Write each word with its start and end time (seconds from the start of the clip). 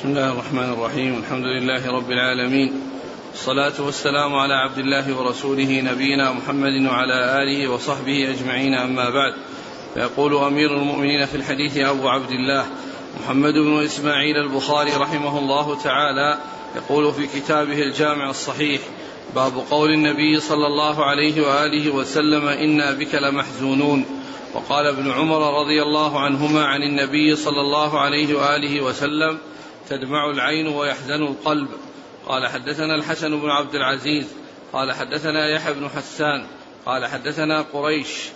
بسم 0.00 0.08
الله 0.08 0.32
الرحمن 0.32 0.72
الرحيم. 0.72 1.18
الحمد 1.18 1.44
لله 1.44 1.92
رب 1.92 2.10
العالمين. 2.10 2.72
الصلاة 3.34 3.72
والسلام 3.80 4.34
على 4.34 4.54
عبد 4.54 4.78
الله 4.78 5.16
ورسوله 5.18 5.80
نبينا 5.80 6.32
محمد 6.32 6.86
وعلى 6.86 7.42
آله 7.42 7.68
وصحبه 7.68 8.30
أجمعين. 8.30 8.74
أما 8.74 9.10
بعد 9.10 9.34
فيقول 9.94 10.34
أمير 10.34 10.76
المؤمنين 10.76 11.26
في 11.26 11.34
الحديث 11.34 11.76
أبو 11.76 12.08
عبد 12.08 12.30
الله 12.30 12.66
محمد 13.20 13.54
بن 13.54 13.84
إسماعيل 13.84 14.36
البخاري 14.36 14.90
رحمه 14.90 15.38
الله 15.38 15.82
تعالى 15.82 16.38
يقول 16.76 17.12
في 17.12 17.26
كتابه 17.26 17.82
الجامع 17.82 18.30
الصحيح 18.30 18.80
باب 19.34 19.52
قول 19.70 19.90
النبي 19.90 20.40
صلى 20.40 20.66
الله 20.66 21.04
عليه 21.04 21.42
وآله 21.42 21.90
وسلم 21.94 22.48
إنا 22.48 22.92
بك 22.92 23.14
لمحزونون. 23.14 24.04
وقال 24.54 24.86
ابن 24.86 25.10
عمر 25.10 25.60
رضي 25.60 25.82
الله 25.82 26.20
عنهما 26.20 26.64
عن 26.64 26.82
النبي 26.82 27.36
صلى 27.36 27.60
الله 27.60 28.00
عليه 28.00 28.34
وآله 28.34 28.80
وسلم 28.80 29.38
تدمع 29.90 30.30
العين 30.30 30.68
ويحزن 30.68 31.22
القلب. 31.22 31.68
قال 32.26 32.46
حدثنا 32.46 32.94
الحسن 32.94 33.40
بن 33.40 33.50
عبد 33.50 33.74
العزيز. 33.74 34.26
قال 34.72 34.92
حدثنا 34.92 35.48
يحيى 35.48 35.74
بن 35.74 35.88
حسان. 35.88 36.46
قال 36.86 37.06
حدثنا 37.06 37.62
قريش. 37.72 38.28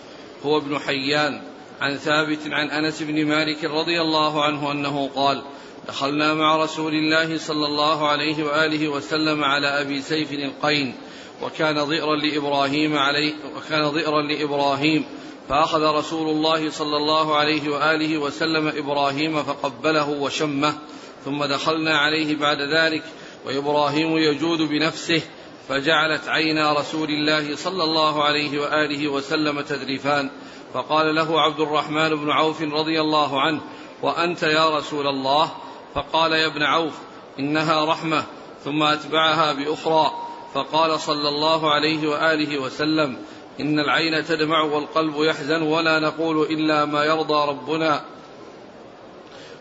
هو 0.45 0.59
ابن 0.59 0.79
حيان. 0.79 1.43
عن 1.81 1.97
ثابت 1.97 2.39
عن 2.47 2.71
أنس 2.71 3.03
بن 3.03 3.27
مالك 3.27 3.65
رضي 3.65 4.01
الله 4.01 4.45
عنه 4.45 4.73
أنه 4.73 5.11
قال 5.15 5.43
دخلنا 5.89 6.35
مع 6.35 6.57
رسول 6.57 6.95
الله 6.95 7.39
صلى 7.39 7.67
الله 7.67 8.09
عليه 8.09 8.45
وآله 8.45 8.89
وسلم 8.89 9.45
على 9.45 9.67
أبي 9.67 10.03
سيف 10.03 10.33
القين 10.33 10.95
وكان 11.43 11.85
ضئرا 11.85 12.17
لإبراهيم 12.17 12.97
عليه 12.97 13.35
وكان 13.57 13.89
ضئرا 13.89 14.23
لإبراهيم 14.23 15.05
فأخذ 15.49 15.83
رسول 15.83 16.29
الله 16.29 16.71
صلى 16.71 16.97
الله 16.97 17.37
عليه 17.37 17.69
وآله 17.69 18.19
وسلم 18.19 18.69
إبراهيم 18.69 19.43
فقبله 19.43 20.11
وشمه 20.11 20.75
ثم 21.25 21.45
دخلنا 21.45 21.99
عليه 21.99 22.37
بعد 22.37 22.59
ذلك 22.61 23.03
وإبراهيم 23.47 24.17
يجود 24.17 24.63
بنفسه 24.63 25.23
فجعلت 25.69 26.29
عينا 26.29 26.73
رسول 26.73 27.09
الله 27.09 27.57
صلى 27.57 27.85
الله 27.85 28.25
عليه 28.25 28.61
وآله 28.61 29.09
وسلم 29.09 29.61
تذرفان 29.61 30.31
فقال 30.75 31.15
له 31.15 31.41
عبد 31.41 31.61
الرحمن 31.61 32.15
بن 32.15 32.31
عوف 32.31 32.63
رضي 32.63 33.01
الله 33.01 33.41
عنه 33.41 33.61
وأنت 34.03 34.43
يا 34.43 34.79
رسول 34.79 35.07
الله؟ 35.07 35.53
فقال 35.95 36.33
يا 36.33 36.47
ابن 36.47 36.63
عوف 36.63 36.99
إنها 37.39 37.85
رحمة 37.85 38.25
ثم 38.65 38.83
أتبعها 38.83 39.53
بأخرى. 39.53 40.13
فقال 40.55 41.01
صلى 41.01 41.29
الله 41.29 41.71
عليه 41.71 42.09
وآله 42.09 42.59
وسلم 42.59 43.17
إن 43.61 43.81
العين 43.81 44.25
تدمع 44.25 44.63
والقلب 44.63 45.15
يحزن 45.17 45.63
ولا 45.63 46.01
نقول 46.01 46.43
إلا 46.43 46.85
ما 46.85 47.05
يرضى 47.05 47.49
ربنا. 47.49 48.05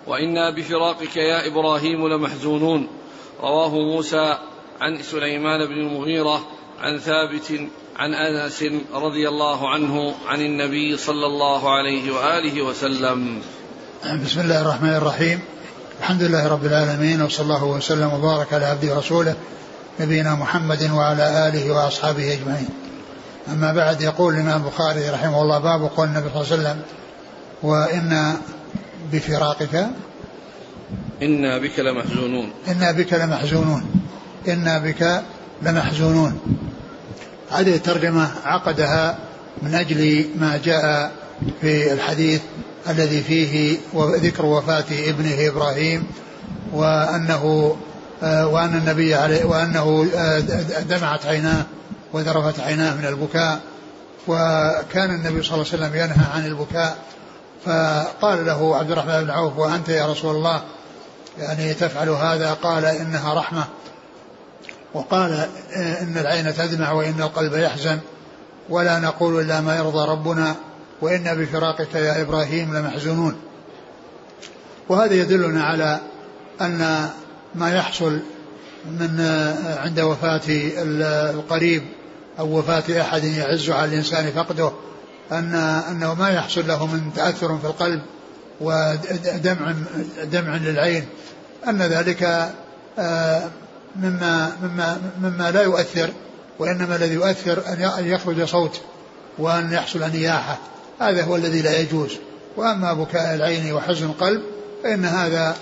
وإنا 0.07 0.49
بفراقك 0.49 1.15
يا 1.17 1.47
إبراهيم 1.47 2.07
لمحزونون 2.07 2.87
رواه 3.41 3.69
موسى 3.69 4.37
عن 4.81 5.03
سليمان 5.03 5.65
بن 5.65 5.73
المغيرة 5.73 6.47
عن 6.81 6.99
ثابت 6.99 7.59
عن 7.95 8.13
أنس 8.13 8.63
رضي 8.93 9.29
الله 9.29 9.69
عنه 9.69 10.13
عن 10.27 10.41
النبي 10.41 10.97
صلى 10.97 11.25
الله 11.25 11.73
عليه 11.73 12.11
وآله 12.11 12.61
وسلم. 12.61 13.41
بسم 14.25 14.39
الله 14.41 14.61
الرحمن 14.61 14.93
الرحيم. 14.93 15.39
الحمد 15.99 16.23
لله 16.23 16.47
رب 16.47 16.65
العالمين 16.65 17.21
وصلى 17.21 17.43
الله 17.43 17.63
وسلم 17.63 18.13
وبارك 18.13 18.53
على 18.53 18.65
عبده 18.65 18.95
ورسوله 18.95 19.35
نبينا 19.99 20.35
محمد 20.35 20.91
وعلى 20.91 21.47
آله 21.47 21.71
وأصحابه 21.71 22.33
أجمعين. 22.33 22.69
أما 23.47 23.73
بعد 23.73 24.01
يقول 24.01 24.33
الإمام 24.33 24.63
البخاري 24.63 25.09
رحمه 25.09 25.41
الله 25.41 25.59
باب 25.59 25.91
قول 25.97 26.07
النبي 26.07 26.29
صلى 26.29 26.41
الله 26.41 26.51
عليه 26.51 26.61
وسلم 26.61 26.81
وإن 27.63 28.37
بفراقك 29.11 29.87
إنا 31.21 31.57
بك 31.57 31.79
لمحزونون. 31.79 32.49
إنا 32.67 32.91
بك 32.91 33.13
لمحزونون. 33.13 33.83
إنا 34.47 34.77
بك 34.77 35.23
لمحزونون. 35.61 36.39
هذه 37.51 37.75
الترجمة 37.75 38.31
عقدها 38.45 39.17
من 39.61 39.75
أجل 39.75 40.25
ما 40.39 40.59
جاء 40.63 41.11
في 41.61 41.93
الحديث 41.93 42.41
الذي 42.89 43.21
فيه 43.21 43.77
ذكر 43.95 44.45
وفاة 44.45 44.85
ابنه 44.91 45.47
إبراهيم 45.47 46.07
وأنه 46.73 47.75
وأن 48.23 48.77
النبي 48.77 49.15
عليه 49.15 49.45
وأنه 49.45 50.07
دمعت 50.89 51.25
عيناه 51.25 51.65
وذرفت 52.13 52.59
عيناه 52.59 52.95
من 52.95 53.05
البكاء 53.05 53.59
وكان 54.27 55.09
النبي 55.09 55.43
صلى 55.43 55.53
الله 55.53 55.65
عليه 55.73 55.83
وسلم 55.83 55.95
ينهى 55.95 56.25
عن 56.33 56.45
البكاء 56.45 56.97
فقال 57.65 58.45
له 58.45 58.75
عبد 58.75 58.91
الرحمن 58.91 59.23
بن 59.23 59.29
عوف 59.29 59.57
وأنت 59.57 59.89
يا 59.89 60.11
رسول 60.11 60.35
الله؟ 60.35 60.61
يعني 61.37 61.73
تفعل 61.73 62.09
هذا 62.09 62.53
قال 62.53 62.85
إنها 62.85 63.33
رحمة. 63.33 63.63
وقال 64.93 65.47
إن 65.75 66.17
العين 66.17 66.53
تدمع 66.53 66.91
وإن 66.91 67.21
القلب 67.21 67.53
يحزن 67.53 67.99
ولا 68.69 68.99
نقول 68.99 69.39
إلا 69.41 69.61
ما 69.61 69.77
يرضى 69.77 70.11
ربنا 70.11 70.55
وإنا 71.01 71.33
بفراقك 71.33 71.95
يا 71.95 72.21
إبراهيم 72.21 72.77
لمحزونون. 72.77 73.35
وهذا 74.89 75.13
يدلنا 75.13 75.63
على 75.63 75.99
أن 76.61 77.09
ما 77.55 77.75
يحصل 77.75 78.19
من 78.85 79.19
عند 79.83 79.99
وفاة 79.99 80.41
القريب 81.31 81.83
أو 82.39 82.57
وفاة 82.57 83.01
أحد 83.01 83.23
يعز 83.23 83.69
على 83.69 83.85
الإنسان 83.85 84.31
فقده 84.31 84.71
أن 85.33 85.55
أنه 85.91 86.13
ما 86.13 86.29
يحصل 86.29 86.67
له 86.67 86.85
من 86.85 87.13
تأثر 87.15 87.57
في 87.57 87.65
القلب 87.65 88.01
ودمع 88.61 89.73
دمع 90.23 90.55
للعين 90.55 91.05
أن 91.67 91.81
ذلك 91.81 92.49
مما 93.95 94.51
مما 94.63 95.01
مما 95.21 95.51
لا 95.51 95.61
يؤثر 95.61 96.09
وإنما 96.59 96.95
الذي 96.95 97.13
يؤثر 97.13 97.63
أن 97.99 98.07
يخرج 98.07 98.43
صوت 98.43 98.81
وأن 99.37 99.73
يحصل 99.73 100.11
نياحة 100.11 100.57
هذا 100.99 101.23
هو 101.23 101.35
الذي 101.35 101.61
لا 101.61 101.79
يجوز. 101.79 102.11
وأما 102.57 102.93
بكاء 102.93 103.35
العين 103.35 103.73
وحزن 103.73 104.05
القلب 104.05 104.41
فإن 104.83 105.05
هذا 105.05 105.55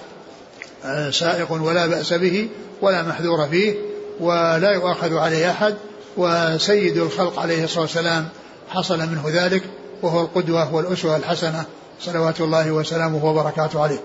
سائق 1.11 1.51
ولا 1.51 1.87
بأس 1.87 2.13
به 2.13 2.49
ولا 2.81 3.03
محذور 3.03 3.47
فيه 3.47 3.75
ولا 4.19 4.71
يؤاخذ 4.71 5.17
عليه 5.17 5.51
أحد 5.51 5.75
وسيد 6.17 6.97
الخلق 6.97 7.39
عليه 7.39 7.63
الصلاة 7.63 7.81
والسلام 7.81 8.27
حصل 8.71 8.99
منه 8.99 9.23
ذلك 9.27 9.63
وهو 10.01 10.21
القدوة 10.21 10.73
والأسوة 10.73 11.17
الحسنة. 11.17 11.65
صلوات 11.99 12.41
الله 12.41 12.71
وسلامه 12.71 13.25
وبركاته 13.25 13.83
عليه. 13.83 13.99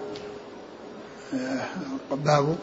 باب. 2.11 2.57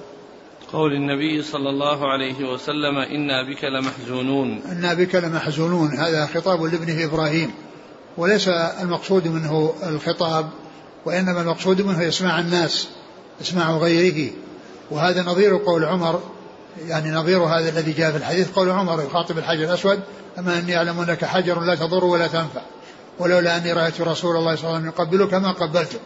قول 0.73 0.93
النبي 0.93 1.43
صلى 1.43 1.69
الله 1.69 2.11
عليه 2.11 2.53
وسلم 2.53 2.97
إنا 2.97 3.49
بك 3.49 3.63
لمحزونون. 3.63 4.61
إنا 4.71 4.93
بك 4.93 5.15
لمحزونون. 5.15 5.97
هذا 5.97 6.25
خطاب 6.25 6.63
لابنه 6.63 7.05
إبراهيم. 7.05 7.51
وليس 8.17 8.47
المقصود 8.81 9.27
منه 9.27 9.73
الخطاب 9.83 10.49
وإنما 11.05 11.41
المقصود 11.41 11.81
منه 11.81 12.07
إسماع 12.07 12.39
الناس 12.39 12.87
إسماع 13.41 13.77
غيره. 13.77 14.31
وهذا 14.91 15.23
نظير 15.23 15.57
قول 15.57 15.83
عمر 15.85 16.21
يعني 16.87 17.11
نظير 17.11 17.43
هذا 17.43 17.69
الذي 17.69 17.91
جاء 17.91 18.11
في 18.11 18.17
الحديث. 18.17 18.51
قول 18.51 18.69
عمر 18.69 19.03
يخاطب 19.03 19.37
الحجر 19.37 19.63
الأسود 19.63 19.99
أما 20.39 20.59
أني 20.59 20.77
أعلم 20.77 20.99
أنك 20.99 21.25
حجر 21.25 21.59
لا 21.59 21.75
تضر 21.75 22.05
ولا 22.05 22.27
تنفع 22.27 22.61
ولولا 23.19 23.57
أني 23.57 23.73
رأيت 23.73 24.01
رسول 24.01 24.35
الله 24.35 24.55
صلى 24.55 24.63
الله 24.63 24.75
عليه 24.75 24.87
وسلم 24.87 24.87
يقبلك 24.87 25.33
ما 25.33 25.51
قبلته. 25.51 25.99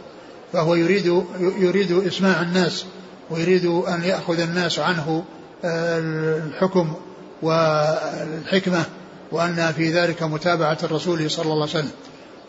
فهو 0.54 0.76
يريد 0.76 1.24
يريد 1.40 1.92
إسماع 2.08 2.42
الناس 2.42 2.86
ويريد 3.30 3.66
أن 3.66 4.04
يأخذ 4.04 4.40
الناس 4.40 4.80
عنه 4.80 5.24
الحكم 5.64 6.94
والحكمة 7.42 8.84
وأن 9.32 9.74
في 9.78 9.92
ذلك 9.92 10.24
متابعة 10.24 10.78
الرسول 10.84 11.32
صلى 11.32 11.44
الله 11.44 11.62
عليه 11.62 11.80
وسلم. 11.80 11.92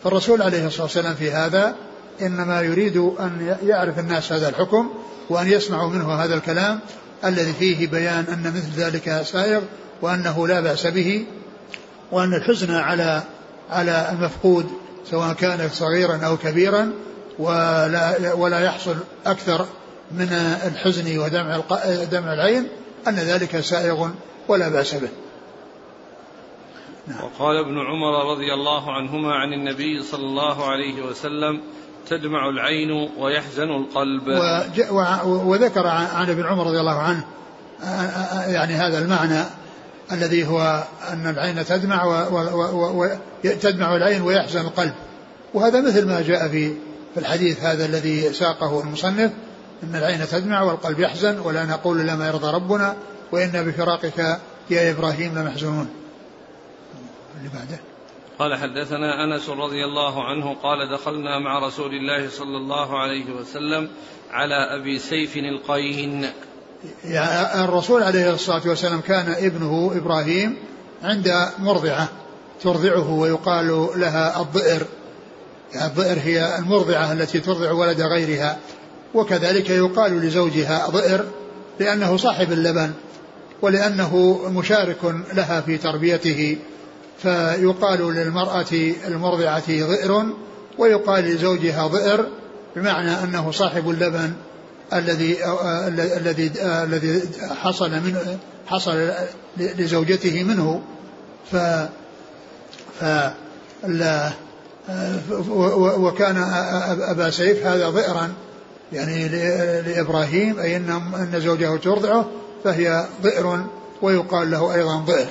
فالرسول 0.03 0.41
عليه 0.41 0.67
الصلاة 0.67 0.83
والسلام 0.83 1.13
في 1.13 1.31
هذا 1.31 1.75
إنما 2.21 2.61
يريد 2.61 2.97
أن 2.97 3.57
يعرف 3.63 3.99
الناس 3.99 4.31
هذا 4.31 4.49
الحكم 4.49 4.89
وأن 5.29 5.47
يسمعوا 5.47 5.89
منه 5.89 6.13
هذا 6.13 6.35
الكلام 6.35 6.79
الذي 7.25 7.53
فيه 7.53 7.87
بيان 7.87 8.25
أن 8.33 8.53
مثل 8.55 8.81
ذلك 8.81 9.21
سائغ 9.21 9.61
وأنه 10.01 10.47
لا 10.47 10.59
بأس 10.59 10.87
به 10.87 11.25
وأن 12.11 12.33
الحزن 12.33 12.75
على 12.75 13.23
على 13.69 14.09
المفقود 14.11 14.69
سواء 15.05 15.33
كان 15.33 15.69
صغيرا 15.69 16.17
أو 16.25 16.37
كبيرا 16.37 16.91
ولا 17.39 18.33
ولا 18.33 18.59
يحصل 18.59 18.95
أكثر 19.25 19.65
من 20.11 20.27
الحزن 20.67 21.19
ودمع 21.19 21.59
دمع 22.11 22.33
العين 22.33 22.67
أن 23.07 23.15
ذلك 23.15 23.59
سائغ 23.59 24.09
ولا 24.47 24.69
بأس 24.69 24.95
به 24.95 25.09
نعم. 27.07 27.23
وقال 27.23 27.57
ابن 27.57 27.79
عمر 27.79 28.31
رضي 28.31 28.53
الله 28.53 28.91
عنهما 28.91 29.33
عن 29.33 29.53
النبي 29.53 30.03
صلى 30.03 30.23
الله 30.23 30.65
عليه 30.69 31.01
وسلم 31.01 31.61
تدمع 32.07 32.49
العين 32.49 33.09
ويحزن 33.17 33.69
القلب. 33.69 34.27
وذكر 35.25 35.87
عن 35.87 36.29
ابن 36.29 36.45
عمر 36.45 36.67
رضي 36.67 36.79
الله 36.79 36.99
عنه 36.99 37.23
يعني 38.47 38.73
هذا 38.73 38.99
المعنى 38.99 39.43
الذي 40.11 40.47
هو 40.47 40.83
أن 41.13 41.27
العين 41.27 41.65
تدمع 41.65 42.27
وتدمع 43.43 43.95
العين 43.95 44.21
ويحزن 44.21 44.61
القلب. 44.61 44.93
وهذا 45.53 45.81
مثل 45.81 46.07
ما 46.07 46.21
جاء 46.21 46.47
في 46.47 46.73
في 47.13 47.19
الحديث 47.19 47.63
هذا 47.63 47.85
الذي 47.85 48.33
ساقه 48.33 48.81
المصنف 48.81 49.31
إن 49.83 49.95
العين 49.95 50.27
تدمع 50.27 50.61
والقلب 50.61 50.99
يحزن 50.99 51.39
ولا 51.39 51.65
نقول 51.65 52.01
إلا 52.01 52.15
ما 52.15 52.27
يرضى 52.27 52.51
ربنا 52.51 52.95
وإنا 53.31 53.61
بفراقك 53.61 54.39
يا 54.69 54.91
إبراهيم 54.91 55.39
لمحزونون. 55.39 55.89
اللي 57.37 57.49
بعده. 57.53 57.79
قال 58.39 58.55
حدثنا 58.55 59.23
أنس 59.23 59.49
رضي 59.49 59.85
الله 59.85 60.23
عنه 60.23 60.55
قال 60.63 60.89
دخلنا 60.89 61.39
مع 61.39 61.59
رسول 61.67 61.93
الله 61.93 62.29
صلى 62.29 62.57
الله 62.57 62.99
عليه 62.99 63.25
وسلم 63.31 63.89
على 64.31 64.55
أبي 64.55 64.99
سيف 64.99 65.37
القين. 65.37 66.29
يعني 67.03 67.63
الرسول 67.63 68.03
عليه 68.03 68.33
الصلاة 68.33 68.61
والسلام 68.65 69.01
كان 69.01 69.35
ابنه 69.37 69.91
إبراهيم 69.95 70.57
عند 71.03 71.33
مرضعة 71.59 72.09
ترضعه 72.61 73.11
ويقال 73.11 73.89
لها 73.95 74.41
الضئر. 74.41 74.85
يعني 75.73 75.87
الضئر 75.87 76.17
هي 76.23 76.57
المرضعة 76.59 77.13
التي 77.13 77.39
ترضع 77.39 77.71
ولد 77.71 78.01
غيرها. 78.01 78.57
وكذلك 79.13 79.69
يقال 79.69 80.21
لزوجها 80.21 80.87
ضئر 80.89 81.25
لأنه 81.79 82.17
صاحب 82.17 82.51
اللبن 82.51 82.91
ولأنه 83.61 84.41
مشارك 84.49 85.15
لها 85.33 85.61
في 85.61 85.77
تربيته. 85.77 86.57
فيقال 87.21 88.13
للمرأة 88.13 88.93
المرضعة 89.07 89.67
ضئر 89.67 90.25
ويقال 90.77 91.23
لزوجها 91.23 91.87
ضئر 91.87 92.27
بمعنى 92.75 93.23
أنه 93.23 93.51
صاحب 93.51 93.89
اللبن 93.89 94.33
الذي 94.93 95.37
الذي 96.17 96.51
الذي 96.61 97.21
حصل 97.61 97.91
من 97.91 98.37
حصل 98.67 99.11
لزوجته 99.57 100.43
منه. 100.43 100.81
ف 101.51 101.55
ف 103.01 103.05
وكان 105.97 106.37
أبا 107.01 107.29
سيف 107.29 107.65
هذا 107.65 107.89
ضئرا 107.89 108.33
يعني 108.93 109.27
لإبراهيم 109.81 110.59
أي 110.59 110.77
أن 110.77 110.89
أن 111.15 111.41
زوجه 111.41 111.77
ترضعه 111.77 112.29
فهي 112.63 113.05
ضئر 113.23 113.65
ويقال 114.01 114.51
له 114.51 114.75
أيضا 114.75 114.95
ضئر. 114.95 115.27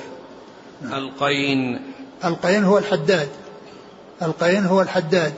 القين. 0.83 1.81
القين 2.25 2.63
هو 2.63 2.77
الحداد. 2.77 3.29
القين 4.21 4.65
هو 4.65 4.81
الحداد. 4.81 5.33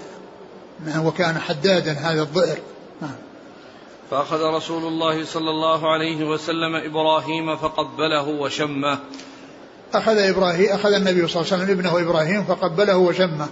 وكان 0.97 1.39
حدادا 1.39 1.91
هذا 1.91 2.21
الضئر. 2.21 2.57
نعم. 3.01 3.15
فأخذ 4.11 4.43
رسول 4.43 4.83
الله 4.83 5.25
صلى 5.25 5.49
الله 5.49 5.91
عليه 5.91 6.25
وسلم 6.25 6.75
إبراهيم 6.75 7.57
فقبله 7.57 8.27
وشمه. 8.27 8.99
أخذ 9.93 10.17
إبراهيم 10.17 10.69
أخذ 10.69 10.93
النبي 10.93 11.27
صلى 11.27 11.41
الله 11.41 11.53
عليه 11.53 11.63
وسلم 11.63 11.79
ابنه 11.79 12.09
إبراهيم 12.09 12.43
فقبله 12.43 12.97
وشمه. 12.97 13.47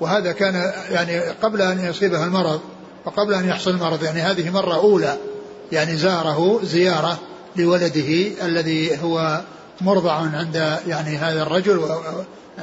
وهذا 0.00 0.32
كان 0.32 0.72
يعني 0.90 1.20
قبل 1.20 1.62
أن 1.62 1.84
يصيبه 1.84 2.24
المرض 2.24 2.60
وقبل 3.04 3.34
أن 3.34 3.48
يحصل 3.48 3.70
المرض. 3.70 4.02
يعني 4.02 4.20
هذه 4.20 4.50
مرة 4.50 4.74
أولى. 4.74 5.16
يعني 5.72 5.96
زاره 5.96 6.60
زيارة 6.62 7.18
لولده 7.56 8.44
الذي 8.46 9.02
هو 9.02 9.40
مرضع 9.80 10.12
عند 10.12 10.54
يعني 10.86 11.16
هذا 11.16 11.42
الرجل 11.42 11.84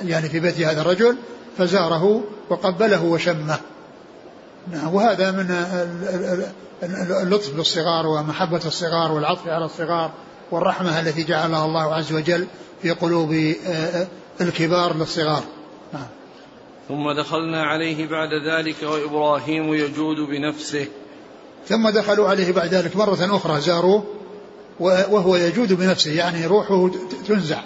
يعني 0.03 0.29
في 0.29 0.39
بيت 0.39 0.59
هذا 0.59 0.81
الرجل 0.81 1.17
فزاره 1.57 2.23
وقبله 2.49 3.03
وشمه. 3.03 3.59
نعم 4.71 4.93
وهذا 4.93 5.31
من 5.31 5.51
اللطف 7.23 7.55
بالصغار 7.55 8.07
ومحبة 8.07 8.61
الصغار 8.65 9.11
والعطف 9.11 9.47
على 9.47 9.65
الصغار 9.65 10.11
والرحمة 10.51 10.99
التي 10.99 11.23
جعلها 11.23 11.65
الله 11.65 11.95
عز 11.95 12.13
وجل 12.13 12.47
في 12.81 12.91
قلوب 12.91 13.33
آه، 13.67 14.07
الكبار 14.41 14.95
للصغار. 14.95 15.43
نعم. 15.93 16.07
ثم 16.87 17.11
دخلنا 17.11 17.63
عليه 17.63 18.07
بعد 18.07 18.29
ذلك 18.33 18.83
وإبراهيم 18.83 19.73
يجود 19.73 20.17
بنفسه. 20.17 20.87
ثم 21.67 21.89
دخلوا 21.89 22.29
عليه 22.29 22.51
بعد 22.51 22.73
ذلك 22.73 22.95
مرة 22.95 23.35
أخرى 23.35 23.61
زاروه 23.61 24.03
وهو 24.79 25.35
يجود 25.35 25.73
بنفسه 25.73 26.11
يعني 26.11 26.45
روحه 26.45 26.91
تنزع. 27.27 27.61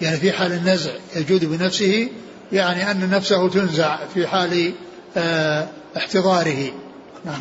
يعني 0.00 0.16
في 0.16 0.32
حال 0.32 0.52
النزع 0.52 0.90
يجود 1.16 1.44
بنفسه 1.44 2.08
يعني 2.52 2.90
أن 2.90 3.10
نفسه 3.10 3.48
تنزع 3.48 3.98
في 4.14 4.26
حال 4.26 4.72
آه، 5.16 5.68
احتضاره. 5.96 6.72
نعم. 7.24 7.40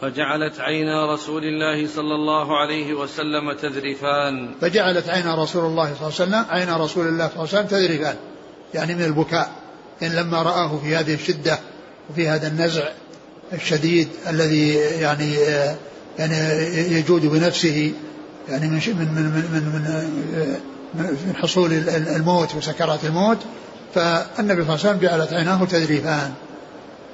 فجعلت 0.00 0.60
عينا 0.60 1.14
رسول 1.14 1.44
الله 1.44 1.88
صلى 1.88 2.14
الله 2.14 2.60
عليه 2.60 2.94
وسلم 2.94 3.52
تذرفان. 3.52 4.54
فجعلت 4.60 5.08
عينا 5.08 5.42
رسول 5.42 5.64
الله 5.64 5.94
صلى 5.94 6.08
الله 6.08 6.36
عليه 6.38 6.44
وسلم 6.44 6.44
عين 6.50 6.82
رسول 6.82 7.08
الله 7.08 7.28
صلى 7.28 7.36
الله 7.36 7.48
عليه 7.54 7.66
وسلم 7.66 7.66
تذرفان. 7.66 8.16
يعني 8.74 8.94
من 8.94 9.04
البكاء. 9.04 9.50
إن 10.02 10.08
لما 10.08 10.42
رآه 10.42 10.78
في 10.78 10.96
هذه 10.96 11.14
الشدة 11.14 11.58
وفي 12.10 12.28
هذا 12.28 12.48
النزع 12.48 12.88
الشديد 13.52 14.08
الذي 14.28 14.74
يعني 14.74 15.38
آه، 15.38 15.76
يعني 16.18 16.36
يجود 16.98 17.26
بنفسه 17.26 17.92
يعني 18.48 18.66
من 18.68 18.74
من 18.76 19.08
من 19.14 19.24
من, 19.52 19.62
من, 20.94 21.16
من 21.26 21.36
حصول 21.36 21.72
الموت 21.88 22.54
وسكرات 22.54 23.04
الموت. 23.04 23.38
فالنبي 23.94 24.64
صلى 24.64 24.74
الله 24.74 24.78
عليه 24.78 24.90
وسلم 24.90 24.98
جعلت 24.98 25.32
عيناه 25.32 25.64
تذريفان. 25.64 26.32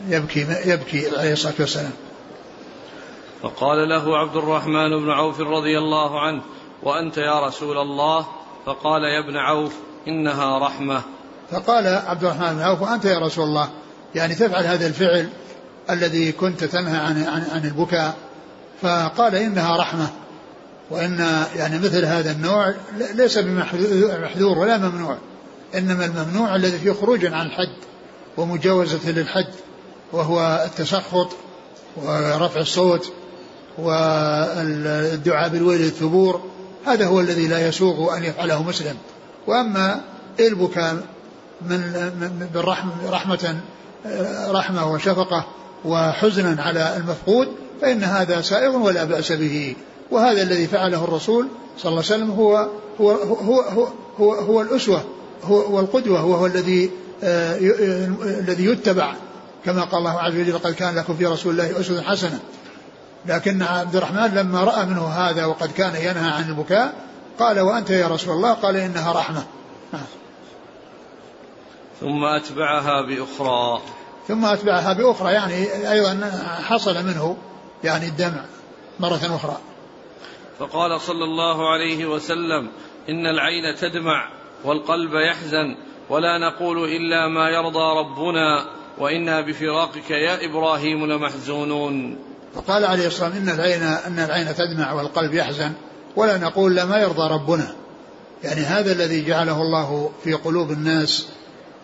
يبكي 0.08 0.46
يبكي 0.64 1.18
عليه 1.18 1.32
الصلاة 1.32 1.54
والسلام. 1.60 1.92
فقال 3.42 3.88
له 3.88 4.18
عبد 4.18 4.36
الرحمن 4.36 4.88
بن 4.88 5.10
عوف 5.10 5.40
رضي 5.40 5.78
الله 5.78 6.20
عنه 6.20 6.42
وأنت 6.82 7.16
يا 7.16 7.46
رسول 7.46 7.78
الله؟ 7.78 8.26
فقال 8.66 9.02
يا 9.02 9.28
ابن 9.28 9.36
عوف 9.36 9.72
إنها 10.08 10.58
رحمة. 10.58 11.02
فقال 11.50 11.86
عبد 11.86 12.24
الرحمن 12.24 12.54
بن 12.54 12.62
عوف 12.62 12.82
وأنت 12.82 13.04
يا 13.04 13.18
رسول 13.18 13.44
الله؟ 13.44 13.68
يعني 14.14 14.34
تفعل 14.34 14.64
هذا 14.64 14.86
الفعل 14.86 15.28
الذي 15.90 16.32
كنت 16.32 16.64
تنهى 16.64 16.98
عن 16.98 17.22
عن, 17.22 17.44
عن 17.54 17.64
البكاء. 17.64 18.14
فقال 18.84 19.34
إنها 19.34 19.76
رحمة. 19.76 20.08
وإن 20.90 21.44
يعني 21.56 21.78
مثل 21.78 22.04
هذا 22.04 22.32
النوع 22.32 22.75
ليس 23.14 23.38
بمحذور 23.38 24.58
ولا 24.58 24.78
ممنوع. 24.78 25.16
إنما 25.75 26.04
الممنوع 26.04 26.56
الذي 26.56 26.78
فيه 26.78 26.92
خروج 26.92 27.26
عن 27.26 27.46
الحد 27.46 27.76
ومجاوزة 28.36 29.10
للحد 29.10 29.48
وهو 30.12 30.64
التسخط 30.66 31.28
ورفع 31.96 32.60
الصوت 32.60 33.12
والدعاء 33.78 35.48
بالويل 35.48 35.81
الثبور 35.81 36.40
هذا 36.86 37.06
هو 37.06 37.20
الذي 37.20 37.48
لا 37.48 37.69
يسوغ 37.69 38.16
أن 38.16 38.25
يفعله 38.25 38.62
مسلم. 38.62 38.96
وأما 39.46 40.00
البكاء 40.40 40.96
من 41.62 42.48
بالرحمة 42.54 42.92
رحمة 43.10 43.56
رحمة 44.48 44.92
وشفقة 44.92 45.46
وحزنا 45.84 46.62
على 46.62 46.96
المفقود 46.96 47.48
فإن 47.80 48.04
هذا 48.04 48.40
سائغ 48.40 48.76
ولا 48.76 49.04
بأس 49.04 49.32
به. 49.32 49.76
وهذا 50.10 50.43
الذي 50.43 50.66
فعله 50.66 51.04
الرسول 51.04 51.48
صلى 51.78 51.90
الله 51.90 52.02
عليه 52.04 52.14
وسلم 52.14 52.31
هو 52.31 52.69
هو 53.00 53.10
هو 53.10 53.60
هو, 53.60 53.88
هو, 54.19 54.34
هو 54.34 54.62
الأسوة 54.62 55.04
هو, 55.44 55.60
هو 55.60 55.81
القدوة 55.81 56.24
وهو 56.24 56.46
الذي 56.46 56.90
آه 57.22 57.56
الذي 58.22 58.64
يتبع. 58.64 59.14
كما 59.64 59.84
قال 59.84 59.98
الله 59.98 60.20
عز 60.20 60.34
وجل 60.34 60.58
قد 60.58 60.74
كان 60.74 60.94
لكم 60.94 61.16
في 61.16 61.26
رسول 61.26 61.52
الله 61.52 61.81
أسوة 61.81 62.02
حسنة. 62.02 62.40
لكن 63.26 63.62
عبد 63.62 63.96
الرحمن 63.96 64.34
لما 64.34 64.64
رأى 64.64 64.86
منه 64.86 65.06
هذا 65.06 65.44
وقد 65.44 65.72
كان 65.72 65.94
ينهى 65.96 66.31
عن 66.31 66.48
البكاء 66.48 66.94
قال 67.38 67.60
وأنت 67.60 67.90
يا 67.90 68.08
رسول 68.08 68.34
الله؟ 68.34 68.52
قال 68.52 68.76
إنها 68.76 69.12
رحمة. 69.12 69.44
ثم 72.00 72.24
أتبعها 72.24 73.06
بأخرى. 73.08 73.81
ثم 74.28 74.44
أتبعها 74.44 74.93
بأخرى 74.93 75.32
يعني 75.32 75.90
أيضا 75.93 76.31
حصل 76.69 77.04
منه 77.04 77.36
يعني 77.84 78.06
الدمع 78.06 78.44
مرة 79.00 79.36
أخرى. 79.36 79.58
فقال 80.58 81.00
صلى 81.00 81.24
الله 81.24 81.72
عليه 81.72 82.06
وسلم 82.06 82.69
إن 83.08 83.26
العين 83.26 83.76
تدمع 83.76 84.29
والقلب 84.64 85.14
يحزن 85.14 85.76
ولا 86.10 86.38
نقول 86.38 86.88
إلا 86.88 87.29
ما 87.29 87.50
يرضى 87.50 87.98
ربنا 87.98 88.67
وإنا 88.98 89.41
بفراقك 89.41 90.10
يا 90.10 90.44
إبراهيم 90.44 91.06
لمحزونون. 91.06 92.19
فقال 92.55 92.84
عليه 92.84 93.06
الصلاة 93.06 93.29
والسلام 93.29 93.48
إن 93.48 93.55
العين 93.55 93.82
أن 93.82 94.19
العين 94.19 94.55
تدمع 94.55 94.93
والقلب 94.93 95.34
يحزن 95.34 95.72
ولا 96.17 96.38
نقول 96.38 96.74
لا 96.74 96.84
ما 96.84 96.96
يرضى 96.96 97.34
ربنا. 97.34 97.74
يعني 98.44 98.60
هذا 98.60 98.93
الذي 98.93 99.24
جعله 99.24 99.62
الله 99.62 100.10
في 100.24 100.32
قلوب 100.32 100.70
الناس 100.70 101.29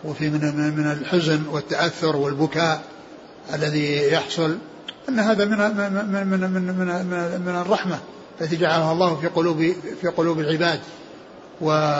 وفي 0.03 0.29
من 0.29 0.75
من 0.77 0.91
الحزن 0.91 1.47
والتأثر 1.51 2.15
والبكاء 2.15 2.83
الذي 3.53 4.11
يحصل. 4.11 4.57
أن 5.09 5.19
هذا 5.19 5.45
من 5.45 5.57
من 5.57 6.27
من 6.27 6.39
من 6.39 6.61
من, 6.75 7.41
من 7.45 7.61
الرحمة 7.61 7.99
التي 8.41 8.55
جعلها 8.57 8.91
الله 8.91 9.15
في 9.15 9.27
قلوب 9.27 9.73
في 10.01 10.07
قلوب 10.07 10.39
العباد. 10.39 10.79
و 11.61 11.97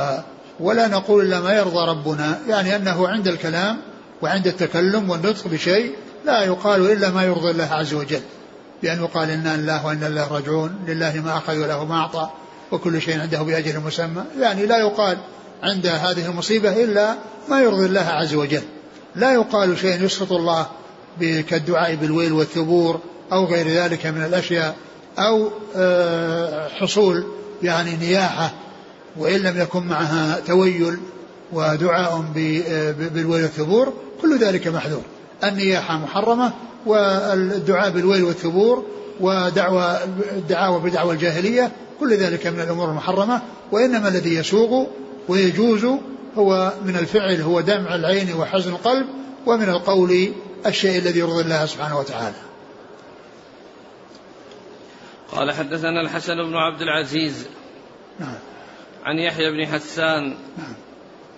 ولا 0.60 0.88
نقول 0.88 1.26
إلا 1.26 1.40
ما 1.40 1.54
يرضى 1.54 1.90
ربنا 1.90 2.40
يعني 2.48 2.76
أنه 2.76 3.08
عند 3.08 3.28
الكلام 3.28 3.78
وعند 4.22 4.48
التكلم 4.48 5.10
والنطق 5.10 5.48
بشيء 5.48 5.96
لا 6.26 6.44
يقال 6.44 6.92
إلا 6.92 7.10
ما 7.10 7.24
يرضي 7.24 7.52
الله 7.52 7.74
عز 7.74 7.94
وجل. 7.94 8.22
بأن 8.84 8.98
يقال 8.98 9.30
إنا 9.30 9.58
لله 9.58 9.86
وإنا 9.86 10.08
الله 10.08 10.28
راجعون 10.28 10.76
لله 10.88 11.22
ما 11.26 11.38
أخذ 11.38 11.58
وله 11.58 11.86
ما 11.86 11.96
أعطى 11.96 12.30
وكل 12.72 13.02
شيء 13.02 13.22
عنده 13.22 13.42
بأجل 13.42 13.80
مسمى. 13.80 14.24
يعني 14.40 14.66
لا 14.66 14.78
يقال 14.78 15.18
عند 15.64 15.88
هذه 15.88 16.26
المصيبة 16.26 16.84
إلا 16.84 17.16
ما 17.50 17.62
يرضي 17.62 17.86
الله 17.86 18.02
عز 18.02 18.34
وجل. 18.34 18.64
لا 19.16 19.34
يقال 19.34 19.78
شيء 19.78 20.04
يسخط 20.04 20.32
الله 20.32 20.68
كالدعاء 21.20 21.96
بالويل 21.96 22.34
والثبور 22.34 23.00
أو 23.32 23.46
غير 23.46 23.68
ذلك 23.68 24.06
من 24.06 24.24
الأشياء 24.24 24.76
أو 25.20 25.50
آه، 25.76 26.68
حصول 26.68 27.26
يعني 27.64 27.98
نياحة 27.98 28.54
وإن 29.18 29.40
لم 29.40 29.62
يكن 29.62 29.88
معها 29.88 30.40
تويل 30.48 30.98
ودعاء 31.54 32.26
بالويل 33.14 33.44
والثبور 33.44 33.94
كل 34.22 34.38
ذلك 34.40 34.68
محذور. 34.68 35.02
النياحة 35.44 35.98
محرمة 35.98 36.54
والدعاء 36.86 37.90
بالويل 37.90 38.24
والثبور 38.24 38.86
ودعوى 39.20 39.98
الدعاوى 40.32 40.80
بدعوى 40.80 41.14
الجاهلية 41.14 41.72
كل 42.00 42.14
ذلك 42.14 42.48
من 42.48 42.60
الأمور 42.60 42.90
المحرمة. 42.90 43.42
وإنما 43.72 44.08
الذي 44.08 44.36
يسوغ 44.36 44.86
ويجوز 45.28 45.86
هو 46.38 46.74
من 46.86 46.98
الفعل 46.98 47.42
هو 47.42 47.62
دمع 47.62 47.96
العين 47.96 48.34
وحزن 48.34 48.72
القلب 48.72 49.06
ومن 49.46 49.70
القول 49.70 50.32
الشيء 50.66 51.00
الذي 51.00 51.20
يرضي 51.20 51.42
الله 51.42 51.66
سبحانه 51.66 52.00
وتعالى. 52.00 52.36
قال 55.32 55.52
حدثنا 55.52 56.02
الحسن 56.02 56.36
بن 56.36 56.56
عبد 56.56 56.82
العزيز 56.82 57.48
نعم. 58.20 58.36
عن 59.04 59.20
يحيى 59.20 59.52
بن 59.52 59.68
حسان 59.68 60.28
نعم. 60.58 60.74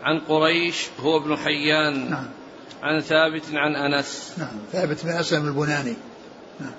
عن 0.04 0.20
قريش 0.20 0.88
هو 1.00 1.18
ابن 1.18 1.38
حيان. 1.38 2.10
نعم. 2.10 2.30
عن 2.84 3.02
ثابت 3.02 3.44
عن 3.54 3.76
أنس. 3.76 4.34
نعم. 4.38 4.60
ثابت 4.72 5.06
بن 5.06 5.10
أسلم 5.10 5.48
البناني. 5.48 5.96
نعم. 6.60 6.72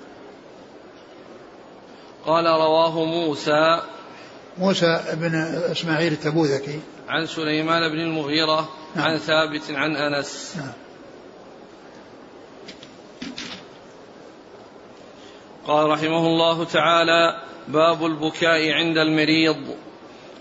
قال 2.25 2.45
رواه 2.45 3.05
موسى 3.05 3.81
موسى 4.57 5.03
بن 5.13 5.35
إسماعيل 5.71 6.13
التبوذكي. 6.13 6.79
عن 7.07 7.25
سليمان 7.25 7.91
بن 7.91 7.99
المغيرة. 7.99 8.69
نعم. 8.95 9.05
عن 9.05 9.17
ثابت 9.17 9.71
عن 9.71 9.95
أنس. 9.95 10.53
نعم. 10.57 10.84
قال 15.67 15.89
رحمه 15.89 16.27
الله 16.27 16.63
تعالى 16.63 17.41
باب 17.67 18.05
البكاء 18.05 18.71
عند 18.71 18.97
المريض. 18.97 19.75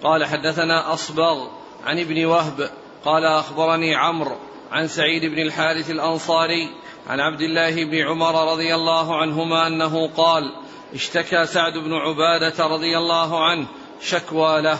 قال 0.03 0.25
حدثنا 0.25 0.93
أصبغ 0.93 1.47
عن 1.85 1.99
ابن 1.99 2.25
وهب 2.25 2.71
قال 3.05 3.25
أخبرني 3.25 3.95
عمرو 3.95 4.37
عن 4.73 4.89
سعيد 4.89 5.25
بن 5.25 5.39
الحارث 5.39 5.91
الأنصاري 5.91 6.71
عن 7.09 7.21
عبد 7.21 7.41
الله 7.41 7.85
بن 7.85 7.99
عمر 7.99 8.53
رضي 8.53 8.75
الله 8.75 9.17
عنهما 9.17 9.67
أنه 9.67 10.09
قال 10.17 10.53
اشتكى 10.95 11.47
سعد 11.47 11.73
بن 11.73 11.95
عبادة 11.95 12.67
رضي 12.67 12.99
الله 12.99 13.45
عنه 13.45 13.67
شكوى 14.01 14.63
له 14.63 14.79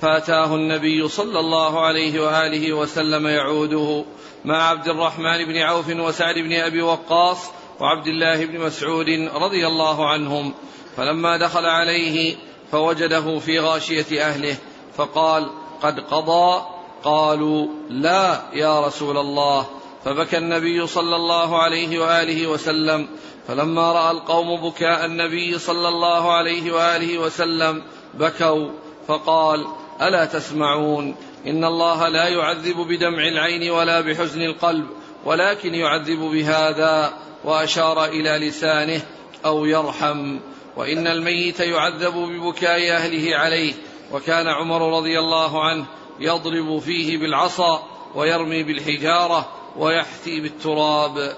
فأتاه 0.00 0.54
النبي 0.54 1.08
صلى 1.08 1.40
الله 1.40 1.86
عليه 1.86 2.20
وآله 2.20 2.72
وسلم 2.72 3.26
يعوده 3.26 4.04
مع 4.44 4.68
عبد 4.68 4.88
الرحمن 4.88 5.44
بن 5.44 5.56
عوف 5.56 5.88
وسعد 5.88 6.34
بن 6.34 6.52
أبي 6.52 6.82
وقاص 6.82 7.50
وعبد 7.80 8.06
الله 8.06 8.46
بن 8.46 8.60
مسعود 8.60 9.08
رضي 9.34 9.66
الله 9.66 10.08
عنهم 10.08 10.54
فلما 10.96 11.36
دخل 11.36 11.64
عليه 11.66 12.36
فوجده 12.72 13.38
في 13.38 13.60
غاشية 13.60 14.22
أهله 14.28 14.56
فقال 14.96 15.50
قد 15.82 16.00
قضى؟ 16.00 16.62
قالوا 17.04 17.68
لا 17.90 18.42
يا 18.52 18.86
رسول 18.86 19.18
الله. 19.18 19.66
فبكى 20.04 20.38
النبي 20.38 20.86
صلى 20.86 21.16
الله 21.16 21.62
عليه 21.62 21.98
وآله 21.98 22.46
وسلم 22.46 23.08
فلما 23.48 23.92
رأى 23.92 24.10
القوم 24.10 24.70
بكاء 24.70 25.06
النبي 25.06 25.58
صلى 25.58 25.88
الله 25.88 26.32
عليه 26.32 26.72
وآله 26.72 27.18
وسلم 27.18 27.82
بكوا 28.14 28.70
فقال 29.08 29.66
ألا 30.02 30.24
تسمعون؟ 30.24 31.16
إن 31.46 31.64
الله 31.64 32.08
لا 32.08 32.28
يعذب 32.28 32.76
بدمع 32.76 33.28
العين 33.28 33.70
ولا 33.70 34.00
بحزن 34.00 34.42
القلب 34.42 34.86
ولكن 35.24 35.74
يعذب 35.74 36.18
بهذا. 36.18 37.12
وأشار 37.46 38.04
إلى 38.04 38.48
لسانه 38.48 39.00
أو 39.44 39.64
يرحم 39.64 40.38
وإن 40.76 41.06
الميت 41.06 41.60
يعذب 41.60 42.14
ببكاء 42.14 42.92
أهله 42.92 43.36
عليه 43.36 43.74
وكان 44.12 44.46
عمر 44.46 44.96
رضي 44.98 45.18
الله 45.18 45.64
عنه 45.64 45.86
يضرب 46.20 46.78
فيه 46.78 47.18
بالعصا 47.18 47.82
ويرمي 48.14 48.62
بالحجارة 48.62 49.48
ويحثي 49.76 50.40
بالتراب. 50.40 51.36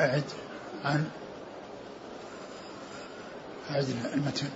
أعد 0.00 0.24
عن 0.84 1.04
أعد 3.70 3.86
المتن. 4.14 4.48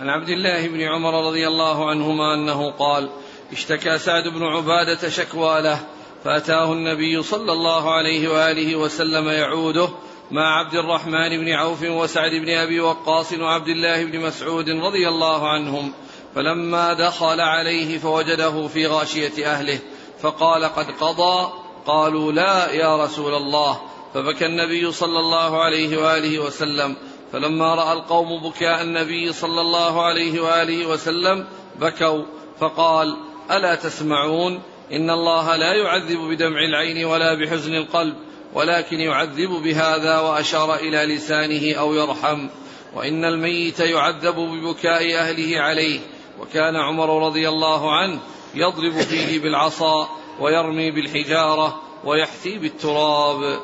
عن 0.00 0.08
عبد 0.08 0.28
الله 0.28 0.68
بن 0.68 0.80
عمر 0.80 1.26
رضي 1.26 1.48
الله 1.48 1.90
عنهما 1.90 2.34
أنه 2.34 2.70
قال 2.70 3.10
اشتكى 3.52 3.98
سعد 3.98 4.28
بن 4.28 4.42
عبادة 4.42 5.08
شكوى 5.08 5.60
له 5.60 5.80
فأتاه 6.24 6.72
النبي 6.72 7.22
صلى 7.22 7.52
الله 7.52 7.94
عليه 7.94 8.28
وآله 8.28 8.76
وسلم 8.76 9.28
يعوده 9.28 9.88
مع 10.30 10.58
عبد 10.58 10.74
الرحمن 10.74 11.28
بن 11.28 11.52
عوف 11.52 11.82
وسعد 11.82 12.30
بن 12.30 12.50
أبي 12.50 12.80
وقاص 12.80 13.32
وعبد 13.32 13.68
الله 13.68 14.04
بن 14.04 14.20
مسعود 14.20 14.70
رضي 14.70 15.08
الله 15.08 15.48
عنهم 15.48 15.92
فلما 16.34 16.92
دخل 16.92 17.40
عليه 17.40 17.98
فوجده 17.98 18.68
في 18.68 18.86
غاشية 18.86 19.46
أهله 19.46 19.78
فقال 20.20 20.64
قد 20.64 20.86
قضى 21.00 21.52
قالوا 21.86 22.32
لا 22.32 22.72
يا 22.72 23.04
رسول 23.04 23.34
الله 23.34 23.80
فبكى 24.14 24.46
النبي 24.46 24.92
صلى 24.92 25.18
الله 25.18 25.62
عليه 25.62 25.96
وآله 25.96 26.38
وسلم 26.38 26.96
فلما 27.32 27.74
رأى 27.74 27.92
القوم 27.92 28.42
بكاء 28.42 28.82
النبي 28.82 29.32
صلى 29.32 29.60
الله 29.60 30.02
عليه 30.02 30.40
وآله 30.40 30.86
وسلم 30.86 31.46
بكوا 31.80 32.22
فقال 32.60 33.16
ألا 33.50 33.74
تسمعون؟ 33.74 34.62
إن 34.92 35.10
الله 35.10 35.56
لا 35.56 35.72
يعذب 35.72 36.18
بدمع 36.18 36.64
العين 36.64 37.04
ولا 37.04 37.34
بحزن 37.34 37.74
القلب 37.74 38.14
ولكن 38.54 39.00
يعذب 39.00 39.50
بهذا 39.50 40.18
وأشار 40.18 40.74
إلى 40.74 41.14
لسانه 41.14 41.74
أو 41.78 41.94
يرحم. 41.94 42.48
وإن 42.94 43.24
الميت 43.24 43.80
يعذب 43.80 44.34
ببكاء 44.34 45.18
أهله 45.18 45.60
عليه. 45.60 46.00
وكان 46.40 46.76
عمر 46.76 47.26
رضي 47.26 47.48
الله 47.48 47.96
عنه 47.96 48.18
يضرب 48.54 49.00
فيه 49.00 49.40
بالعصا 49.40 50.08
ويرمي 50.40 50.90
بالحجارة 50.90 51.80
ويحثي 52.04 52.58
بالتراب. 52.58 53.60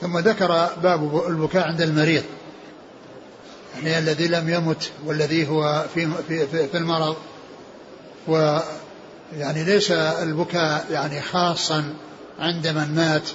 ثم 0.00 0.18
ذكر 0.18 0.68
باب 0.82 1.22
البكاء 1.28 1.68
عند 1.68 1.80
المريض. 1.80 2.24
يعني 3.82 3.98
الذي 3.98 4.28
لم 4.28 4.48
يمت 4.48 4.92
والذي 5.06 5.48
هو 5.48 5.84
في 5.94 6.08
في 6.28 6.46
في, 6.46 6.68
في 6.68 6.76
المرض. 6.76 7.16
و 8.28 8.58
يعني 9.36 9.64
ليس 9.64 9.90
البكاء 9.90 10.86
يعني 10.90 11.22
خاصا 11.22 11.84
عند 12.38 12.66
من 12.66 12.94
مات 12.94 13.28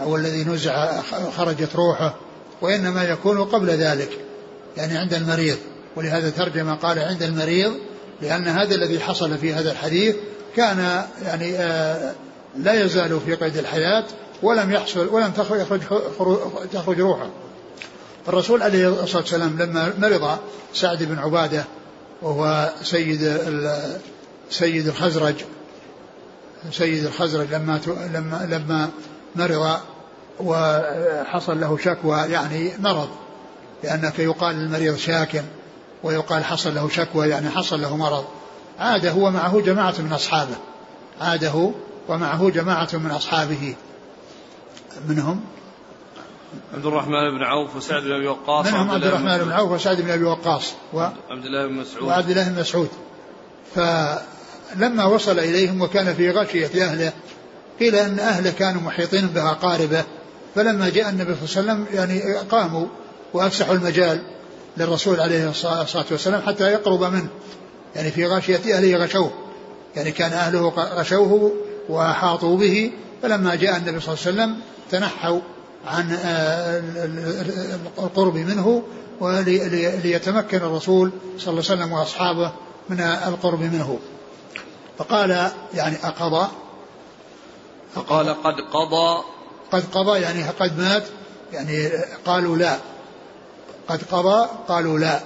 أو 0.00 0.16
الذي 0.16 0.44
نزع 0.44 1.00
خرجت 1.36 1.76
روحه 1.76 2.14
وإنما 2.60 3.04
يكون 3.04 3.44
قبل 3.44 3.70
ذلك 3.70 4.10
يعني 4.76 4.98
عند 4.98 5.14
المريض. 5.14 5.56
ولهذا 5.96 6.30
ترجم 6.30 6.74
قال 6.74 6.98
عند 6.98 7.22
المريض 7.22 7.72
لأن 8.22 8.48
هذا 8.48 8.74
الذي 8.74 9.00
حصل 9.00 9.38
في 9.38 9.54
هذا 9.54 9.72
الحديث 9.72 10.16
كان 10.56 11.04
يعني 11.24 11.56
آه 11.56 12.14
لا 12.56 12.84
يزال 12.84 13.20
في 13.26 13.34
قيد 13.34 13.56
الحياة 13.56 14.04
ولم 14.42 14.72
يحصل 14.72 15.06
ولم 15.06 15.30
تخرج 15.30 15.80
تخرج 16.72 17.00
روحه. 17.00 17.30
الرسول 18.28 18.62
عليه 18.62 18.88
الصلاة 18.88 19.22
والسلام 19.22 19.58
لما 19.58 19.92
مرض 19.98 20.38
سعد 20.74 21.02
بن 21.02 21.18
عبادة 21.18 21.64
وهو 22.22 22.72
سيد 22.82 23.38
سيد 24.50 24.86
الخزرج 24.86 25.34
سيد 26.70 27.04
الخزرج 27.04 27.54
لما 27.54 27.80
لما 28.12 28.46
لما 28.50 28.90
مرض 29.36 29.80
وحصل 30.40 31.60
له 31.60 31.78
شكوى 31.78 32.18
يعني 32.18 32.72
مرض 32.78 33.08
لأنك 33.84 34.18
يقال 34.18 34.56
للمريض 34.56 34.96
شاك 34.96 35.44
ويقال 36.02 36.44
حصل 36.44 36.74
له 36.74 36.88
شكوى 36.88 37.28
يعني 37.28 37.50
حصل 37.50 37.82
له 37.82 37.96
مرض. 37.96 38.24
عاد 38.78 39.06
هو 39.06 39.30
معه 39.30 39.60
جماعة 39.60 39.94
من 39.98 40.12
أصحابه. 40.12 40.56
عاده 41.20 41.70
ومعه 42.08 42.50
جماعة 42.50 42.88
من 42.92 43.10
أصحابه. 43.10 43.74
منهم؟ 45.08 45.40
عبد 46.74 46.86
الرحمن 46.86 47.38
بن 47.38 47.44
عوف 47.44 47.76
وسعد 47.76 48.02
بن 48.02 48.12
أبي 48.12 48.26
وقاص. 48.26 48.66
منهم 48.66 48.90
عبد 48.90 49.04
الرحمن 49.04 49.38
بن 49.38 49.52
عوف 49.52 49.70
وسعد 49.70 50.00
بن 50.00 50.10
أبي 50.10 50.24
وقاص. 50.24 50.74
وعبد 50.92 51.44
الله 51.44 51.66
بن 51.66 51.72
مسعود. 51.72 52.08
وعبد 52.08 52.30
الله 52.30 52.48
بن 52.48 52.60
مسعود. 52.60 52.88
فلما 54.74 55.04
وصل 55.04 55.38
إليهم 55.38 55.82
وكان 55.82 56.14
في 56.14 56.30
غشية 56.30 56.84
أهله 56.84 57.12
قيل 57.80 57.94
أن 57.94 58.18
أهله 58.18 58.50
كانوا 58.50 58.82
محيطين 58.82 59.26
باقاربه 59.26 60.04
فلما 60.54 60.88
جاء 60.88 61.08
النبي 61.08 61.34
صلى 61.46 61.60
الله 61.60 61.72
عليه 61.72 61.82
وسلم 61.82 61.96
يعني 61.98 62.36
قاموا 62.36 62.86
وأفسحوا 63.34 63.74
المجال 63.74 64.22
للرسول 64.76 65.20
عليه 65.20 65.50
الصلاة 65.50 66.06
والسلام 66.10 66.42
حتى 66.46 66.64
يقرب 66.64 67.02
منه. 67.02 67.28
يعني 67.96 68.10
في 68.10 68.26
غاشيه 68.26 68.76
أهله 68.76 68.96
غشوه. 68.96 69.30
يعني 69.96 70.10
كان 70.10 70.32
أهله 70.32 70.68
غشوه 70.68 71.52
وأحاطوا 71.88 72.58
به. 72.58 72.92
فلما 73.22 73.54
جاء 73.54 73.76
النبي 73.76 74.00
صلى 74.00 74.14
الله 74.14 74.26
عليه 74.26 74.52
وسلم 74.52 74.56
تنحوا 74.90 75.40
عن 75.86 76.18
آه، 76.24 76.82
القرب 77.98 78.34
منه 78.36 78.82
وليتمكن 79.20 80.56
الرسول 80.56 81.10
صلى 81.38 81.50
الله 81.50 81.64
عليه 81.70 81.82
وسلم 81.82 81.92
وأصحابه 81.92 82.52
من 82.88 83.00
القرب 83.00 83.60
منه. 83.60 83.98
فقال 84.98 85.50
يعني 85.74 85.96
أقضى. 86.04 86.48
فقال 87.94 88.28
قد 88.28 88.54
قضى. 88.54 89.24
قد 89.72 89.84
قضى 89.92 90.20
يعني 90.20 90.44
قد 90.44 90.78
مات. 90.78 91.04
يعني 91.52 91.90
قالوا 92.26 92.56
لا. 92.56 92.76
قد 93.88 94.02
قضى 94.12 94.48
قالوا 94.68 94.98
لا. 94.98 95.20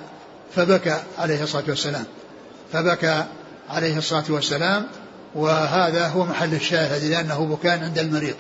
فبكى 0.57 0.97
عليه 1.19 1.43
الصلاة 1.43 1.65
والسلام. 1.69 2.05
فبكى 2.73 3.25
عليه 3.69 3.99
الصلاة 3.99 4.25
والسلام. 4.29 4.87
وهذا 5.35 6.09
هو 6.09 6.25
محل 6.25 6.55
الشاهد 6.55 7.05
لأنه 7.05 7.45
بكاء 7.45 7.85
عند 7.85 7.99
المريض. 7.99 8.37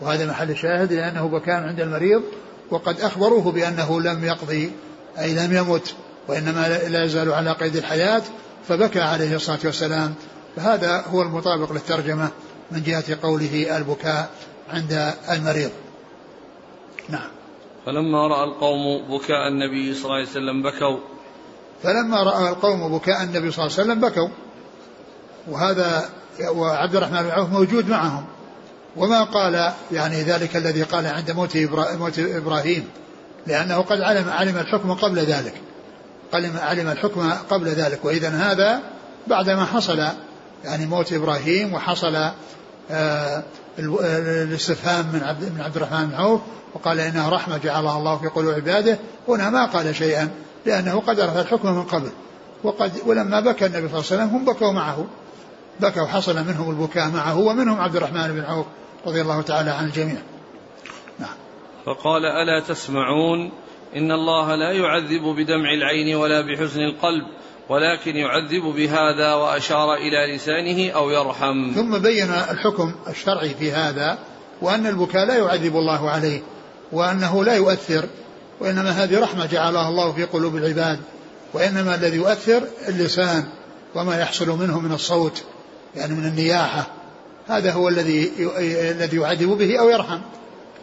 وهذا 0.00 0.26
محل 0.26 0.50
الشاهد 0.50 0.92
لأنه 0.92 1.28
بكاء 1.28 1.54
عند 1.54 1.80
المريض. 1.80 2.22
وقد 2.70 3.00
أخبروه 3.00 3.52
بأنه 3.52 4.00
لم 4.00 4.24
يقضي 4.24 4.72
أي 5.18 5.34
لم 5.34 5.56
يمت 5.56 5.94
وإنما 6.28 6.68
لا 6.88 7.04
يزال 7.04 7.32
على 7.32 7.52
قيد 7.52 7.76
الحياة. 7.76 8.22
فبكى 8.68 9.00
عليه 9.00 9.36
الصلاة 9.36 9.58
والسلام. 9.64 10.14
فهذا 10.58 11.04
هو 11.06 11.22
المطابق 11.22 11.72
للترجمة 11.72 12.30
من 12.70 12.82
جهة 12.82 13.18
قوله 13.22 13.76
البكاء 13.76 14.30
عند 14.70 15.14
المريض. 15.30 15.70
نعم. 17.08 17.28
فلما 17.86 18.28
رأى 18.28 18.44
القوم 18.44 19.02
بكاء 19.08 19.48
النبي 19.48 19.94
صلى 19.94 20.04
الله 20.04 20.14
عليه 20.14 20.28
وسلم 20.28 20.62
بكوا. 20.62 20.98
فلما 21.82 22.22
رأى 22.22 22.48
القوم 22.48 22.98
بكاء 22.98 23.22
النبي 23.22 23.50
صلى 23.50 23.66
الله 23.66 23.78
عليه 23.78 23.84
وسلم 23.84 24.00
بكوا. 24.00 24.28
وهذا 25.48 26.08
وعبد 26.54 26.96
الرحمن 26.96 27.22
بن 27.22 27.30
عوف 27.30 27.50
موجود 27.50 27.88
معهم. 27.88 28.24
وما 28.96 29.24
قال 29.24 29.72
يعني 29.92 30.22
ذلك 30.22 30.56
الذي 30.56 30.82
قال 30.82 31.06
عند 31.06 31.30
موت, 31.30 31.56
موت 31.98 32.18
إبراهيم. 32.18 32.88
لأنه 33.46 33.80
قد 33.80 34.00
علم 34.00 34.30
علم 34.30 34.56
الحكم 34.56 34.92
قبل 34.92 35.18
ذلك. 35.18 35.54
علم 36.34 36.56
علم 36.56 36.88
الحكم 36.88 37.32
قبل 37.50 37.68
ذلك. 37.68 38.04
وإذا 38.04 38.28
هذا 38.28 38.80
بعدما 39.26 39.64
حصل 39.64 40.08
يعني 40.64 40.86
موت 40.86 41.12
إبراهيم 41.12 41.74
وحصل 41.74 42.30
آه 42.90 43.42
الاستفهام 43.78 45.06
من 45.12 45.22
عبد 45.22 45.44
من 45.54 45.60
عبد 45.60 45.76
الرحمن 45.76 46.06
بن 46.06 46.14
عوف 46.14 46.40
وقال 46.74 47.00
انها 47.00 47.30
رحمة 47.30 47.58
جعلها 47.58 47.98
الله 47.98 48.18
في 48.18 48.28
قلوب 48.28 48.54
عباده. 48.54 48.98
هنا 49.28 49.50
ما 49.50 49.66
قال 49.66 49.96
شيئا 49.96 50.30
لأنه 50.66 51.00
قد 51.00 51.20
عرف 51.20 51.36
الحكم 51.36 51.72
من 51.72 51.84
قبل 51.84 52.10
وقد 52.64 52.92
ولما 53.06 53.40
بكى 53.40 53.66
النبي 53.66 53.88
صلى 53.88 53.98
الله 53.98 54.06
عليه 54.10 54.22
وسلم 54.22 54.28
هم 54.28 54.44
بكوا 54.44 54.72
معه. 54.72 55.06
بكوا 55.80 56.06
حصل 56.06 56.36
منهم 56.36 56.70
البكاء 56.70 57.08
معه 57.08 57.38
ومنهم 57.38 57.80
عبد 57.80 57.96
الرحمن 57.96 58.28
بن 58.28 58.44
عوف 58.44 58.66
رضي 59.06 59.20
الله 59.20 59.42
تعالى 59.42 59.70
عن 59.70 59.84
الجميع. 59.84 60.18
نعم. 61.18 61.36
فقال 61.86 62.22
ألا 62.24 62.60
تسمعون 62.68 63.52
إن 63.96 64.12
الله 64.12 64.54
لا 64.54 64.72
يعذب 64.72 65.22
بدمع 65.22 65.74
العين 65.74 66.16
ولا 66.16 66.40
بحزن 66.40 66.80
القلب 66.80 67.26
ولكن 67.68 68.16
يعذب 68.16 68.62
بهذا 68.76 69.34
وأشار 69.34 69.94
إلى 69.94 70.36
لسانه 70.36 70.90
أو 70.90 71.10
يرحم. 71.10 71.72
ثم 71.74 71.98
بين 71.98 72.30
الحكم 72.30 72.92
الشرعي 73.08 73.54
في 73.54 73.72
هذا 73.72 74.18
وأن 74.62 74.86
البكاء 74.86 75.26
لا 75.26 75.36
يعذب 75.36 75.76
الله 75.76 76.10
عليه 76.10 76.42
وأنه 76.92 77.44
لا 77.44 77.54
يؤثر 77.54 78.04
وإنما 78.60 78.90
هذه 78.90 79.20
رحمة 79.20 79.46
جعلها 79.46 79.88
الله 79.88 80.12
في 80.12 80.24
قلوب 80.24 80.56
العباد 80.56 80.98
وإنما 81.54 81.94
الذي 81.94 82.16
يؤثر 82.16 82.62
اللسان 82.88 83.44
وما 83.94 84.20
يحصل 84.20 84.48
منه 84.48 84.80
من 84.80 84.92
الصوت 84.92 85.42
يعني 85.96 86.14
من 86.14 86.24
النياحة. 86.24 86.86
هذا 87.48 87.72
هو 87.72 87.88
الذي 87.88 88.32
الذي 88.90 89.16
يعذب 89.16 89.48
به 89.48 89.80
أو 89.80 89.88
يرحم. 89.88 90.20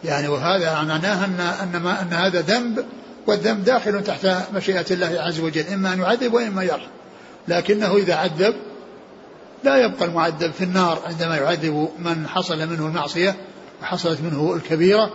يعني 0.04 0.28
وهذا 0.28 0.82
معناه 0.82 1.24
أن 1.24 1.40
أن 1.40 1.82
ما 1.82 2.02
أن 2.02 2.12
هذا 2.12 2.40
ذنب 2.40 2.84
والذنب 3.26 3.64
داخل 3.64 4.04
تحت 4.04 4.26
مشيئة 4.54 4.86
الله 4.90 5.20
عز 5.20 5.40
وجل 5.40 5.66
إما 5.72 5.92
أن 5.92 6.00
يعذب 6.00 6.34
وإما 6.34 6.62
يرحم. 6.62 6.90
لكنه 7.48 7.96
إذا 7.96 8.14
عذب 8.14 8.54
لا 9.64 9.76
يبقى 9.76 10.04
المعذب 10.04 10.52
في 10.52 10.64
النار 10.64 11.02
عندما 11.06 11.36
يعذب 11.36 11.88
من 11.98 12.28
حصل 12.28 12.58
منه 12.58 12.86
المعصية 12.86 13.36
وحصلت 13.82 14.20
منه 14.20 14.54
الكبيرة 14.54 15.10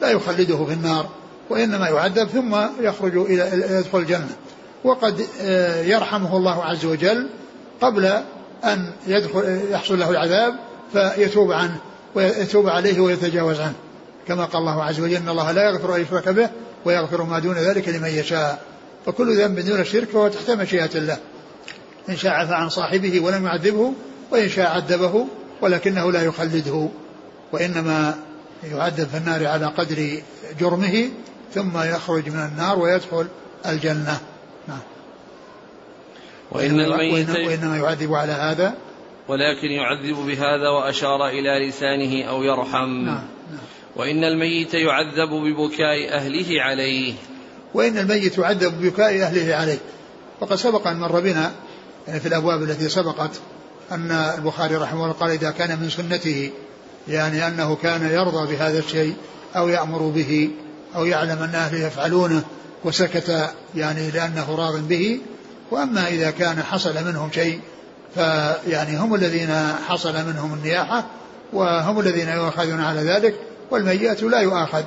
لا 0.00 0.10
يخلده 0.10 0.64
في 0.64 0.72
النار 0.72 1.08
وإنما 1.50 1.88
يعذب 1.88 2.28
ثم 2.28 2.56
يخرج 2.80 3.16
إلى 3.16 3.64
يدخل 3.78 3.98
الجنة. 3.98 4.36
وقد 4.84 5.26
آه، 5.40 5.82
يرحمه 5.82 6.36
الله 6.36 6.64
عز 6.64 6.84
وجل 6.84 7.28
قبل 7.80 8.04
أن 8.64 8.92
يدخل 9.06 9.60
يحصل 9.70 9.98
له 9.98 10.10
العذاب 10.10 10.54
فيتوب 10.92 11.52
عنه 11.52 11.76
ويتوب 12.14 12.68
عليه 12.68 13.00
ويتجاوز 13.00 13.60
عنه. 13.60 13.74
كما 14.28 14.44
قال 14.44 14.62
الله 14.62 14.84
عز 14.84 15.00
وجل 15.00 15.16
إن 15.16 15.28
الله 15.28 15.52
لا 15.52 15.70
يغفر 15.70 15.96
أن 15.96 16.00
يشرك 16.00 16.28
به 16.28 16.50
ويغفر 16.84 17.22
ما 17.22 17.38
دون 17.38 17.54
ذلك 17.54 17.88
لمن 17.88 18.08
يشاء. 18.08 18.62
فكل 19.06 19.36
ذنب 19.36 19.60
دون 19.60 19.80
الشرك 19.80 20.08
فهو 20.08 20.28
تحت 20.28 20.50
مشيئة 20.50 20.90
الله. 20.94 21.18
إن 22.08 22.16
شاء 22.16 22.32
عفى 22.32 22.54
عن 22.54 22.68
صاحبه 22.68 23.20
ولم 23.20 23.46
يعذبه 23.46 23.92
وإن 24.30 24.48
شاء 24.48 24.66
عذبه 24.66 25.26
ولكنه 25.60 26.12
لا 26.12 26.22
يخلده. 26.22 26.88
وإنما 27.52 28.14
يعذب 28.64 29.08
في 29.08 29.16
النار 29.16 29.46
على 29.46 29.66
قدر 29.66 30.22
جرمه 30.60 31.10
ثم 31.54 31.78
يخرج 31.78 32.28
من 32.28 32.50
النار 32.52 32.78
ويدخل 32.78 33.26
الجنة. 33.66 34.20
نعم. 34.68 34.80
وإن 36.50 36.80
الميت 36.80 37.30
وإنما 37.30 37.76
يعذب 37.76 38.14
على 38.14 38.32
هذا. 38.32 38.74
ولكن 39.28 39.68
يعذب 39.68 40.16
بهذا 40.26 40.68
وأشار 40.68 41.28
إلى 41.28 41.68
لسانه 41.68 42.24
أو 42.24 42.42
يرحم. 42.42 43.04
نعم. 43.04 43.04
نعم. 43.04 43.64
وإن 43.96 44.24
الميت 44.24 44.74
يعذب 44.74 45.30
ببكاء 45.30 46.14
أهله 46.14 46.62
عليه. 46.62 47.14
وإن 47.74 47.98
الميت 47.98 48.38
يعذب 48.38 48.80
ببكاء 48.80 49.22
أهله 49.22 49.54
عليه. 49.54 49.78
وقد 50.40 50.56
سبق 50.56 50.86
أن 50.86 50.96
مر 50.96 51.20
بنا 51.20 51.52
يعني 52.08 52.20
في 52.20 52.28
الأبواب 52.28 52.62
التي 52.62 52.88
سبقت 52.88 53.30
أن 53.92 54.10
البخاري 54.10 54.76
رحمه 54.76 55.02
الله 55.02 55.12
قال 55.12 55.30
إذا 55.30 55.50
كان 55.50 55.80
من 55.80 55.90
سنته 55.90 56.50
يعني 57.08 57.46
أنه 57.46 57.76
كان 57.76 58.10
يرضى 58.12 58.54
بهذا 58.54 58.78
الشيء 58.78 59.14
أو 59.56 59.68
يأمر 59.68 59.98
به 59.98 60.50
أو 60.96 61.04
يعلم 61.04 61.42
أن 61.42 61.54
أهله 61.54 61.86
يفعلونه 61.86 62.42
وسكت 62.84 63.50
يعني 63.74 64.10
لأنه 64.10 64.54
راض 64.54 64.88
به. 64.88 65.20
وأما 65.70 66.08
إذا 66.08 66.30
كان 66.30 66.62
حصل 66.62 67.04
منهم 67.04 67.30
شيء 67.32 67.60
فيعني 68.14 68.96
هم 68.96 69.14
الذين 69.14 69.72
حصل 69.88 70.12
منهم 70.26 70.54
النياحة 70.54 71.04
وهم 71.52 72.00
الذين 72.00 72.28
يؤاخذون 72.28 72.80
على 72.80 73.00
ذلك. 73.00 73.34
والميت 73.74 74.22
لا 74.22 74.40
يؤاخذ 74.40 74.84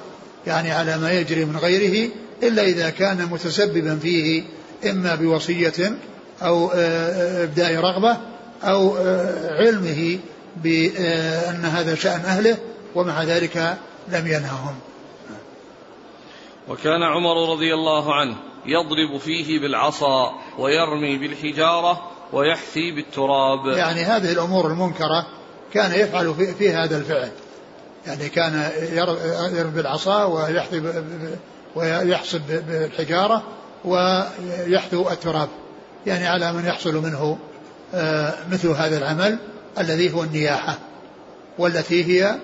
يعني 0.48 0.72
على 0.72 0.98
ما 0.98 1.12
يجري 1.12 1.46
من 1.46 1.58
غيره 1.58 2.10
إلا 2.44 2.64
إذا 2.64 2.90
كان 2.90 3.26
متسببا 3.32 4.00
فيه 4.02 4.44
إما 4.90 5.16
بوصية 5.16 5.98
أو 6.42 6.72
آه، 6.76 7.44
إبداء 7.44 7.76
رغبة 7.76 8.18
أو 8.64 8.98
آه، 8.98 9.54
علمه 9.54 10.20
بأن 10.64 11.66
هذا 11.66 11.96
شأن 11.96 12.20
أهله 12.20 12.58
ومع 12.96 13.24
ذلك 13.24 13.78
لم 14.12 14.28
ينههم. 14.28 14.76
وكان 16.70 17.04
عمر 17.04 17.52
رضي 17.52 17.74
الله 17.74 18.16
عنه 18.16 18.36
يضرب 18.66 19.20
فيه 19.20 19.60
بالعصا 19.60 20.32
ويرمي 20.60 21.18
بالحجارة 21.18 22.12
ويحثي 22.34 22.92
بالتراب. 22.92 23.78
يعني 23.78 24.04
هذه 24.04 24.32
الأمور 24.32 24.68
المنكرة 24.68 25.28
كان 25.74 25.92
يفعل 25.92 26.34
في, 26.34 26.54
في 26.54 26.70
هذا 26.70 26.98
الفعل. 26.98 27.32
يعني 28.08 28.30
كان 28.30 28.72
يرمي 29.54 29.72
بالعصا 29.72 30.24
ويحصب 31.76 32.42
بالحجارة 32.68 33.44
ويحثو 33.86 35.10
التراب. 35.10 35.50
يعني 36.06 36.28
على 36.28 36.54
من 36.54 36.66
يحصل 36.66 36.96
منه 36.96 37.38
آه، 37.94 38.34
مثل 38.52 38.68
هذا 38.68 38.98
العمل 38.98 39.38
الذي 39.80 40.14
هو 40.14 40.24
النياحة 40.24 40.78
والتي 41.58 42.04
هي 42.06 42.36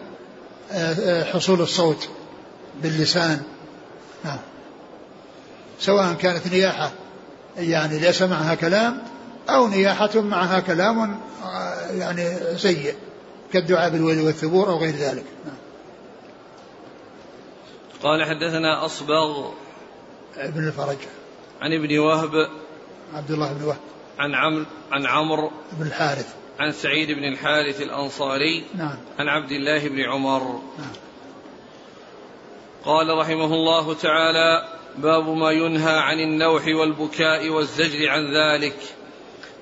آه، 0.72 0.94
آه، 0.94 1.24
حصول 1.24 1.62
الصوت 1.62 2.10
باللسان. 2.84 3.42
نعم. 4.26 4.40
سواء 5.80 6.14
كانت 6.14 6.48
نياحة 6.48 6.92
يعني 7.58 8.00
ليس 8.00 8.22
معها 8.22 8.56
كلام 8.56 9.02
أو 9.50 9.68
نياحة 9.68 10.22
معها 10.22 10.60
كلام 10.60 11.20
يعني 11.92 12.58
سيء. 12.58 12.96
كالدعاء 13.54 13.90
بالويل 13.90 14.22
والثبور 14.22 14.70
أو 14.70 14.78
غير 14.78 14.96
ذلك. 14.96 15.26
قال 18.04 18.24
حدثنا 18.24 18.86
أصبغ 18.86 19.52
ابن 20.38 20.68
الفرج. 20.68 20.98
عن 21.62 21.74
ابن 21.74 22.00
وهب. 22.00 22.50
عبد 23.14 23.32
الله 23.32 23.54
بن 23.54 23.64
وهب. 23.64 23.78
عن 24.20 24.36
عمرو 24.36 24.66
عن 24.92 25.06
عمرو. 25.06 25.52
بن 25.72 25.88
الحارث. 25.88 26.36
عن 26.60 26.72
سعيد 26.72 27.12
بن 27.12 27.24
الحارث 27.24 27.82
الأنصاري. 27.82 28.64
نعم. 28.76 28.98
عن 29.20 29.28
عبد 29.28 29.52
الله 29.52 29.88
بن 29.88 30.02
عمر. 30.02 30.42
نعم. 30.78 30.94
قال 32.86 33.18
رحمه 33.18 33.54
الله 33.54 33.94
تعالى 33.94 34.68
باب 34.98 35.30
ما 35.30 35.52
ينهى 35.52 36.00
عن 36.00 36.20
النوح 36.20 36.68
والبكاء 36.68 37.50
والزجر 37.50 38.10
عن 38.10 38.36
ذلك. 38.36 38.78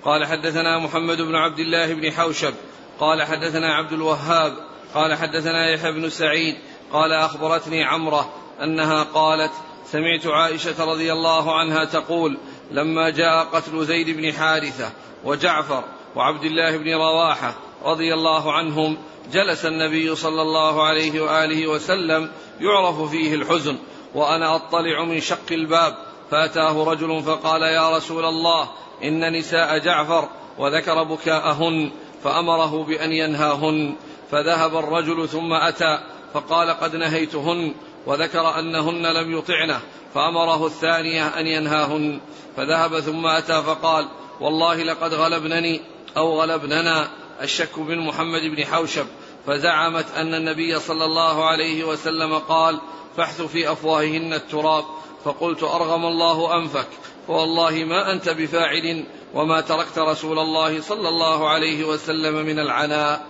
قال 0.04 0.26
حدثنا 0.26 0.80
محمد 0.80 1.18
بن 1.18 1.36
عبد 1.36 1.60
الله 1.60 1.94
بن 1.94 2.12
حوشب. 2.12 2.54
قال 3.02 3.24
حدثنا 3.24 3.74
عبد 3.74 3.94
الوهاب 3.94 4.54
قال 4.94 5.16
حدثنا 5.16 5.70
يحيى 5.70 5.92
بن 5.92 6.10
سعيد 6.10 6.56
قال 6.94 7.14
أخبرتني 7.14 7.84
عمرة 7.84 8.30
أنها 8.64 9.04
قالت 9.04 9.52
سمعت 9.86 10.28
عائشة 10.28 10.86
رضي 10.86 11.14
الله 11.14 11.60
عنها 11.60 11.86
تقول 11.86 12.38
لما 12.72 13.10
جاء 13.10 13.44
قتل 13.44 13.86
زيد 13.86 14.10
بن 14.10 14.34
حارثة 14.34 14.90
وجعفر 15.24 15.84
وعبد 16.16 16.44
الله 16.44 16.78
بن 16.78 16.94
رواحة 16.94 17.56
رضي 17.86 18.14
الله 18.14 18.54
عنهم 18.54 18.98
جلس 19.34 19.66
النبي 19.66 20.16
صلى 20.16 20.42
الله 20.42 20.84
عليه 20.84 21.22
وآله 21.22 21.68
وسلم 21.68 22.32
يعرف 22.60 23.02
فيه 23.02 23.36
الحزن 23.36 23.78
وأنا 24.16 24.56
أطلع 24.56 25.04
من 25.04 25.20
شق 25.20 25.52
الباب 25.52 25.96
فأتاه 26.32 26.84
رجل 26.84 27.24
فقال 27.24 27.62
يا 27.62 27.98
رسول 27.98 28.26
الله 28.26 28.70
إن 29.04 29.34
نساء 29.34 29.78
جعفر 29.78 30.30
وذكر 30.58 31.04
بكاءهن. 31.04 31.92
فأمره 32.24 32.84
بأن 32.84 33.12
ينهاهن 33.12 33.96
فذهب 34.32 34.78
الرجل 34.78 35.30
ثم 35.30 35.54
أتى 35.54 36.00
فقال 36.34 36.70
قد 36.70 36.96
نهيتهن 36.96 37.74
وذكر 38.06 38.60
أنهن 38.60 39.06
لم 39.06 39.38
يطعنه 39.38 39.80
فأمره 40.14 40.66
الثانية 40.66 41.28
أن 41.28 41.48
ينهاهن 41.48 42.20
فذهب 42.58 43.00
ثم 43.00 43.26
أتى 43.26 43.64
فقال 43.64 44.08
والله 44.40 44.84
لقد 44.84 45.14
غلبنني 45.14 45.82
أو 46.18 46.42
غلبننا 46.42 47.08
الشك 47.42 47.80
بن 47.80 48.00
محمد 48.00 48.42
بن 48.42 48.66
حوشب. 48.66 49.06
فزعمت 49.48 50.06
أن 50.16 50.34
النبي 50.34 50.80
صلى 50.80 51.06
الله 51.06 51.46
عليه 51.46 51.84
وسلم 51.84 52.38
قال 52.38 52.80
فاحث 53.18 53.42
في 53.42 53.72
أفواههن 53.72 54.34
التراب. 54.34 54.86
فقلت 55.26 55.64
أرغم 55.64 56.06
الله 56.06 56.58
أنفك 56.58 56.88
فوالله 57.28 57.72
ما 57.72 58.12
أنت 58.12 58.30
بفاعل 58.30 59.06
وما 59.34 59.62
تركت 59.62 60.00
رسول 60.00 60.40
الله 60.40 60.82
صلى 60.82 61.10
الله 61.10 61.50
عليه 61.50 61.86
وسلم 61.86 62.46
من 62.46 62.60
العناء. 62.60 63.22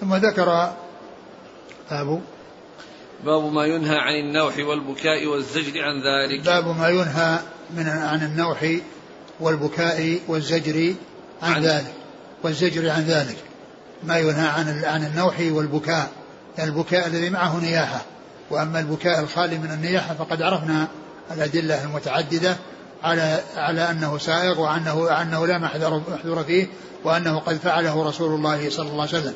ثم 0.00 0.14
ذكر 0.14 0.72
باب 1.90 2.20
باب 3.24 3.52
ما 3.52 3.66
ينهى 3.66 3.96
عن 3.96 4.14
النوح 4.14 4.58
والبكاء 4.58 5.26
والزجر 5.26 5.82
عن 5.82 6.02
ذلك. 6.02 6.44
باب 6.44 6.78
ما 6.78 6.88
ينهى 6.88 7.38
من 7.70 7.88
عن 7.88 8.22
النوح 8.22 8.78
والبكاء 9.40 10.20
والزجر 10.28 10.94
عن, 11.42 11.52
عن 11.52 11.62
ذلك. 11.62 11.94
والزجر 12.42 12.90
عن 12.90 13.02
ذلك. 13.02 13.36
ما 14.02 14.18
ينهى 14.18 14.48
عن 14.48 14.84
عن 14.84 15.04
النوح 15.06 15.34
والبكاء. 15.40 16.10
يعني 16.58 16.70
البكاء 16.70 17.06
الذي 17.06 17.30
معه 17.30 17.60
نياحة. 17.60 18.04
وأما 18.50 18.80
البكاء 18.80 19.20
الخالي 19.20 19.58
من 19.58 19.70
النياحة 19.70 20.14
فقد 20.14 20.42
عرفنا 20.42 20.88
الأدلة 21.30 21.84
المتعددة 21.84 22.56
على 23.04 23.40
على 23.56 23.90
أنه 23.90 24.18
سائغ 24.18 24.60
وأنه 24.60 25.22
أنه 25.22 25.46
لا 25.46 25.58
محذور 25.58 26.44
فيه 26.46 26.66
وأنه 27.04 27.38
قد 27.38 27.56
فعله 27.56 28.08
رسول 28.08 28.34
الله 28.34 28.70
صلى 28.70 28.88
الله 28.88 29.00
عليه 29.02 29.18
وسلم. 29.18 29.34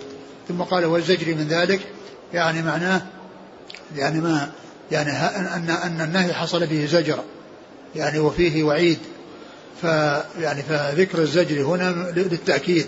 ثم 0.49 0.63
قال 0.63 0.85
والزجر 0.85 1.35
من 1.35 1.49
ذلك 1.49 1.81
يعني 2.35 2.63
معناه 2.63 3.03
يعني 3.97 4.21
ما 4.21 4.51
يعني 4.91 5.11
أن 5.11 5.71
أن 5.71 6.01
النهي 6.01 6.35
حصل 6.35 6.67
به 6.67 6.87
زجر 6.87 7.19
يعني 7.97 8.19
وفيه 8.19 8.63
وعيد. 8.63 8.99
ف 9.83 9.85
يعني 10.41 10.63
فذكر 10.63 11.19
الزجر 11.19 11.63
هنا 11.63 12.13
للتأكيد 12.17 12.87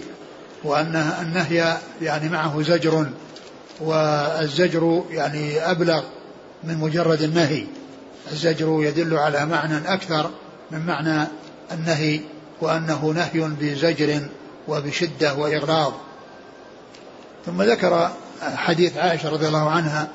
وأن 0.65 0.97
النهي 1.23 1.77
يعني 2.03 2.29
معه 2.29 2.63
زجر 2.63 3.07
والزجر 3.81 5.05
يعني 5.11 5.71
أبلغ 5.71 6.03
من 6.65 6.79
مجرد 6.79 7.23
النهي. 7.23 7.67
الزجر 8.33 8.79
يدل 8.83 9.15
على 9.15 9.47
معنى 9.47 9.95
أكثر 9.95 10.31
من 10.71 10.87
معنى 10.87 11.29
النهي 11.73 12.21
وأنه 12.61 13.07
نهي 13.07 13.49
بزجر 13.61 14.21
وبشدة 14.69 15.35
وإغراض. 15.35 15.93
ثم 17.47 17.63
ذكر 17.63 18.11
حديث 18.43 18.97
عائشة 18.97 19.29
رضي 19.29 19.49
الله 19.49 19.71
عنها 19.71 20.09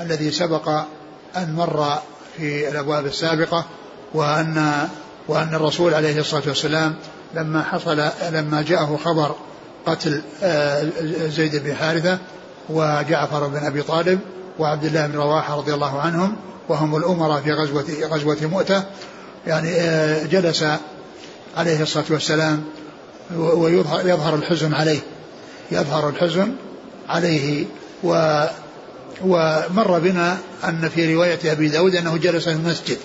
الذي 0.00 0.30
سبق 0.30 0.68
أن 1.36 1.54
مر 1.54 1.98
في 2.36 2.68
الأبواب 2.68 3.06
السابقة 3.06 3.64
وأن 4.14 4.88
وأن 5.28 5.54
الرسول 5.54 5.94
عليه 5.94 6.20
الصلاة 6.20 6.42
والسلام 6.46 6.94
لما 7.34 7.62
حصل 7.62 8.10
لما 8.32 8.62
جاءه 8.62 8.98
خبر 9.04 9.34
قتل 9.86 10.22
آه، 10.42 10.90
زيد 11.28 11.56
بن 11.56 11.74
حارثة 11.74 12.18
وجعفر 12.68 13.46
بن 13.46 13.56
أبي 13.56 13.82
طالب 13.82 14.18
وعبد 14.58 14.84
الله 14.84 15.06
بن 15.06 15.16
رواحة 15.16 15.56
رضي 15.56 15.74
الله 15.74 16.00
عنهم 16.00 16.36
وهم 16.68 16.96
الأمراء 16.96 17.40
في 17.40 17.52
غزوة 17.52 17.86
غزوة 18.02 18.36
مؤتة 18.42 18.84
يعني 19.46 19.68
آه، 19.70 20.26
جلس 20.26 20.64
عليه 21.56 21.82
الصلاة 21.82 22.04
والسلام 22.10 22.64
ويظهر 23.36 24.08
يظهر 24.08 24.34
الحزن 24.34 24.74
عليه. 24.74 25.00
يظهر 25.72 26.08
الحزن 26.08 26.54
عليه 27.08 27.64
و 28.04 28.44
ومر 29.24 29.98
بنا 29.98 30.38
أن 30.64 30.88
في 30.94 31.14
رواية 31.14 31.52
أبي 31.52 31.68
داود 31.68 31.94
أنه 31.96 32.16
جلس 32.16 32.44
في 32.44 32.50
المسجد 32.50 32.98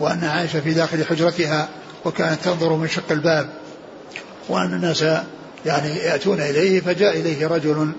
وأن 0.00 0.24
عائشة 0.24 0.60
في 0.60 0.74
داخل 0.74 1.04
حجرتها 1.04 1.68
وكانت 2.04 2.44
تنظر 2.44 2.72
من 2.72 2.88
شق 2.88 3.12
الباب 3.12 3.48
وأن 4.48 4.74
الناس 4.74 5.04
يعني 5.66 5.96
يأتون 5.96 6.40
إليه 6.40 6.80
فجاء 6.80 7.20
إليه 7.20 7.46
رجل 7.46 7.92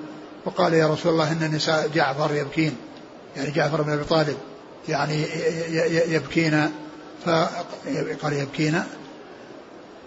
وقال 0.46 0.74
يا 0.74 0.88
رسول 0.88 1.12
الله 1.12 1.32
إن 1.32 1.52
نساء 1.56 1.90
جعفر 1.96 2.36
يبكين. 2.36 2.76
يعني 3.38 3.52
جعفر 3.52 3.82
بن 3.82 3.92
أبي 3.92 4.04
طالب 4.04 4.38
يعني 4.90 5.26
يبكين 6.10 6.70
فقال 7.26 8.34
يبكين 8.34 8.84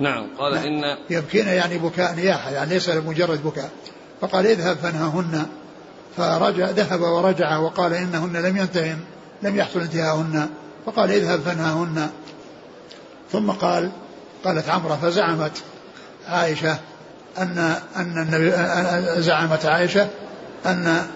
نعم 0.01 0.27
قال 0.39 0.55
نعم. 0.55 0.65
إن 0.65 0.99
يبكين 1.11 1.49
يعني 1.49 1.79
بكاء 1.79 2.15
نياحة 2.15 2.51
يعني 2.51 2.71
ليس 2.71 2.89
مجرد 2.89 3.43
بكاء. 3.45 3.71
فقال 4.21 4.47
اذهب 4.47 4.77
فانهاهن 4.77 5.47
فرجع 6.17 6.71
ذهب 6.71 7.01
ورجع 7.01 7.59
وقال 7.59 7.95
إنهن 7.95 8.37
لم 8.37 8.57
ينتهن 8.57 9.01
لم 9.43 9.57
يحصل 9.57 9.81
انتهاءهن 9.81 10.49
فقال 10.87 11.11
اذهب 11.11 11.41
فانهاهن 11.41 12.11
ثم 13.33 13.51
قال 13.51 13.91
قالت 14.45 14.69
عمرة 14.69 14.99
فزعمت 15.03 15.63
عائشة 16.29 16.79
أن 17.39 17.77
أن 17.97 18.19
النبي 18.19 18.51
زعمت 19.23 19.67
عائشة 19.67 20.09
أن 20.67 21.07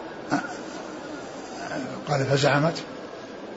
قال 2.08 2.24
فزعمت. 2.24 2.74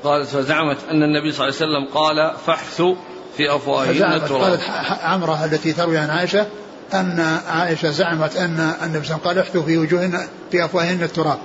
قالت 0.03 0.29
فزعمت 0.29 0.77
أن 0.91 1.03
النبي 1.03 1.31
صلى 1.31 1.47
الله 1.47 1.57
عليه 1.61 1.71
وسلم 1.71 1.93
قال 1.93 2.33
فاحثوا 2.45 2.95
في 3.37 3.55
أفواههن 3.55 4.13
التراب. 4.13 4.41
قالت 4.41 4.61
عمرة 5.03 5.45
التي 5.45 5.73
تروي 5.73 5.97
عن 5.97 6.09
عائشة 6.09 6.47
أن 6.93 7.39
عائشة 7.47 7.89
زعمت 7.89 8.35
أن 8.35 8.73
النبي 8.83 8.83
صلى 8.83 8.85
الله 8.85 8.89
عليه 8.89 8.99
وسلم 9.01 9.17
قال 9.17 9.39
احثوا 9.39 9.63
في 9.63 9.77
وجوههن 9.77 10.27
في 10.51 10.65
أفواههن 10.65 11.03
التراب. 11.03 11.37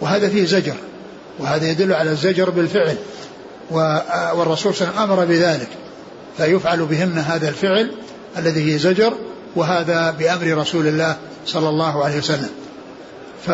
وهذا 0.00 0.28
فيه 0.28 0.44
زجر. 0.44 0.74
وهذا 1.38 1.70
يدل 1.70 1.92
على 1.92 2.10
الزجر 2.10 2.50
بالفعل. 2.50 2.96
والرسول 3.70 4.74
صلى 4.74 4.88
الله 4.88 5.00
عليه 5.00 5.02
وسلم 5.02 5.12
أمر 5.12 5.24
بذلك. 5.24 5.68
فيفعل 6.36 6.84
بهن 6.84 7.18
هذا 7.18 7.48
الفعل 7.48 7.90
الذي 8.38 8.74
هي 8.74 8.78
زجر 8.78 9.12
وهذا 9.56 10.10
بأمر 10.10 10.58
رسول 10.58 10.86
الله 10.86 11.16
صلى 11.46 11.68
الله 11.68 12.04
عليه 12.04 12.18
وسلم. 12.18 12.50
ف 13.46 13.48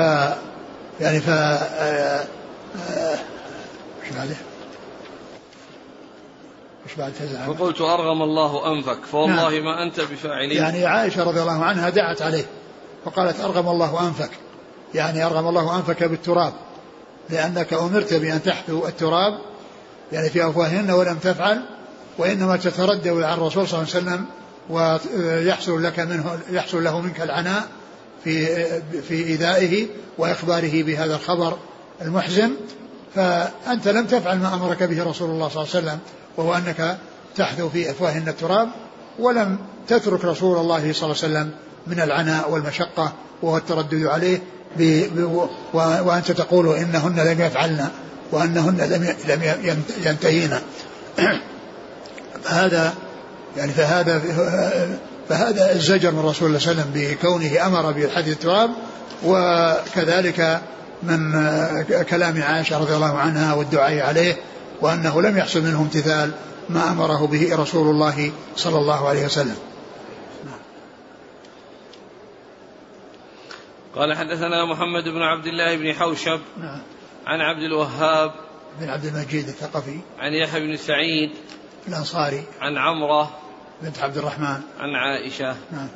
يعني 1.00 1.20
ف 1.20 1.28
آه، 1.28 2.24
آه، 2.90 3.09
إيش 4.10 4.18
بعده؟ 4.18 4.36
إيش 6.86 6.94
بعد 6.94 7.12
فزع 7.12 7.46
فقلت 7.46 7.80
أرغم 7.80 8.22
الله 8.22 8.72
أنفك 8.72 9.04
فوالله 9.04 9.50
نعم. 9.50 9.64
ما 9.64 9.82
أنت 9.82 10.00
بفاعل 10.00 10.52
يعني 10.52 10.86
عائشة 10.86 11.24
رضي 11.24 11.40
الله 11.40 11.64
عنها 11.64 11.88
دعت 11.90 12.22
عليه 12.22 12.44
فقالت 13.04 13.40
أرغم 13.40 13.68
الله 13.68 14.06
أنفك 14.06 14.30
يعني 14.94 15.26
أرغم 15.26 15.48
الله 15.48 15.76
أنفك 15.76 16.04
بالتراب 16.04 16.52
لأنك 17.30 17.72
أمرت 17.72 18.14
بأن 18.14 18.42
تحثو 18.42 18.86
التراب 18.86 19.38
يعني 20.12 20.30
في 20.30 20.46
أفواههن 20.46 20.90
ولم 20.90 21.18
تفعل 21.18 21.62
وإنما 22.18 22.56
تتردد 22.56 23.08
على 23.08 23.34
الرسول 23.34 23.68
صلى 23.68 23.82
الله 23.82 23.94
عليه 23.94 24.04
وسلم 24.04 24.26
ويحصل 24.70 25.82
لك 25.82 26.00
منه 26.00 26.38
يحصل 26.50 26.84
له 26.84 27.00
منك 27.00 27.20
العناء 27.20 27.68
في 28.24 28.46
في 29.02 29.14
إيذائه 29.14 29.86
وإخباره 30.18 30.82
بهذا 30.82 31.14
الخبر 31.14 31.58
المحزن 32.02 32.52
فأنت 33.14 33.88
لم 33.88 34.06
تفعل 34.06 34.38
ما 34.38 34.54
أمرك 34.54 34.82
به 34.82 35.04
رسول 35.04 35.30
الله 35.30 35.48
صلى 35.48 35.62
الله 35.62 35.74
عليه 35.74 35.86
وسلم 35.86 35.98
وهو 36.36 36.54
أنك 36.54 36.98
تحثو 37.36 37.68
في 37.68 37.90
افواههن 37.90 38.28
التراب 38.28 38.68
ولم 39.18 39.58
تترك 39.88 40.24
رسول 40.24 40.58
الله 40.58 40.78
صلى 40.78 40.88
الله 40.88 41.00
عليه 41.02 41.10
وسلم 41.10 41.50
من 41.86 42.00
العناء 42.00 42.50
والمشقة 42.50 43.12
وهو 43.42 43.56
التردد 43.56 44.06
عليه 44.06 44.38
وأنت 45.74 46.32
تقول 46.32 46.76
إنهن 46.76 47.20
لم 47.20 47.40
يفعلن 47.40 47.88
وأنهن 48.32 48.76
لم 48.76 49.14
لم 49.28 49.42
ينتهين. 50.04 50.58
هذا 52.46 52.94
يعني 53.56 53.72
فهذا 53.72 54.22
فهذا 55.28 55.72
الزجر 55.72 56.10
من 56.10 56.18
رسول 56.18 56.48
الله 56.48 56.58
صلى 56.58 56.72
الله 56.72 56.82
عليه 56.82 56.92
وسلم 56.92 56.92
بكونه 56.94 57.66
أمر 57.66 57.92
بحديث 57.92 58.34
التراب 58.34 58.70
وكذلك 59.24 60.60
من 61.02 61.32
كلام 62.02 62.42
عائشة 62.42 62.78
رضي 62.78 62.94
الله 62.94 63.18
عنها 63.18 63.54
والدعاء 63.54 64.06
عليه 64.06 64.36
وأنه 64.80 65.22
لم 65.22 65.38
يحصل 65.38 65.62
منه 65.62 65.80
امتثال 65.80 66.32
ما 66.68 66.90
أمره 66.90 67.26
به 67.26 67.56
رسول 67.56 67.88
الله 67.88 68.32
صلى 68.56 68.78
الله 68.78 69.08
عليه 69.08 69.24
وسلم. 69.24 69.56
قال 73.96 74.16
حدثنا 74.16 74.64
محمد 74.64 75.04
بن 75.04 75.22
عبد 75.22 75.46
الله 75.46 75.76
بن 75.76 75.94
حوشب 75.94 76.40
نعم. 76.60 76.80
عن 77.26 77.40
عبد 77.40 77.62
الوهاب 77.62 78.32
بن 78.80 78.88
عبد 78.88 79.04
المجيد 79.04 79.48
الثقفي 79.48 79.98
عن 80.18 80.32
يحيى 80.32 80.60
بن 80.60 80.76
سعيد 80.76 81.30
الأنصاري 81.88 82.44
عن 82.60 82.78
عمرة 82.78 83.30
بنت 83.82 83.98
عبد 83.98 84.16
الرحمن. 84.16 84.60
عن 84.80 84.94
عائشة. 84.94 85.56
نعم. 85.72 85.88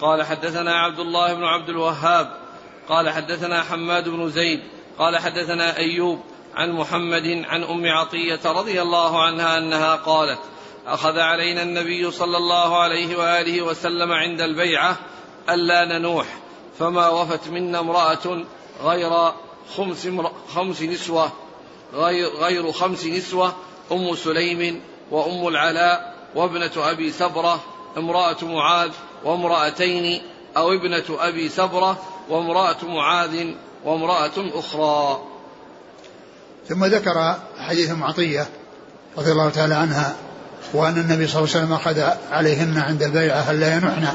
قال 0.00 0.22
حدثنا 0.22 0.74
عبد 0.74 0.98
الله 0.98 1.34
بن 1.34 1.44
عبد 1.44 1.68
الوهاب 1.68 2.45
قال 2.88 3.10
حدثنا 3.10 3.62
حماد 3.62 4.08
بن 4.08 4.30
زيد 4.30 4.60
قال 4.98 5.18
حدثنا 5.18 5.76
أيوب 5.76 6.20
عن 6.54 6.72
محمد 6.72 7.44
عن 7.46 7.62
أم 7.64 7.86
عطية 7.86 8.40
رضي 8.44 8.82
الله 8.82 9.22
عنها 9.22 9.58
أنها 9.58 9.96
قالت 9.96 10.38
أخذ 10.86 11.18
علينا 11.18 11.62
النبي 11.62 12.10
صلى 12.10 12.36
الله 12.36 12.76
عليه 12.78 13.16
وآله 13.16 13.62
وسلم 13.62 14.12
عند 14.12 14.40
البيعة 14.40 14.96
ألا 15.50 15.84
ننوح 15.84 16.26
فما 16.78 17.08
وفت 17.08 17.48
منا 17.48 17.80
امرأة 17.80 18.44
غير 18.82 19.32
خمس, 19.76 20.08
خمس 20.54 20.82
نسوة 20.82 21.32
غير, 21.94 22.28
غير 22.28 22.72
خمس 22.72 23.06
نسوة 23.06 23.52
أم 23.92 24.14
سليم 24.14 24.80
وأم 25.10 25.48
العلاء 25.48 26.14
وابنة 26.34 26.72
أبي 26.76 27.12
سبرة 27.12 27.64
امرأة 27.96 28.36
معاذ 28.42 28.90
وامرأتين 29.24 30.22
أو 30.56 30.72
ابنة 30.72 31.04
أبي 31.28 31.48
سبرة 31.48 31.98
وامرأة 32.28 32.84
معاذ 32.84 33.46
وامرأة 33.84 34.32
أخرى. 34.54 35.22
ثم 36.68 36.84
ذكر 36.84 37.36
حديث 37.58 37.90
معطية 37.90 38.46
رضي 39.18 39.32
الله 39.32 39.50
تعالى 39.50 39.74
عنها 39.74 40.16
وأن 40.74 40.98
النبي 40.98 41.26
صلى 41.26 41.44
الله 41.44 41.54
عليه 41.54 41.64
وسلم 41.64 41.72
أخذ 41.72 42.00
عليهن 42.32 42.78
عند 42.78 43.02
البيعة 43.02 43.40
هل 43.40 43.60
لا 43.60 43.74
ينحن؟ 43.74 44.08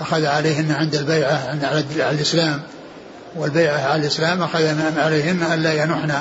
أخذ 0.00 0.26
عليهن 0.26 0.72
عند 0.72 0.94
البيعة 0.94 1.48
عند 1.50 1.64
على 1.64 2.10
الإسلام. 2.10 2.62
والبيعة 3.36 3.78
على 3.78 4.02
الإسلام 4.02 4.42
أخذ 4.42 4.98
عليهن 4.98 5.42
أن 5.42 5.62
لا 5.62 5.82
ينحن. 5.82 6.12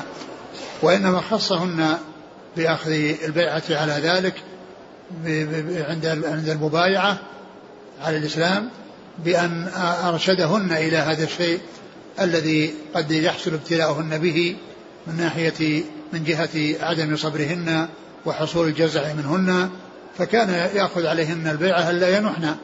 وإنما 0.81 1.21
خصهن 1.21 1.97
بأخذ 2.57 2.91
البيعة 3.25 3.63
على 3.69 3.93
ذلك 3.93 4.33
عند 5.89 6.05
عند 6.25 6.49
المبايعة 6.49 7.17
على 8.01 8.17
الإسلام. 8.17 8.69
بأن 9.25 9.67
أرشدهن 10.03 10.71
إلى 10.71 10.97
هذا 10.97 11.23
الشيء 11.23 11.59
الذي 12.21 12.73
قد 12.95 13.11
يحصل 13.11 13.53
ابتلاؤهن 13.53 14.17
به 14.17 14.55
من 15.07 15.17
ناحية 15.17 15.83
من 16.13 16.23
جهة 16.23 16.85
عدم 16.85 17.15
صبرهن 17.15 17.87
وحصول 18.25 18.67
الجزع 18.67 19.13
منهن 19.13 19.69
فكان 20.17 20.49
يأخذ 20.49 21.05
عليهن 21.05 21.47
البيعة 21.47 21.89
ألا 21.89 22.17
ينحن 22.17 22.55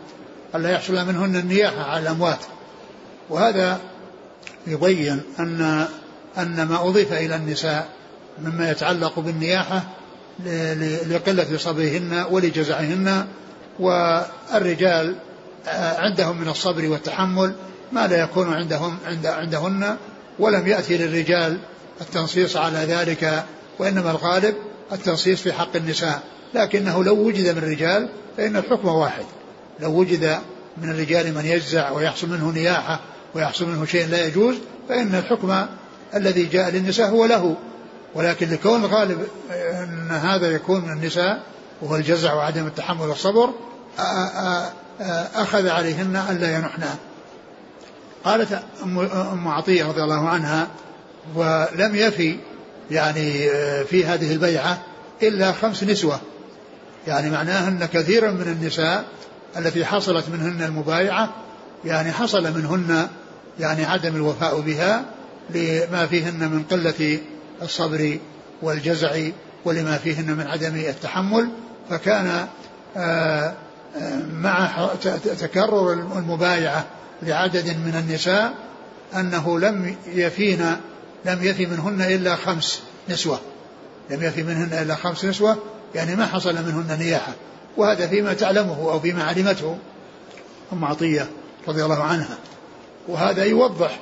ألا 0.56 0.72
يحصل 0.72 1.06
منهن 1.06 1.36
النياحة 1.36 1.84
على 1.84 2.02
الأموات. 2.02 2.40
وهذا 3.30 3.80
يبين 4.68 5.22
أن 5.40 5.88
أن 6.38 6.64
ما 6.64 6.88
أضيف 6.90 7.14
إلى 7.14 7.36
النساء 7.36 7.88
مما 8.44 8.72
يتعلق 8.72 9.20
بالنياحة 9.20 9.84
لقلة 11.10 11.58
صبرهن 11.58 12.26
ولجزعهن 12.32 13.26
والرجال 13.80 15.16
عندهم 15.98 16.42
من 16.42 16.48
الصبر 16.48 16.90
والتحمل 16.90 17.54
ما 17.92 18.08
لا 18.08 18.24
يكون 18.24 18.54
عندهم 18.54 18.98
عند 19.06 19.26
عندهن 19.26 19.98
ولم 20.40 20.68
يأتي 20.68 20.98
للرجال 20.98 21.60
التنصيص 22.02 22.58
على 22.58 22.78
ذلك 22.78 23.44
وإنما 23.80 24.12
الغالب 24.12 24.56
التنصيص 24.92 25.42
في 25.42 25.54
حق 25.54 25.76
النساء. 25.76 26.22
لكنه 26.54 27.04
لو 27.04 27.16
وجد 27.16 27.48
من 27.48 27.58
الرجال 27.58 28.10
فإن 28.38 28.56
الحكم 28.56 28.88
واحد. 28.88 29.26
لو 29.80 29.92
وجد 29.92 30.40
من 30.78 30.90
الرجال 30.90 31.34
من 31.34 31.46
يجزع 31.46 31.92
ويحصل 31.92 32.30
منه 32.30 32.52
نياحة 32.52 33.00
ويحصل 33.36 33.66
منه 33.68 33.86
شيء 33.86 34.08
لا 34.08 34.28
يجوز 34.28 34.56
فإن 34.90 35.16
الحكم 35.16 35.66
الذي 36.16 36.46
جاء 36.46 36.70
للنساء 36.70 37.10
هو 37.10 37.26
له. 37.26 37.56
ولكن 38.16 38.50
لكون 38.50 38.86
الغالب 38.86 39.28
أن 39.52 40.12
هذا 40.12 40.52
يكون 40.52 40.82
من 40.82 40.92
النساء 40.92 41.44
وهو 41.82 41.96
الجزع 41.96 42.34
وعدم 42.34 42.68
التحمل 42.68 43.08
والصبر 43.08 43.50
أخذ 45.36 45.68
عليهن 45.68 46.16
ألا 46.30 46.56
ينحن. 46.56 46.84
قالت 48.24 48.64
أم 49.34 49.48
عطية 49.48 49.86
رضي 49.86 50.04
الله 50.04 50.30
عنها 50.30 50.68
ولم 51.36 51.96
يفي 51.96 52.38
يعني 52.92 53.50
في 53.86 54.06
هذه 54.06 54.34
البيعة 54.34 54.82
إلا 55.24 55.52
خمس 55.52 55.84
نسوة. 55.84 56.20
يعني 57.08 57.30
معناه 57.30 57.68
أن 57.68 57.86
كثيرا 57.86 58.32
من 58.32 58.58
النساء 58.60 59.06
التي 59.58 59.86
حصلت 59.86 60.30
منهن 60.30 60.64
المبايعة 60.64 61.30
يعني 61.86 62.12
حصل 62.12 62.44
منهن 62.44 63.08
يعني 63.60 63.86
عدم 63.86 64.16
الوفاء 64.16 64.60
بها 64.60 65.06
لما 65.50 66.08
فيهن 66.08 66.50
من 66.50 66.64
قلة 66.72 67.20
الصبر 67.62 68.18
والجزع 68.62 69.28
ولما 69.66 69.98
فيهن 69.98 70.38
من 70.38 70.48
عدم 70.48 70.76
التحمل. 70.76 71.50
فكان 71.90 72.28
آه، 72.28 72.48
آه، 72.98 73.54
مع 74.34 74.90
تكرر 75.40 75.94
المبايعة 75.94 76.86
لعدد 77.22 77.68
من 77.68 77.96
النساء 77.96 78.54
أنه 79.16 79.60
لم 79.60 79.96
يفينا 80.08 80.80
لم 81.26 81.44
يفي 81.44 81.66
منهن 81.66 82.02
إلا 82.02 82.36
خمس 82.36 82.82
نسوة. 83.10 83.40
لم 84.10 84.24
يفي 84.24 84.44
منهن 84.44 84.74
إلا 84.82 84.96
خمس 84.96 85.26
نسوة 85.26 85.58
يعني 85.96 86.16
ما 86.16 86.26
حصل 86.26 86.54
منهن 86.54 87.00
نياحة. 87.00 87.34
وهذا 87.78 88.08
فيما 88.08 88.34
تعلمه 88.34 88.92
أو 88.92 89.00
فيما 89.00 89.24
علمته 89.24 89.78
أم 90.74 90.86
عطية 90.86 91.28
رضي 91.68 91.84
الله 91.84 92.04
عنها. 92.04 92.38
وهذا 93.08 93.46
يوضح 93.46 94.00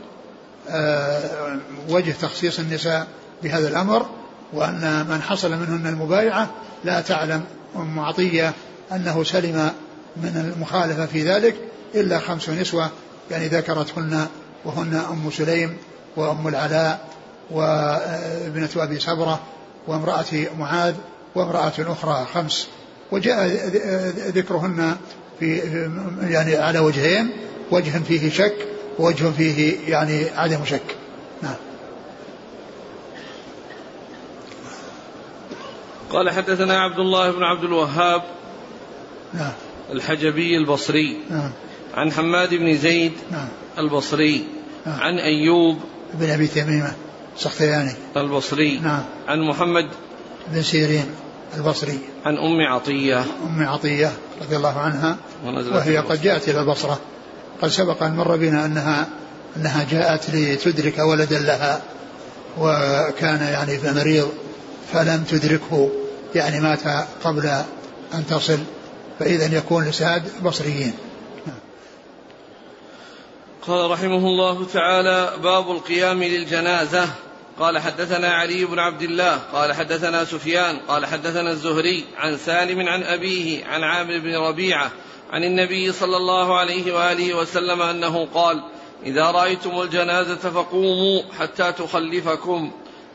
آه، 0.69 1.57
وجه 1.89 2.11
تخصيص 2.21 2.59
النساء 2.59 3.07
بهذا 3.43 3.67
الأمر 3.67 4.05
وأن 4.53 5.05
من 5.09 5.21
حصل 5.21 5.51
منهن 5.51 5.87
المبايعة 5.87 6.49
لا 6.83 7.01
تعلم 7.01 7.43
أم 7.75 7.99
عطية 7.99 8.53
أنه 8.91 9.23
سلم 9.23 9.71
من 10.17 10.53
المخالفة 10.55 11.05
في 11.05 11.23
ذلك 11.23 11.55
إلا 11.95 12.19
خمس 12.19 12.49
نسوة 12.49 12.89
يعني 13.31 13.47
ذكرتهن 13.47 14.27
وهن 14.65 14.95
أم 15.11 15.31
سليم 15.31 15.77
وأم 16.15 16.47
العلاء 16.47 17.07
وابنة 17.51 18.69
أبي 18.77 18.99
سبرة 18.99 19.39
وامرأة 19.87 20.25
معاذ 20.59 20.95
وامرأة 21.35 21.73
أخرى 21.79 22.27
خمس. 22.33 22.67
وجاء 23.11 23.47
ذكرهن 24.27 24.97
في 25.39 25.57
يعني 26.21 26.55
على 26.55 26.79
وجهين 26.79 27.31
وجه 27.71 27.99
فيه 28.07 28.29
شك 28.29 28.55
ووجه 28.99 29.31
فيه 29.37 29.77
يعني 29.87 30.29
عدم 30.29 30.65
شك. 30.65 30.95
نعم. 31.41 31.55
قال 36.11 36.29
حدثنا 36.29 36.79
عبد 36.79 36.99
الله 36.99 37.31
بن 37.31 37.43
عبد 37.43 37.63
الوهاب 37.63 38.23
نعم. 39.33 39.51
الحجبي 39.91 40.57
البصري. 40.57 41.17
نعم. 41.29 41.51
عن 41.93 42.11
حماد 42.11 42.53
بن 42.53 42.77
زيد 42.77 43.11
نعم. 43.31 43.47
البصري. 43.77 44.45
نعم. 44.85 44.99
عن 44.99 45.19
أيوب 45.19 45.77
بن 46.13 46.29
أبي 46.29 46.47
تميمة 46.47 46.93
السختياني. 47.35 47.93
البصري. 48.17 48.79
نعم. 48.79 49.03
عن 49.27 49.41
محمد 49.41 49.87
بن 50.47 50.61
سيرين 50.63 51.05
البصري. 51.57 51.99
عن 52.25 52.37
أم 52.37 52.61
عطية. 52.61 53.19
أم 53.19 53.63
عطية 53.67 54.11
رضي 54.41 54.55
الله 54.55 54.79
عنها. 54.79 55.17
وهي 55.45 55.97
قد 55.97 56.21
جاءت 56.21 56.49
إلى 56.49 56.61
البصرة. 56.61 56.99
قد 57.61 57.69
سبق 57.69 58.03
أن 58.03 58.15
مر 58.15 58.37
بنا 58.37 58.65
أنها 58.65 59.07
أنها 59.57 59.85
جاءت 59.91 60.29
لتدرك 60.29 60.99
ولدا 60.99 61.39
لها. 61.39 61.81
وكان 62.59 63.41
يعني 63.41 63.77
في 63.77 63.91
مريض 63.91 64.29
فلم 64.93 65.23
تدركه. 65.23 65.89
يعني 66.35 66.59
مات 66.59 66.79
قبل 67.23 67.45
أن 68.13 68.25
تصل. 68.29 68.59
فإذا 69.21 69.57
يكون 69.57 69.89
لساد 69.89 70.43
بصريين. 70.43 70.93
قال 73.67 73.91
رحمه 73.91 74.17
الله 74.17 74.65
تعالى 74.65 75.33
باب 75.43 75.71
القيام 75.71 76.23
للجنازة. 76.23 77.09
قال 77.59 77.79
حدثنا 77.79 78.33
علي 78.33 78.65
بن 78.65 78.79
عبد 78.79 79.01
الله. 79.01 79.39
قال 79.53 79.73
حدثنا 79.73 80.25
سفيان. 80.25 80.77
قال 80.87 81.05
حدثنا 81.05 81.51
الزهري 81.51 82.05
عن 82.17 82.37
سالم 82.37 82.87
عن 82.87 83.03
أبيه 83.03 83.65
عن 83.65 83.83
عامر 83.83 84.19
بن 84.19 84.35
ربيعة 84.35 84.91
عن 85.31 85.43
النبي 85.43 85.91
صلى 85.91 86.17
الله 86.17 86.57
عليه 86.59 86.93
وآله 86.93 87.33
وسلم 87.33 87.81
أنه 87.81 88.27
قال 88.33 88.63
إذا 89.05 89.31
رأيتم 89.31 89.81
الجنازة 89.81 90.49
فقوموا 90.49 91.21
حتى 91.39 91.71
تخلفكم. 91.71 92.71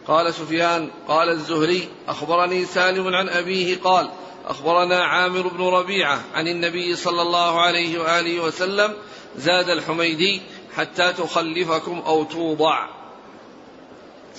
قال 0.07 0.35
سفيان. 0.35 0.89
قال 1.09 1.29
الزهري 1.29 1.89
أخبرني 2.09 2.65
سالم 2.65 3.15
عن 3.15 3.29
أبيه 3.29 3.79
قال 3.85 4.09
أخبرنا 4.47 5.05
عامر 5.05 5.49
بن 5.49 5.65
ربيعة 5.65 6.21
عن 6.35 6.49
النبي 6.49 6.97
صلى 6.97 7.23
الله 7.23 7.61
عليه 7.61 7.99
وآله 7.99 8.41
وسلم 8.41 8.95
زاد 9.39 9.71
الحميدي 9.71 10.43
حتى 10.77 11.13
تخلفكم 11.13 12.03
أو 12.07 12.25
توضع. 12.25 12.87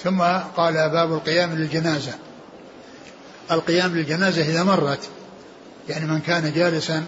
ثم 0.04 0.22
قال 0.58 0.74
باب 0.74 1.13
القيام 1.13 1.56
للجنازة. 1.56 2.13
القيام 3.52 3.96
للجنازة 3.96 4.41
إذا 4.41 4.63
مرت 4.63 5.10
يعني 5.89 6.06
من 6.06 6.20
كان 6.20 6.54
جالسا 6.54 7.06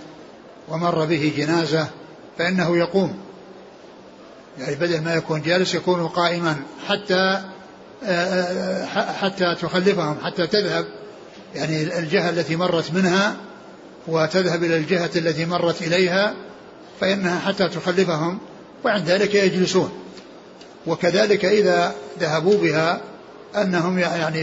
ومر 0.68 1.06
به 1.06 1.34
جنازة 1.38 1.88
فإنه 2.38 2.78
يقوم. 2.78 3.20
يعني 4.60 4.76
بدل 4.76 5.02
ما 5.02 5.14
يكون 5.16 5.42
جالس 5.42 5.76
يكون 5.76 6.08
قائما 6.08 6.56
حتى 6.88 7.44
حتى 9.22 9.56
تخلفهم 9.62 10.18
حتى 10.24 10.48
تذهب. 10.48 10.99
يعني 11.56 12.00
الجهة 12.00 12.30
التي 12.30 12.56
مرت 12.56 12.94
منها 12.94 13.36
وتذهب 14.08 14.64
إلى 14.64 14.78
الجهة 14.78 15.10
التي 15.16 15.46
مرت 15.46 15.82
إليها 15.82 16.34
فإنها 17.02 17.40
حتى 17.40 17.68
تخلفهم 17.68 18.40
وعند 18.86 19.10
ذلك 19.10 19.36
يجلسون. 19.36 19.92
وكذلك 20.88 21.46
إذا 21.46 21.96
ذهبوا 22.20 22.58
بها 22.58 23.02
أنهم 23.56 24.00
يعني 24.00 24.40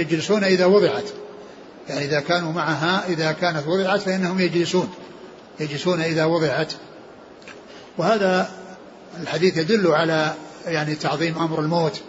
يجلسون 0.00 0.44
إذا 0.44 0.66
وضعت. 0.66 1.04
يعني 1.88 2.04
إذا 2.04 2.20
كانوا 2.20 2.52
معها 2.52 3.04
إذا 3.08 3.32
كانت 3.32 3.66
وضعت 3.66 4.00
فإنهم 4.00 4.40
يجلسون. 4.40 4.88
يجلسون 5.60 6.00
إذا 6.00 6.24
وضعت. 6.24 6.72
وهذا 7.98 8.50
الحديث 9.22 9.56
يدل 9.56 9.86
على 9.86 10.34
يعني 10.66 10.94
تعظيم 10.94 11.38
أمر 11.38 11.60
الموت 11.60 12.00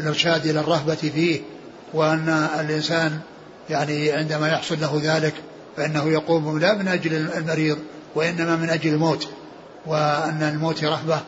والإرشاد 0.00 0.46
إلى 0.46 0.60
الرهبة 0.60 0.94
فيه 0.94 1.40
وأن 1.94 2.28
الإنسان 2.60 3.20
يعني 3.70 4.12
عندما 4.12 4.48
يحصل 4.48 4.80
له 4.80 5.00
ذلك 5.02 5.34
فإنه 5.76 6.08
يقوم 6.08 6.58
لا 6.58 6.74
من 6.74 6.88
أجل 6.88 7.14
المريض 7.14 7.78
وإنما 8.14 8.56
من 8.56 8.70
أجل 8.70 8.92
الموت 8.92 9.28
وأن 9.86 10.42
الموت 10.42 10.84
رهبة 10.84 11.20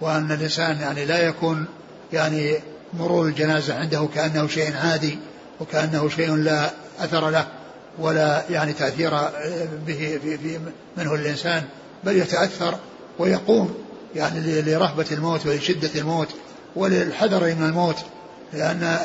وأن 0.00 0.32
الإنسان 0.32 0.80
يعني 0.80 1.04
لا 1.04 1.28
يكون 1.28 1.66
يعني 2.12 2.54
مرور 2.94 3.26
الجنازة 3.26 3.74
عنده 3.74 4.08
كأنه 4.14 4.46
شيء 4.46 4.76
عادي 4.76 5.18
وكأنه 5.60 6.08
شيء 6.08 6.34
لا 6.34 6.70
أثر 7.00 7.30
له 7.30 7.46
ولا 7.98 8.44
يعني 8.50 8.72
تأثير 8.72 9.10
به 9.86 10.18
في 10.22 10.38
في 10.38 10.58
منه 10.96 11.14
الإنسان 11.14 11.62
بل 12.04 12.16
يتأثر 12.16 12.74
ويقوم 13.18 13.74
يعني 14.14 14.62
لرهبة 14.62 15.06
الموت 15.12 15.46
ولشدة 15.46 15.90
الموت 15.96 16.28
وللحذر 16.76 17.44
من 17.44 17.66
الموت. 17.66 17.96
لأن 18.52 18.98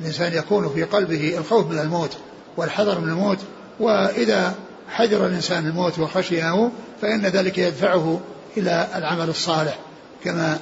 الإنسان 0.00 0.32
يكون 0.32 0.68
في 0.74 0.84
قلبه 0.84 1.38
الخوف 1.38 1.66
من 1.66 1.78
الموت 1.78 2.16
والحذر 2.56 3.00
من 3.00 3.08
الموت 3.08 3.38
وإذا 3.80 4.54
حذر 4.88 5.26
الإنسان 5.26 5.66
الموت 5.66 5.98
وخشيه 5.98 6.70
فإن 7.02 7.26
ذلك 7.26 7.58
يدفعه 7.58 8.20
إلى 8.56 8.88
العمل 8.94 9.28
الصالح. 9.28 9.78
كما 10.24 10.58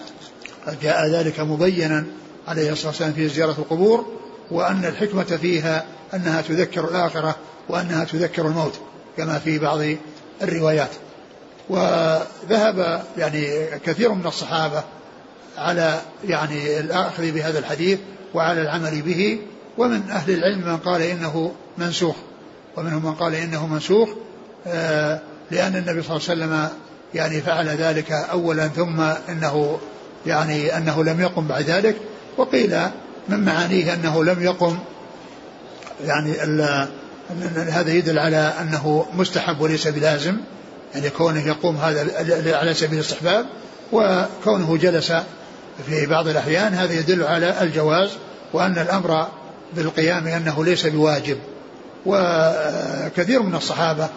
جاء 0.83 1.07
ذلك 1.07 1.41
مبينا 1.41 2.07
عليه 2.49 2.73
الصلاة 2.73 2.89
والسلام 2.89 3.13
في 3.13 3.29
زيارة 3.29 3.55
القبور 3.59 4.07
وأن 4.51 4.85
الحكمة 4.85 5.25
فيها 5.25 5.85
أنها 6.15 6.43
تذكر 6.43 6.89
الآخرة 6.89 7.37
وأنها 7.69 8.05
تذكر 8.05 8.47
الموت 8.47 8.75
كما 9.17 9.39
في 9.39 9.59
بعض 9.59 9.81
الروايات. 10.43 10.91
وذهب 11.69 13.03
يعني 13.19 13.67
كثير 13.85 14.13
من 14.13 14.27
الصحابة 14.27 14.85
على 15.59 16.01
يعني 16.25 16.81
الأخذ 16.81 17.33
بهذا 17.33 17.59
الحديث 17.59 17.99
وعلى 18.35 18.62
العمل 18.62 19.03
به 19.03 19.38
ومن 19.79 20.11
أهل 20.11 20.35
العلم 20.35 20.68
من 20.68 20.77
قال 20.77 21.03
إنه 21.03 21.53
منسوخ 21.79 22.16
ومنهم 22.77 23.05
من 23.05 23.14
قال 23.14 23.35
إنه 23.35 23.66
منسوخ 23.66 24.09
آه، 24.66 25.21
لأن 25.51 25.77
النبي 25.77 26.03
صلى 26.03 26.16
الله 26.16 26.29
عليه 26.29 26.42
وسلم 26.44 26.68
يعني 27.14 27.40
فعل 27.40 27.68
ذلك 27.68 28.12
أولا 28.12 28.68
ثم 28.68 29.01
إنه 29.29 29.79
يعني 30.27 30.77
أنه 30.77 31.05
لم 31.05 31.21
يقم 31.21 31.47
بعد 31.47 31.62
ذلك 31.62 31.97
وقيل 32.37 32.79
من 33.29 33.44
معانيه 33.44 33.94
أنه 33.94 34.25
لم 34.25 34.42
يقم 34.42 34.79
يعني 36.05 36.33
هذا 37.71 37.92
يدل 37.92 38.18
على 38.18 38.53
أنه 38.61 39.07
مستحب 39.14 39.61
وليس 39.61 39.88
بلازم 39.88 40.37
يعني 40.94 41.11
كونه 41.11 41.47
يقوم 41.47 41.77
هذا 41.77 42.57
على 42.57 42.75
سبيل 42.75 42.99
الاستحباب 42.99 43.47
وكونه 43.92 44.77
جلس 44.77 45.12
في 45.87 46.07
بعض 46.07 46.29
الأحيان 46.29 46.75
هذا 46.75 46.93
يدل 46.93 47.23
على 47.23 47.62
الجواز 47.62 48.11
وأن 48.53 48.79
الأمر 48.79 49.27
بالقيام 49.73 50.27
أنه 50.27 50.64
ليس 50.64 50.87
بواجب. 50.87 51.38
وكثير 52.07 53.43
من 53.43 53.55
الصحابة 53.55 54.09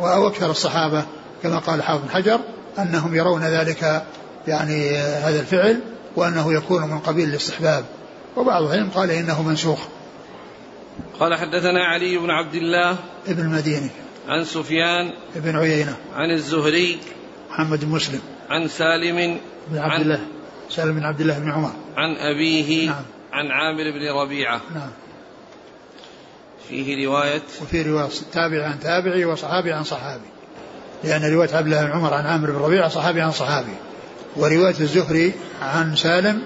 أو 0.00 0.28
أكثر 0.28 0.50
الصحابة 0.50 1.04
كما 1.42 1.58
قال 1.58 1.82
حافظ 1.82 2.08
حجر 2.10 2.40
أنهم 2.78 3.14
يرون 3.14 3.42
ذلك 3.42 4.02
يعني 4.48 4.96
هذا 4.96 5.40
الفعل 5.40 5.80
وأنه 6.16 6.52
يكون 6.52 6.82
من 6.82 6.98
قبيل 6.98 7.28
الاستحباب. 7.28 7.84
وبعضهم 8.36 8.90
قال 8.90 9.10
إنه 9.10 9.42
منسوخ. 9.42 9.78
قال 11.20 11.34
حدثنا 11.34 11.84
علي 11.84 12.18
بن 12.18 12.30
عبد 12.30 12.54
الله 12.54 12.96
ابن 13.28 13.42
المديني. 13.42 13.90
عن 14.28 14.44
سفيان 14.44 15.12
بن 15.36 15.56
عيينة. 15.56 15.96
عن 16.14 16.30
الزهري 16.30 16.98
محمد 17.50 17.84
بن 17.84 17.90
مسلم. 17.90 18.20
عن 18.50 18.68
سالم 18.68 19.38
بن 19.68 19.78
عبد 19.78 20.00
الله. 20.00 20.20
سالم 20.70 20.94
بن 20.94 21.04
عبد 21.04 21.20
الله 21.20 21.38
بن 21.38 21.50
عمر. 21.50 21.72
عن 21.96 22.16
أبيه 22.16 22.86
نعم. 22.86 23.02
عن 23.32 23.50
عامر 23.50 23.90
بن 23.90 24.08
ربيعة. 24.08 24.60
نعم. 24.74 24.90
فيه 26.68 27.06
رواية. 27.06 27.42
وفي 27.62 27.82
رواية 27.82 28.08
تابع 28.32 28.64
عن 28.64 28.80
تابعي 28.80 29.24
وصحابي 29.24 29.72
عن 29.72 29.84
صحابي. 29.84 30.26
لأن 31.04 31.32
رواية 31.34 31.56
عبد 31.56 31.66
الله 31.66 31.84
بن 31.84 31.92
عمر 31.92 32.14
عن 32.14 32.26
عامر 32.26 32.50
بن 32.50 32.58
ربيعة 32.58 32.88
صحابي 32.88 33.20
عن 33.20 33.32
صحابي. 33.32 33.74
ورواية 34.36 34.80
الزهري 34.80 35.32
عن 35.62 35.96
سالم 35.96 36.42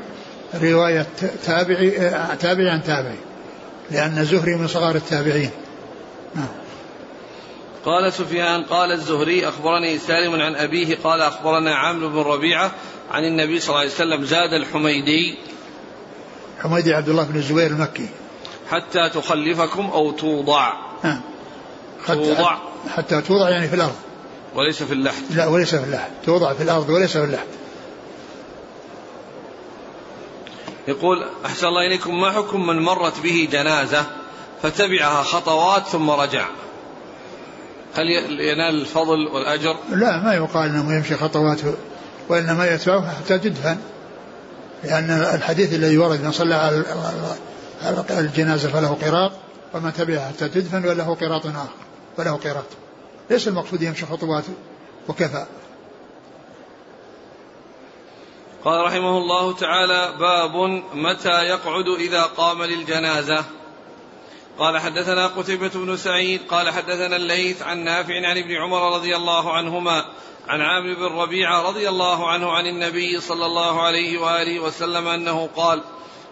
رواية 0.55 1.07
تابعي 1.45 1.91
تابعي 2.37 2.71
عن 2.71 2.83
تابعي. 2.83 3.19
لأن 3.91 4.19
الزهري 4.19 4.55
من 4.55 4.67
صغار 4.67 4.95
التابعين. 4.95 5.51
نعم. 6.35 6.49
قال 7.85 8.13
سفيان 8.13 8.63
قال 8.63 8.93
الزهري 8.93 9.49
أخبرني 9.49 9.99
سالم 9.99 10.35
عن 10.35 10.57
أبيه 10.57 10.97
قال 11.05 11.21
أخبرنا 11.21 11.75
عامر 11.75 12.07
بن 12.07 12.19
ربيعة 12.19 12.73
عن 13.11 13.25
النبي 13.25 13.61
صلى 13.61 13.69
الله 13.69 13.81
عليه 13.81 13.91
وسلم 13.91 14.25
زاد 14.25 14.53
الحميدي. 14.53 15.39
حميدي 16.63 16.95
عبد 16.95 17.09
الله 17.09 17.25
بن 17.25 17.37
الزبير 17.37 17.67
المكي. 17.67 18.09
حتى 18.71 19.09
تخلفكم 19.09 19.91
أو 19.91 20.11
توضع. 20.11 20.73
نعم. 21.05 21.21
توضع. 22.07 22.59
حتى 22.89 23.21
توضع 23.21 23.51
يعني 23.51 23.69
في 23.69 23.75
الأرض. 23.75 23.97
وليس 24.55 24.83
في 24.83 24.93
اللحد. 24.93 25.23
لا 25.31 25.47
وليس 25.47 25.75
في 25.75 25.85
اللحد. 25.85 26.11
توضع 26.27 26.53
في 26.53 26.63
الأرض 26.63 26.89
وليس 26.89 27.17
في 27.17 27.25
اللحد. 27.25 27.47
يقول 30.89 31.25
أحسن 31.47 31.67
الله 31.67 31.87
إليكم 31.87 32.21
ما 32.21 32.31
حكم 32.31 32.67
من 32.67 32.79
مرت 32.79 33.21
به 33.21 33.49
جنازة 33.53 34.07
فتبعها 34.63 35.23
خطوات 35.23 35.87
ثم 35.87 36.11
رجع؟ 36.11 36.47
هل 37.95 38.05
ينال 38.41 38.81
الفضل 38.81 39.27
والأجر؟ 39.27 39.77
لا 39.91 40.23
ما 40.25 40.35
يقال 40.35 40.69
أنه 40.69 40.97
يمشي 40.97 41.17
خطوات 41.17 41.61
وإنما 42.31 42.75
يتبعها 42.75 43.15
حتى 43.25 43.39
تدفن 43.39 43.79
لأن 44.85 45.11
الحديث 45.11 45.75
الذي 45.75 45.99
ورد 45.99 46.25
من 46.25 46.33
صلى 46.33 46.55
على 46.55 48.05
الجنازة 48.11 48.69
فله 48.69 48.89
قراط 48.89 49.33
وما 49.75 49.91
تبعها 49.91 50.29
حتى 50.29 50.49
تدفن 50.49 50.89
وله 50.89 51.15
قراط 51.15 51.47
آخر 51.47 51.69
وله 52.19 52.37
قراط. 52.37 52.65
ليس 53.31 53.49
المقصود 53.49 53.83
يمشي 53.83 54.07
خطوات 54.07 54.45
وكفى. 55.09 55.47
قال 58.65 58.85
رحمه 58.85 59.19
الله 59.19 59.57
تعالى 59.57 60.13
باب 60.19 60.83
متى 60.95 61.43
يقعد 61.43 61.89
إذا 61.99 62.23
قام 62.23 62.63
للجنازة. 62.63 63.45
قال 64.59 64.79
حدثنا 64.79 65.27
قتيبة 65.27 65.71
بن 65.75 65.97
سعيد 65.97 66.41
قال 66.49 66.71
حدثنا 66.71 67.17
الليث 67.17 67.63
عن 67.63 67.85
نافع 67.85 68.15
عن 68.15 68.39
ابن 68.39 68.57
عمر 68.57 68.95
رضي 68.95 69.17
الله 69.17 69.53
عنهما 69.53 70.05
عن 70.51 70.61
عامر 70.61 70.95
بن 70.95 71.05
ربيعة 71.05 71.63
رضي 71.63 71.89
الله 71.89 72.31
عنه 72.31 72.53
عن 72.53 72.67
النبي 72.67 73.21
صلى 73.21 73.47
الله 73.47 73.83
عليه 73.83 74.19
وآله 74.19 74.61
وسلم 74.61 75.09
أنه 75.09 75.49
قال 75.57 75.83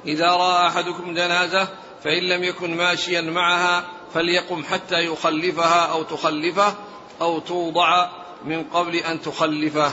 إذا 0.06 0.26
رأى 0.26 0.66
أحدكم 0.66 1.14
جنازة 1.14 1.68
فإن 2.04 2.22
لم 2.22 2.44
يكن 2.44 2.76
ماشيا 2.76 3.20
معها 3.20 3.84
فليقم 4.14 4.64
حتى 4.64 5.06
يخلفها 5.06 5.92
أو 5.92 6.02
تخلفه 6.02 6.74
أو 7.20 7.38
توضع 7.38 8.08
من 8.44 8.64
قبل 8.64 8.96
أن 8.96 9.20
تخلفه. 9.20 9.92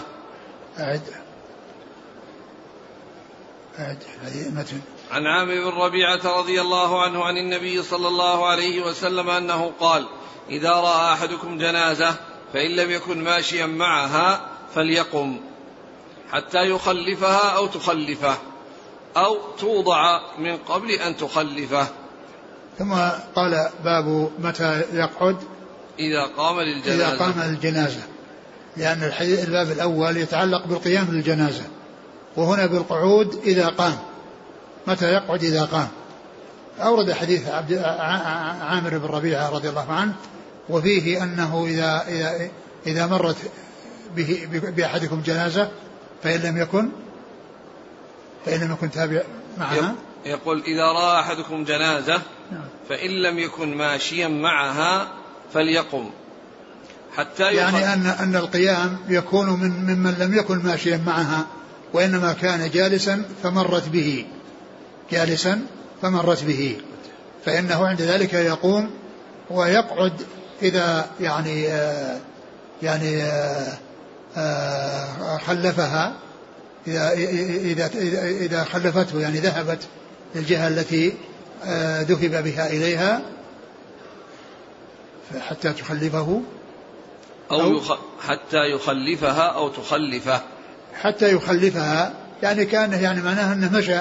أعد 0.79 1.01
أعد 3.79 4.03
متن 4.53 4.81
عن 5.11 5.27
عامر 5.27 5.53
بن 5.53 5.77
ربيعة 5.77 6.38
رضي 6.39 6.61
الله 6.61 7.01
عنه 7.01 7.23
عن 7.23 7.38
النبي 7.38 7.83
صلى 7.83 8.07
الله 8.07 8.45
عليه 8.45 8.85
وسلم 8.85 9.29
أنه 9.29 9.71
قال 9.79 10.07
إذا 10.49 10.71
رأى 10.71 11.13
أحدكم 11.13 11.57
جنازة 11.57 12.15
فإن 12.53 12.71
لم 12.71 12.91
يكن 12.91 13.23
ماشيا 13.23 13.65
معها 13.65 14.41
فليقم 14.75 15.38
حتى 16.31 16.69
يخلفها 16.69 17.56
أو 17.56 17.67
تخلفه 17.67 18.37
أو 19.17 19.37
توضع 19.60 20.21
من 20.39 20.58
قبل 20.58 20.91
أن 20.91 21.17
تخلفه. 21.17 21.87
ثم 22.79 22.93
قال 23.35 23.69
باب 23.83 24.31
متى 24.39 24.81
يقعد؟ 24.93 25.37
إذا 26.00 26.25
قام 26.37 26.62
للجنازة. 26.62 27.08
إذا 27.08 27.19
قام 27.19 27.33
للجنازة. 27.50 28.02
لأن 28.77 29.12
الباب 29.21 29.71
الأول 29.71 30.17
يتعلق 30.17 30.67
بالقيام 30.67 31.08
للجنازة. 31.12 31.63
وهنا 32.35 32.65
بالقعود 32.65 33.41
إذا 33.46 33.67
قام. 33.67 33.98
متى 34.87 35.13
يقعد 35.13 35.43
إذا 35.43 35.65
قام؟ 35.65 35.87
أورد 36.79 37.12
حديث 37.12 37.48
عبد 37.48 37.73
عامر 38.62 38.98
بن 38.98 39.06
ربيعة 39.06 39.50
رضي 39.50 39.69
الله 39.69 39.91
عنه 39.91 40.13
وفيه 40.69 41.23
أنه 41.23 41.65
إذا 41.67 42.05
إذا 42.07 42.49
إذا 42.87 43.07
مرت 43.07 43.37
به 44.15 44.47
بأحدكم 44.51 45.21
جنازة 45.21 45.71
فإن 46.23 46.39
لم 46.39 46.57
يكن 46.57 46.89
فإن 48.45 48.59
لم 48.59 48.71
يكن 48.71 48.91
تابع 48.91 49.21
معها. 49.57 49.95
يقول 50.25 50.63
إذا 50.67 50.83
رأى 50.83 51.19
أحدكم 51.19 51.63
جنازة 51.63 52.21
نعم. 52.51 52.61
فإن 52.89 53.09
لم 53.09 53.39
يكن 53.39 53.77
ماشيا 53.77 54.27
معها 54.27 55.07
فليقم. 55.53 56.09
حتى 57.15 57.53
يعني 57.53 57.93
أن 57.93 58.05
أن 58.05 58.35
القيام 58.35 58.97
يكون 59.09 59.49
من 59.49 59.69
ممن 59.69 60.15
لم 60.19 60.37
يكن 60.37 60.57
ماشيا 60.57 61.03
معها 61.05 61.45
وإنما 61.93 62.33
كان 62.33 62.69
جالسا 62.69 63.25
فمرت 63.43 63.89
به. 63.89 64.25
جالسا 65.11 65.65
فمرت 66.01 66.43
به. 66.43 66.77
فإنه 67.45 67.87
عند 67.87 68.01
ذلك 68.01 68.33
يقوم 68.33 68.91
ويقعد 69.49 70.13
إذا 70.62 71.06
يعني 71.19 71.67
آه 71.67 72.19
يعني 72.81 73.23
آه 73.23 73.77
آه 74.37 75.37
خلفها 75.37 76.13
إذا 76.87 77.13
إذا 77.87 77.89
إذا 78.27 78.63
خلفته 78.63 79.21
يعني 79.21 79.39
ذهبت 79.39 79.87
للجهة 80.35 80.67
التي 80.67 81.13
ذهب 82.08 82.43
بها 82.43 82.67
إليها 82.67 83.21
حتى 85.39 85.73
تخلفه 85.73 86.41
أو, 87.51 87.62
أو 87.62 87.77
يخ... 87.77 87.91
حتى 88.27 88.71
يخلفها 88.71 89.43
أو 89.43 89.69
تخلفه. 89.69 90.41
حتى 91.01 91.31
يخلفها 91.31 92.13
يعني 92.43 92.65
كان 92.65 92.93
يعني 92.93 93.21
معناها 93.21 93.53
أنه 93.53 93.77
مشى 93.77 93.97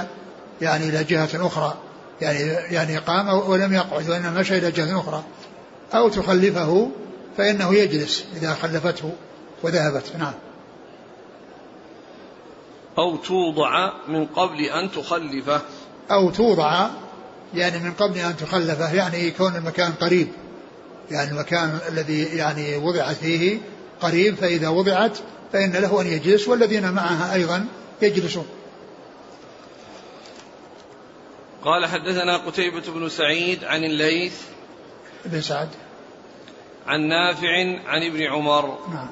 يعني 0.60 0.88
إلى 0.88 1.04
جهة 1.04 1.46
أخرى 1.46 1.74
يعني 2.20 2.38
يعني 2.74 2.98
قام 2.98 3.28
ولم 3.28 3.72
يقعد 3.72 4.08
وإنما 4.10 4.40
مشى 4.40 4.58
إلى 4.58 4.70
جهة 4.70 5.00
أخرى. 5.00 5.24
أو 5.94 6.08
تخلفه 6.08 6.90
فإنه 7.36 7.74
يجلس 7.74 8.24
إذا 8.36 8.54
خلفته 8.54 9.12
وذهبت. 9.62 10.16
نعم. 10.18 10.34
أو 12.98 13.16
توضع 13.16 13.92
من 14.08 14.26
قبل 14.26 14.60
أن 14.60 14.90
تخلفه. 14.90 15.60
أو 16.10 16.30
توضع 16.30 16.88
يعني 17.54 17.78
من 17.78 17.92
قبل 17.92 18.18
أن 18.18 18.36
تخلفه 18.36 18.94
يعني 18.94 19.18
يكون 19.18 19.56
المكان 19.56 19.92
قريب. 19.92 20.28
يعني 21.10 21.30
المكان 21.30 21.78
الذي 21.88 22.22
يعني 22.22 22.76
وضعت 22.76 23.16
فيه 23.16 23.58
قريب 24.00 24.34
فإذا 24.34 24.68
وضعت 24.68 25.18
فإن 25.52 25.72
له 25.72 26.00
أن 26.00 26.06
يجلس 26.06 26.48
والذين 26.48 26.92
معها 26.92 27.34
أيضا 27.34 27.66
يجلسون. 28.02 28.46
قال 31.64 31.86
حدثنا 31.86 32.36
قتيبة 32.36 32.82
بن 32.94 33.08
سعيد 33.08 33.64
عن 33.64 33.84
الليث. 33.84 34.40
بن 35.24 35.40
سعد. 35.40 35.68
عن 36.86 37.00
نافع 37.08 37.48
عن 37.86 38.02
ابن 38.02 38.22
عمر. 38.22 38.78
نعم. 38.92 39.08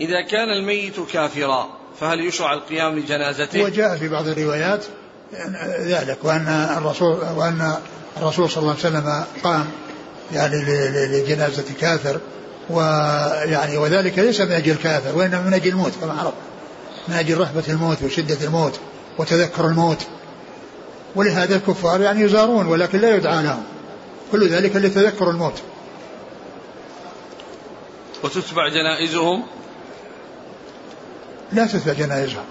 إذا 0.00 0.22
كان 0.22 0.48
الميت 0.48 1.00
كافرا 1.12 1.68
فهل 2.00 2.20
يشرع 2.20 2.52
القيام 2.54 2.98
لجنازته؟ 2.98 3.62
وجاء 3.62 3.96
في 3.96 4.08
بعض 4.08 4.28
الروايات 4.28 4.84
ذلك 5.80 6.18
وأن 6.22 6.48
الرسول 6.78 7.16
وأن 7.36 7.74
الرسول 8.16 8.50
صلى 8.50 8.62
الله 8.62 8.70
عليه 8.70 8.80
وسلم 8.80 9.24
قام 9.44 9.66
يعني 10.32 10.56
لجنازة 11.06 11.64
كافر 11.80 12.20
ويعني 12.70 13.76
وذلك 13.76 14.18
ليس 14.18 14.40
من 14.40 14.52
أجل 14.52 14.72
الكافر 14.72 15.18
وإنما 15.18 15.42
من 15.42 15.54
أجل 15.54 15.68
الموت 15.70 15.92
كما 16.00 16.12
عرف 16.12 16.34
من 17.08 17.14
أجل 17.14 17.38
رهبة 17.38 17.64
الموت 17.68 18.02
وشدة 18.02 18.46
الموت 18.46 18.80
وتذكر 19.18 19.66
الموت. 19.66 20.06
ولهذا 21.14 21.56
الكفار 21.56 22.00
يعني 22.00 22.20
يزارون 22.20 22.66
ولكن 22.66 22.98
لا 22.98 23.16
يدعى 23.16 23.42
لهم. 23.42 23.62
كل 24.34 24.48
ذلك 24.48 24.76
لتذكر 24.76 25.30
الموت. 25.30 25.62
وتتبع 28.24 28.68
جنائزهم؟ 28.68 29.42
لا 31.52 31.66
تتبع 31.66 31.92
جنائزهم. 31.92 32.44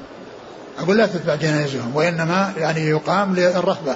أقول 0.79 0.97
لا 0.97 1.05
تتبع 1.05 1.35
جنائزهم 1.35 1.95
وإنما 1.95 2.53
يعني 2.57 2.81
يقام 2.81 3.35
للرهبة. 3.35 3.95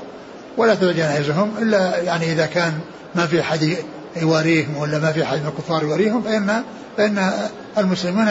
ولا 0.58 0.76
تتبع 0.76 0.92
جنائزهم 0.92 1.58
إلا 1.58 2.02
يعني 2.02 2.32
إذا 2.32 2.46
كان 2.46 2.80
ما 3.16 3.28
في 3.28 3.42
أحد 3.42 3.78
يواريهم 4.16 4.78
ولا 4.78 5.00
ما 5.00 5.12
في 5.12 5.24
أحد 5.24 5.38
من 5.38 5.48
الكفار 5.48 5.84
يواريهم 5.84 6.22
فإن 6.22 6.64
فإن 6.98 7.32
المسلمون 7.78 8.28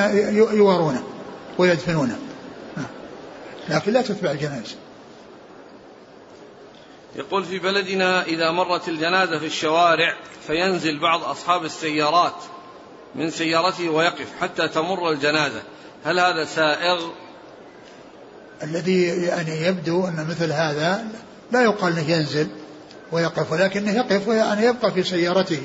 يوارونه 0.52 1.02
ويدفنونه. 1.58 2.16
لكن 3.68 3.92
لا 3.92 4.02
تتبع 4.02 4.30
الجنائز. 4.30 4.76
يقول 7.16 7.44
في 7.44 7.58
بلدنا 7.58 8.24
إذا 8.24 8.50
مرت 8.50 8.88
الجنازة 8.88 9.38
في 9.38 9.46
الشوارع 9.46 10.16
فينزل 10.46 10.98
بعض 10.98 11.24
أصحاب 11.24 11.64
السيارات 11.64 12.34
من 13.14 13.30
سيارته 13.30 13.88
ويقف 13.88 14.26
حتى 14.40 14.68
تمر 14.68 15.10
الجنازة. 15.10 15.62
هل 16.04 16.20
هذا 16.20 16.44
سائغ؟ 16.44 17.00
الذي 18.62 19.06
يعني 19.06 19.66
يبدو 19.66 20.06
أن 20.06 20.26
مثل 20.30 20.52
هذا 20.52 21.06
لا 21.52 21.62
يقال 21.62 21.92
أنه 21.92 22.10
ينزل 22.10 22.48
ويقف 23.12 23.52
ولكنه 23.52 23.92
يقف 23.92 24.28
ويعني 24.28 24.66
يبقى 24.66 24.92
في 24.92 25.02
سيارته 25.02 25.62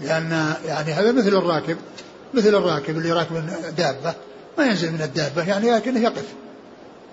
لأن 0.00 0.54
يعني 0.66 0.92
هذا 0.92 1.12
مثل 1.12 1.28
الراكب 1.28 1.76
مثل 2.34 2.48
الراكب 2.48 2.98
اللي 2.98 3.12
راكب 3.12 3.46
دابة 3.76 4.14
ما 4.58 4.64
ينزل 4.64 4.92
من 4.92 5.02
الدابة 5.02 5.48
يعني 5.48 5.70
لكنه 5.70 6.00
يقف 6.00 6.24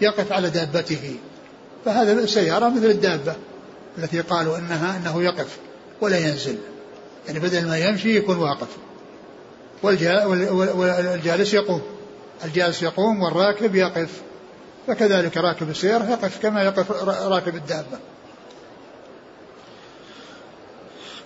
يقف 0.02 0.32
على 0.32 0.50
دابته. 0.50 1.18
فهذا 1.86 2.14
السيارة 2.14 2.70
مثل 2.70 2.86
الدابة 2.86 3.36
التي 3.98 4.22
قالوا 4.22 4.58
انها 4.58 4.98
إنه 4.98 5.24
يقف 5.24 5.58
ولا 6.02 6.18
ينزل. 6.18 6.58
يعني 7.28 7.40
بدل 7.40 7.68
ما 7.68 7.78
يمشي 7.78 8.18
يكون 8.18 8.38
واقف. 8.38 8.68
والجالس 9.84 11.54
يقوم. 11.54 11.82
الجالس 12.46 12.82
يقوم 12.84 13.22
والراكب 13.24 13.76
يقف. 13.76 14.22
فكذلك 14.88 15.38
راكب 15.38 15.70
السيارة 15.70 16.10
يقف 16.10 16.42
كما 16.42 16.64
يقف 16.64 16.92
راكب 17.08 17.56
الدابة. 17.56 18.00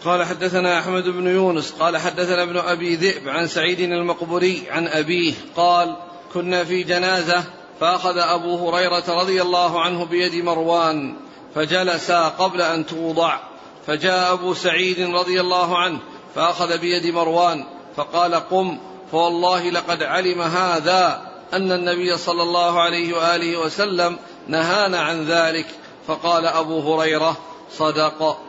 قال 0.05 0.23
حدثنا 0.23 0.79
أحمد 0.79 1.03
بن 1.03 1.27
يونس 1.27 1.71
قال 1.71 1.97
حدثنا 1.97 2.43
ابن 2.43 2.57
أبي 2.57 2.95
ذئب 2.95 3.29
عن 3.29 3.47
سعيد 3.47 3.79
المقبري 3.79 4.63
عن 4.69 4.87
أبيه 4.87 5.33
قال 5.55 5.97
كنا 6.33 6.63
في 6.63 6.83
جنازة 6.83 7.43
فأخذ 7.79 8.17
أبو 8.17 8.69
هريرة 8.69 9.03
رضي 9.21 9.41
الله 9.41 9.81
عنه 9.81 10.05
بيد 10.05 10.43
مروان 10.43 11.15
فجلسا 11.55 12.27
قبل 12.27 12.61
أن 12.61 12.85
توضع 12.85 13.39
فجاء 13.87 14.33
أبو 14.33 14.53
سعيد 14.53 14.99
رضي 14.99 15.41
الله 15.41 15.77
عنه 15.77 15.99
فأخذ 16.35 16.77
بيد 16.77 17.13
مروان 17.13 17.65
فقال 17.95 18.35
قم 18.35 18.77
فوالله 19.11 19.69
لقد 19.69 20.03
علم 20.03 20.41
هذا 20.41 21.31
أن 21.53 21.71
النبي 21.71 22.17
صلى 22.17 22.43
الله 22.43 22.81
عليه 22.81 23.17
وآله 23.17 23.57
وسلم 23.59 24.17
نهانا 24.47 25.01
عن 25.01 25.25
ذلك 25.25 25.67
فقال 26.07 26.45
أبو 26.45 26.93
هريرة 26.93 27.37
صدق 27.71 28.39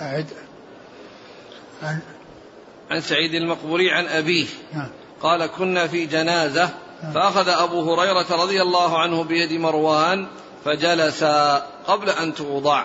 أعد 0.00 0.26
عن 1.82 2.00
عن 2.90 3.00
سعيد 3.00 3.34
المقبوري 3.34 3.90
عن 3.90 4.06
أبيه 4.06 4.46
نعم. 4.72 4.88
قال 5.22 5.46
كنا 5.46 5.86
في 5.86 6.06
جنازة. 6.06 6.70
فأخذ 7.14 7.48
أبو 7.48 7.94
هريرة 7.94 8.42
رضي 8.42 8.62
الله 8.62 8.98
عنه 8.98 9.24
بيد 9.24 9.52
مروان 9.52 10.26
فجلس 10.64 11.24
قبل 11.86 12.10
أن 12.10 12.34
توضع. 12.34 12.84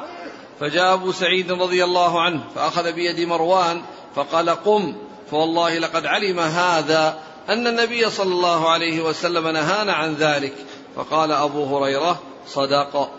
فجاء 0.60 0.94
أبو 0.94 1.12
سعيد 1.12 1.52
رضي 1.52 1.84
الله 1.84 2.22
عنه 2.22 2.44
فأخذ 2.56 2.92
بيد 2.94 3.20
مروان 3.20 3.82
فقال 4.16 4.50
قم 4.50 4.96
فوالله 5.32 5.80
لقد 5.80 6.06
علم 6.06 6.40
هذا 6.40 7.18
أن 7.50 7.68
النبي 7.68 8.10
صلى 8.10 8.34
الله 8.34 8.70
عليه 8.70 9.02
وسلم 9.02 9.48
نهانا 9.48 9.94
عن 9.94 10.14
ذلك. 10.14 10.54
فقال 10.96 11.32
أبو 11.32 11.78
هريرة 11.78 12.20
صدق. 12.48 13.10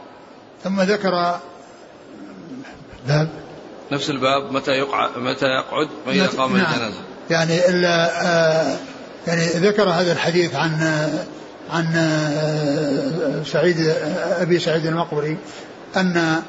ثم 0.64 0.80
ذكر 0.80 1.40
باب. 3.06 3.28
نفس 3.92 4.10
الباب 4.10 4.52
متى 4.52 4.70
يقعد 4.70 5.18
متى 5.18 5.46
يقعد؟ 5.46 5.88
وإذا 6.06 6.26
قام 6.26 6.56
نعم 6.56 6.72
الجنازة. 6.72 7.00
يعني 7.30 7.68
إلا 7.68 8.26
آه 8.26 8.78
يعني 9.28 9.46
ذكر 9.46 9.90
هذا 9.90 10.12
الحديث 10.12 10.54
عن 10.54 11.08
عن 11.72 11.84
سعيد 13.46 13.94
أبي 14.40 14.58
سعيد 14.58 14.86
المقبري 14.86 15.36
أن 15.96 16.42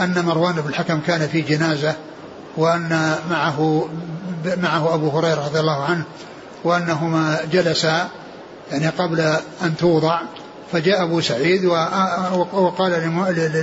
أن 0.00 0.24
مروان 0.24 0.54
بن 0.54 0.68
الحكم 0.68 1.00
كان 1.00 1.28
في 1.28 1.40
جنازة 1.40 1.94
وأن 2.56 3.14
معه 3.30 3.88
معه 4.62 4.94
أبو 4.94 5.08
هريرة 5.08 5.46
رضي 5.46 5.60
الله 5.60 5.84
عنه 5.84 6.04
وأنهما 6.64 7.38
جلسا 7.52 8.08
يعني 8.72 8.88
قبل 8.88 9.20
أن 9.62 9.76
توضع 9.76 10.20
فجاء 10.72 11.02
أبو 11.02 11.20
سعيد 11.20 11.64
وقال 12.52 12.92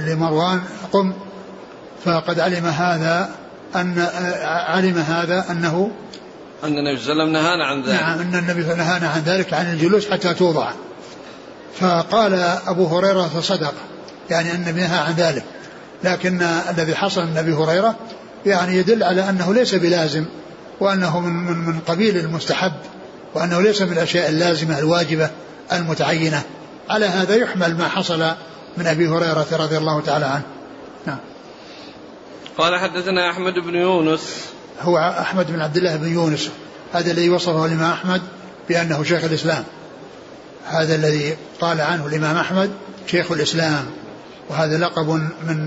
لمروان 0.07 0.61
قم 0.93 1.13
فقد 2.05 2.39
علم 2.39 2.65
هذا 2.65 3.29
أن 3.75 4.07
علم 4.43 4.97
هذا 4.97 5.45
أنه 5.51 5.91
أن 6.63 6.77
النبي 6.77 6.99
صلى 6.99 7.13
الله 7.13 7.23
عليه 7.23 7.23
وسلم 7.23 7.31
نهانا 7.31 7.65
عن 7.65 7.81
ذلك. 7.81 8.01
نعم 8.01 8.19
أن 8.19 8.35
النبي 8.35 8.63
نهانا 8.63 9.09
عن 9.09 9.21
ذلك 9.21 9.53
عن 9.53 9.73
الجلوس 9.73 10.09
حتى 10.09 10.33
توضع. 10.33 10.71
فقال 11.79 12.33
أبو 12.67 12.85
هريرة 12.85 13.41
صدق 13.41 13.73
يعني 14.29 14.51
أن 14.51 14.55
النبي 14.55 14.81
نهى 14.81 14.97
عن 14.97 15.13
ذلك. 15.13 15.43
لكن 16.03 16.41
الذي 16.41 16.95
حصل 16.95 17.25
من 17.25 17.37
أبي 17.37 17.53
هريرة 17.53 17.95
يعني 18.45 18.77
يدل 18.77 19.03
على 19.03 19.29
أنه 19.29 19.53
ليس 19.53 19.75
بلازم 19.75 20.25
وأنه 20.79 21.19
من, 21.19 21.33
من, 21.33 21.57
من 21.57 21.79
قبيل 21.79 22.17
المستحب 22.17 22.73
وأنه 23.33 23.61
ليس 23.61 23.81
من 23.81 23.91
الأشياء 23.91 24.29
اللازمة 24.29 24.79
الواجبة 24.79 25.29
المتعينة. 25.73 26.41
على 26.89 27.05
هذا 27.05 27.35
يحمل 27.35 27.77
ما 27.77 27.87
حصل 27.87 28.31
من 28.77 28.87
أبي 28.87 29.07
هريرة 29.07 29.47
رضي 29.51 29.77
الله 29.77 30.01
تعالى 30.01 30.25
عنه. 30.25 30.43
نعم. 31.05 31.19
قال 32.57 32.79
حدثنا 32.79 33.31
أحمد 33.31 33.53
بن 33.53 33.75
يونس 33.75 34.54
هو 34.81 34.97
أحمد 34.97 35.51
بن 35.51 35.61
عبد 35.61 35.77
الله 35.77 35.95
بن 35.95 36.07
يونس. 36.07 36.49
هذا 36.93 37.11
الذي 37.11 37.29
وصفه 37.29 37.65
الإمام 37.65 37.91
أحمد 37.91 38.21
بأنه 38.69 39.03
شيخ 39.03 39.23
الإسلام. 39.23 39.63
هذا 40.65 40.95
الذي 40.95 41.37
قال 41.61 41.81
عنه 41.81 42.07
الإمام 42.07 42.37
أحمد 42.37 42.71
شيخ 43.07 43.31
الإسلام. 43.31 43.85
وهذا 44.49 44.77
لقب 44.77 45.09
من 45.09 45.29
من 45.47 45.57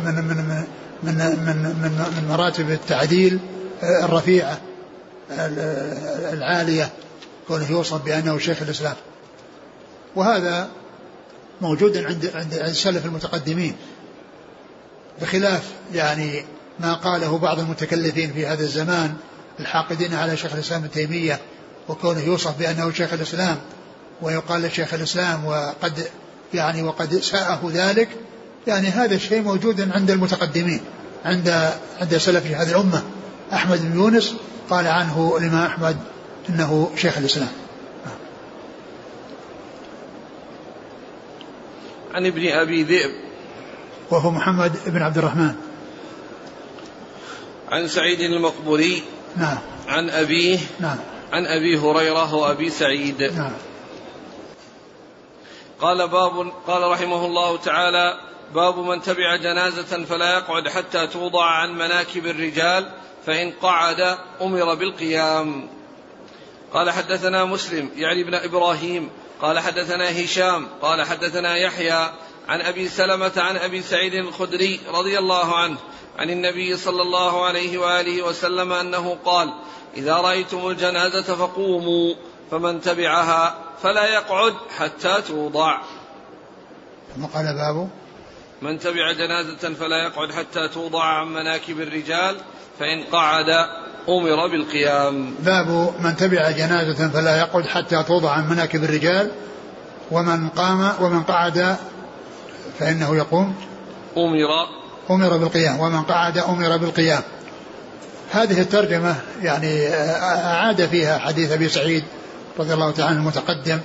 من 0.00 0.14
من 0.14 0.64
من, 1.02 1.16
من, 1.16 1.94
من, 2.16 2.28
مراتب 2.28 2.70
التعديل 2.70 3.38
الرفيعة 3.82 4.58
العالية. 6.32 6.90
كونه 7.48 7.70
يوصف 7.70 8.04
بأنه 8.04 8.38
شيخ 8.38 8.62
الإسلام. 8.62 8.94
وهذا 10.16 10.68
موجود 11.60 11.96
عند 11.96 12.30
عند 12.34 12.54
السلف 12.54 13.06
المتقدمين. 13.06 13.76
بخلاف 15.22 15.62
يعني 15.94 16.44
ما 16.82 16.94
قاله 16.94 17.38
بعض 17.38 17.58
المتكلفين 17.58 18.32
في 18.32 18.46
هذا 18.46 18.62
الزمان 18.62 19.14
الحاقدين 19.60 20.14
على 20.14 20.36
شيخ 20.36 20.52
الإسلام 20.52 20.80
ابن 20.80 20.90
تيمية 20.90 21.40
وكونه 21.88 22.20
يوصف 22.20 22.58
بأنه 22.58 22.92
شيخ 22.92 23.12
الإسلام 23.12 23.56
ويقال 24.22 24.62
لشيخ 24.62 24.94
الإسلام 24.94 25.44
وقد 25.44 26.06
يعني 26.54 26.82
وقد 26.82 27.14
ساءه 27.14 27.70
ذلك 27.72 28.08
يعني 28.66 28.88
هذا 28.88 29.14
الشيء 29.14 29.42
موجود 29.42 29.90
عند 29.92 30.10
المتقدمين 30.10 30.80
عند 31.24 31.70
عند 32.00 32.16
سلف 32.16 32.46
هذه 32.46 32.70
الأمة. 32.70 33.02
أحمد 33.52 33.92
بن 33.92 33.98
يونس 33.98 34.34
قال 34.70 34.86
عنه 34.86 35.34
الإمام 35.38 35.66
أحمد 35.66 35.96
إنه 36.48 36.90
شيخ 36.96 37.18
الإسلام. 37.18 37.48
عن 42.14 42.26
ابن 42.26 42.48
أبي 42.48 42.82
ذئب. 42.82 43.10
وهو 44.10 44.30
محمد 44.30 44.72
بن 44.86 45.02
عبد 45.02 45.18
الرحمن. 45.18 45.54
عن 47.72 47.88
سعيد 47.88 48.20
المقبوري 48.20 49.02
نعم. 49.36 49.58
عن 49.88 50.10
أبيه 50.10 50.58
نعم. 50.80 50.98
عن 51.32 51.46
أبي 51.46 51.78
هريرة 51.78 52.34
وأبي 52.34 52.70
سعيد. 52.70 53.22
نعم. 53.22 53.52
قال 55.80 56.08
باب 56.08 56.52
قال 56.66 56.90
رحمه 56.90 57.26
الله 57.26 57.56
تعالى 57.56 58.20
باب 58.54 58.78
من 58.78 59.02
تبع 59.02 59.36
جنازة 59.36 60.04
فلا 60.04 60.34
يقعد 60.34 60.68
حتى 60.68 61.06
توضع 61.06 61.44
عن 61.44 61.72
مناكب 61.72 62.26
الرجال 62.26 62.92
فإن 63.26 63.52
قعد 63.62 64.18
أمر 64.42 64.74
بالقيام. 64.74 65.68
قال 66.74 66.90
حدثنا 66.90 67.44
مسلم 67.44 67.90
يعني 67.96 68.22
ابن 68.22 68.34
إبراهيم. 68.34 69.10
قال 69.42 69.58
حدثنا 69.58 70.24
هشام. 70.24 70.68
قال 70.82 71.02
حدثنا 71.06 71.56
يحيى. 71.56 72.10
عن 72.48 72.60
أبي 72.60 72.88
سلمة 72.88 73.32
عن 73.36 73.56
أبي 73.56 73.82
سعيد 73.82 74.14
الخدري 74.14 74.80
رضي 74.88 75.18
الله 75.18 75.56
عنه. 75.56 75.76
عن 76.18 76.30
النبي 76.30 76.76
صلى 76.76 77.02
الله 77.02 77.44
عليه 77.44 77.78
وآله 77.78 78.22
وسلم 78.22 78.72
أنه 78.72 79.16
قال 79.24 79.52
إذا 79.96 80.14
رأيتم 80.16 80.68
الجنازة 80.68 81.22
فقوموا 81.22 82.14
فمن 82.50 82.80
تبعها 82.80 83.54
فلا 83.82 84.06
يقعد 84.06 84.54
حتى 84.78 85.22
توضع. 85.28 85.78
ثم 87.16 87.24
قال 87.24 87.44
باب 87.44 87.88
من 88.62 88.78
تبع 88.78 89.12
جنازة 89.12 89.74
فلا 89.74 90.02
يقعد 90.06 90.32
حتى 90.32 90.68
توضع 90.68 91.04
عن 91.04 91.28
مناكب 91.28 91.80
الرجال 91.80 92.36
فإن 92.78 93.04
قعد 93.12 93.48
أمر 94.08 94.46
بالقيام. 94.46 95.34
باب 95.34 95.94
من 96.00 96.16
تبع 96.16 96.50
جنازة 96.50 97.08
فلا 97.08 97.38
يقعد 97.38 97.66
حتى 97.66 98.02
توضع 98.02 98.30
عن 98.30 98.48
مناكب 98.48 98.84
الرجال 98.84 99.30
ومن 100.10 100.48
قام 100.48 100.92
ومن 101.00 101.22
قعد 101.22 101.76
فإنه 102.78 103.16
يقوم. 103.16 103.54
أمر 104.16 104.81
أمر 105.10 105.36
بالقيام 105.36 105.80
ومن 105.80 106.02
قعد 106.02 106.38
أمر 106.38 106.76
بالقيام. 106.76 107.22
هذه 108.32 108.60
الترجمة 108.60 109.14
يعني 109.42 109.88
أعاد 109.88 110.86
فيها 110.86 111.18
حديث 111.18 111.52
أبي 111.52 111.68
سعيد 111.68 112.04
رضي 112.58 112.74
الله 112.74 112.90
تعالى 112.90 113.10
عنه 113.10 113.20
المتقدم 113.20 113.80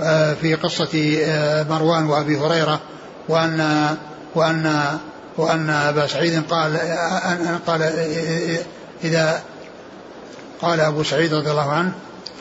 آه، 0.00 0.34
في 0.34 0.54
قصة 0.54 1.18
آه، 1.24 1.62
مروان 1.62 2.06
وأبي 2.06 2.38
هريرة 2.38 2.80
وأن 3.28 3.96
وأن 4.34 4.98
وأن 5.36 5.70
أبا 5.70 6.06
سعيد 6.06 6.42
قال 6.50 6.78
قال 7.66 7.82
إذا 9.04 9.42
قال 10.62 10.80
أبو 10.80 11.02
سعيد 11.02 11.34
رضي 11.34 11.50
الله 11.50 11.72
عنه 11.72 11.92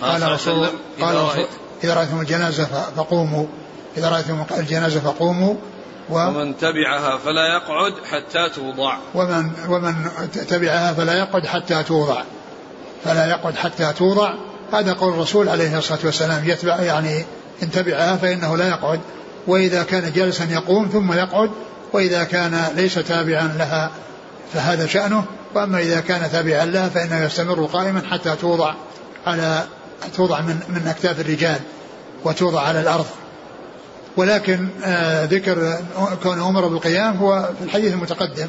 قال 0.01 0.31
رسول 0.31 0.67
قال 1.01 1.47
إذا 1.83 1.93
رأيتم 1.93 2.21
الجنازة 2.21 2.65
فقوموا 2.97 3.45
إذا 3.97 4.09
رأيتم 4.09 4.43
الجنازة 4.57 4.99
فقوموا 4.99 5.55
و 6.09 6.27
ومن 6.27 6.57
تبعها 6.57 7.17
فلا 7.17 7.47
يقعد 7.47 7.93
حتى 8.11 8.49
توضع. 8.49 8.97
ومن 9.15 9.51
ومن 9.69 9.95
تبعها 10.49 10.93
فلا 10.93 11.17
يقعد 11.17 11.45
حتى 11.45 11.83
توضع. 11.83 12.21
فلا 13.03 13.29
يقعد 13.29 13.55
حتى 13.55 13.93
توضع. 13.93 14.33
هذا 14.73 14.93
قول 14.93 15.13
الرسول 15.13 15.49
عليه 15.49 15.77
الصلاة 15.77 15.99
والسلام. 16.03 16.49
يتبع 16.49 16.81
يعني 16.81 17.25
إن 17.63 17.71
تبعها 17.71 18.15
فإنه 18.15 18.57
لا 18.57 18.67
يقعد. 18.67 18.99
وإذا 19.47 19.83
كان 19.83 20.11
جالسا 20.13 20.43
يقوم 20.43 20.89
ثم 20.93 21.13
يقعد. 21.13 21.51
وإذا 21.93 22.23
كان 22.23 22.65
ليس 22.75 22.93
تابعا 22.95 23.55
لها 23.57 23.91
فهذا 24.53 24.87
شأنه. 24.87 25.25
وأما 25.55 25.79
إذا 25.79 25.99
كان 25.99 26.31
تابعا 26.31 26.65
لها 26.65 26.89
فإنه 26.89 27.25
يستمر 27.25 27.65
قائما 27.65 28.01
حتى 28.11 28.35
توضع 28.35 28.73
على 29.25 29.63
توضع 30.15 30.41
من 30.41 30.59
من 30.69 30.87
أكتاف 30.87 31.19
الرجال 31.19 31.59
وتوضع 32.23 32.61
على 32.61 32.81
الأرض. 32.81 33.05
ولكن 34.17 34.67
آه 34.83 35.25
ذكر 35.25 35.77
كون 36.23 36.41
عمر 36.41 36.67
بالقيام 36.67 37.17
هو 37.17 37.49
في 37.59 37.65
الحديث 37.65 37.93
المتقدم 37.93 38.47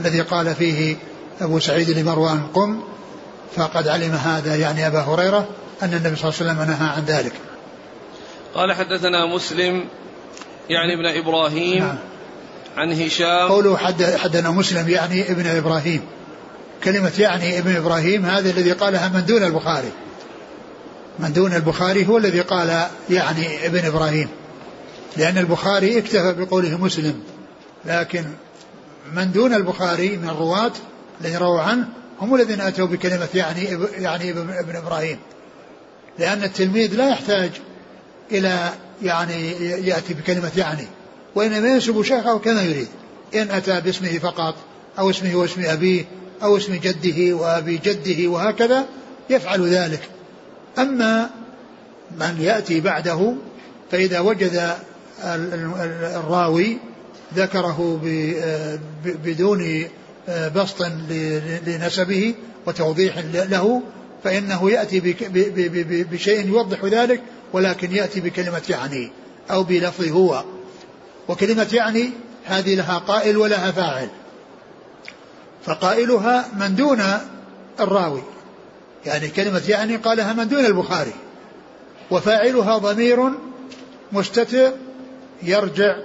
الذي 0.00 0.20
قال 0.20 0.54
فيه 0.54 0.96
أبو 1.40 1.58
سعيد 1.58 1.90
لمروان 1.90 2.40
قم. 2.54 2.80
فقد 3.56 3.88
علم 3.88 4.12
هذا 4.12 4.56
يعني 4.56 4.86
أبا 4.86 5.00
هريرة 5.00 5.48
أن 5.82 5.94
النبي 5.94 6.16
صلى 6.16 6.30
الله 6.30 6.40
عليه 6.40 6.50
وسلم 6.50 6.70
نهى 6.70 6.88
عن 6.88 7.04
ذلك. 7.04 7.32
قال 8.54 8.72
حدثنا 8.72 9.26
مسلم 9.26 9.84
يعني 10.68 10.94
ابن 10.94 11.06
إبراهيم 11.06 11.78
نعم. 11.78 11.98
عن 12.76 12.92
هشام. 12.92 13.48
قوله 13.48 13.76
حد 13.76 14.04
حدنا 14.04 14.50
مسلم 14.50 14.88
يعني 14.88 15.30
ابن 15.30 15.46
إبراهيم. 15.46 16.00
كلمة 16.84 17.12
يعني 17.18 17.58
ابن 17.58 17.76
إبراهيم 17.76 18.26
هذا 18.26 18.50
الذي 18.50 18.72
قالها 18.72 19.08
من 19.08 19.26
دون 19.26 19.42
البخاري. 19.42 19.92
من 21.18 21.32
دون 21.32 21.54
البخاري 21.54 22.06
هو 22.06 22.18
الذي 22.18 22.40
قال 22.40 22.86
يعني 23.10 23.66
ابن 23.66 23.86
إبراهيم. 23.86 24.28
لأن 25.16 25.38
البخاري 25.38 25.98
اكتفى 25.98 26.32
بقوله 26.32 26.84
مسلم 26.84 27.22
لكن 27.84 28.24
من 29.14 29.32
دون 29.32 29.54
البخاري 29.54 30.16
من 30.16 30.28
الرواة 30.28 30.72
الذين 31.20 31.38
رووا 31.38 31.60
عنه 31.60 31.88
هم 32.20 32.34
الذين 32.34 32.60
أتوا 32.60 32.86
بكلمة 32.86 33.28
يعني 33.34 33.64
يعني 33.98 34.30
ابن 34.30 34.76
إبراهيم. 34.76 35.18
لأن 36.18 36.44
التلميذ 36.44 36.94
لا 36.94 37.08
يحتاج 37.08 37.50
إلى 38.32 38.70
يعني 39.02 39.50
يأتي 39.86 40.14
بكلمة 40.14 40.50
يعني 40.56 40.86
وإنما 41.34 41.68
ينسب 41.68 42.02
شيخه 42.02 42.38
كما 42.38 42.62
يريد 42.62 42.88
إن 43.34 43.50
أتى 43.50 43.80
باسمه 43.80 44.18
فقط 44.18 44.54
أو 44.98 45.10
اسمه 45.10 45.34
واسم 45.34 45.64
أبيه 45.64 46.04
أو 46.42 46.56
اسم 46.56 46.74
جده 46.74 47.36
وأبي 47.36 47.80
جده 47.84 48.28
وهكذا 48.28 48.86
يفعل 49.30 49.68
ذلك. 49.68 50.00
أما 50.78 51.30
من 52.18 52.36
يأتي 52.40 52.80
بعده 52.80 53.34
فإذا 53.90 54.20
وجد 54.20 54.74
الراوي 55.24 56.78
ذكره 57.34 58.00
بدون 59.04 59.84
بسط 60.56 60.82
لنسبه 61.66 62.34
وتوضيح 62.66 63.18
له 63.34 63.82
فإنه 64.24 64.70
يأتي 64.70 65.00
بشيء 66.10 66.46
يوضح 66.46 66.84
ذلك 66.84 67.22
ولكن 67.52 67.92
يأتي 67.92 68.20
بكلمة 68.20 68.62
يعني 68.68 69.12
أو 69.50 69.62
بلفظ 69.62 70.08
هو. 70.08 70.44
وكلمة 71.28 71.68
يعني 71.72 72.10
هذه 72.44 72.74
لها 72.74 72.98
قائل 72.98 73.36
ولها 73.36 73.70
فاعل. 73.70 74.08
فقائلها 75.64 76.48
من 76.58 76.74
دون 76.74 77.02
الراوي. 77.80 78.22
يعني 79.06 79.28
كلمة 79.28 79.62
يعني 79.68 79.96
قالها 79.96 80.32
من 80.32 80.48
دون 80.48 80.64
البخاري. 80.64 81.12
وفاعلها 82.10 82.78
ضمير 82.78 83.30
مستتر 84.12 84.72
يرجع 85.42 85.96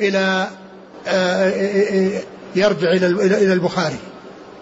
إلى 0.00 0.48
آه، 1.06 1.52
يرجع 2.56 2.90
إلى 2.90 3.06
إلى 3.06 3.52
البخاري. 3.52 3.98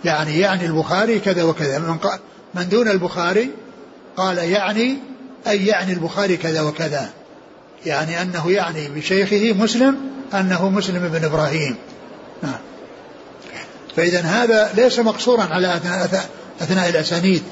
يعني 0.05 0.39
يعني 0.39 0.67
البخاري 0.67 1.19
كذا 1.19 1.43
وكذا. 1.43 1.79
من 1.79 1.99
من 2.55 2.69
دون 2.69 2.89
البخاري 2.89 3.51
قال 4.17 4.39
يعني 4.39 4.99
أي 5.49 5.67
يعني 5.67 5.93
البخاري 5.93 6.37
كذا 6.37 6.63
وكذا. 6.63 7.11
يعني 7.87 8.23
أنه 8.23 8.53
يعني 8.53 8.89
بشيخه 8.89 9.53
مسلم 9.53 9.97
أنه 10.35 10.69
مسلم 10.69 11.09
بن 11.09 11.25
إبراهيم. 11.25 11.77
نعم 12.43 12.59
فإذا 13.97 14.21
هذا 14.21 14.73
ليس 14.75 14.99
مقصورا 14.99 15.45
على 15.45 15.81
أثناء 16.61 16.89
الأسانيد. 16.89 17.43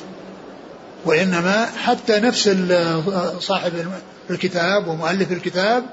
وإنما 1.04 1.66
حتى 1.66 2.20
نفس 2.20 2.56
صاحب 3.40 3.72
الكتاب 4.30 4.88
ومؤلف 4.88 5.32
الكتاب 5.32 5.84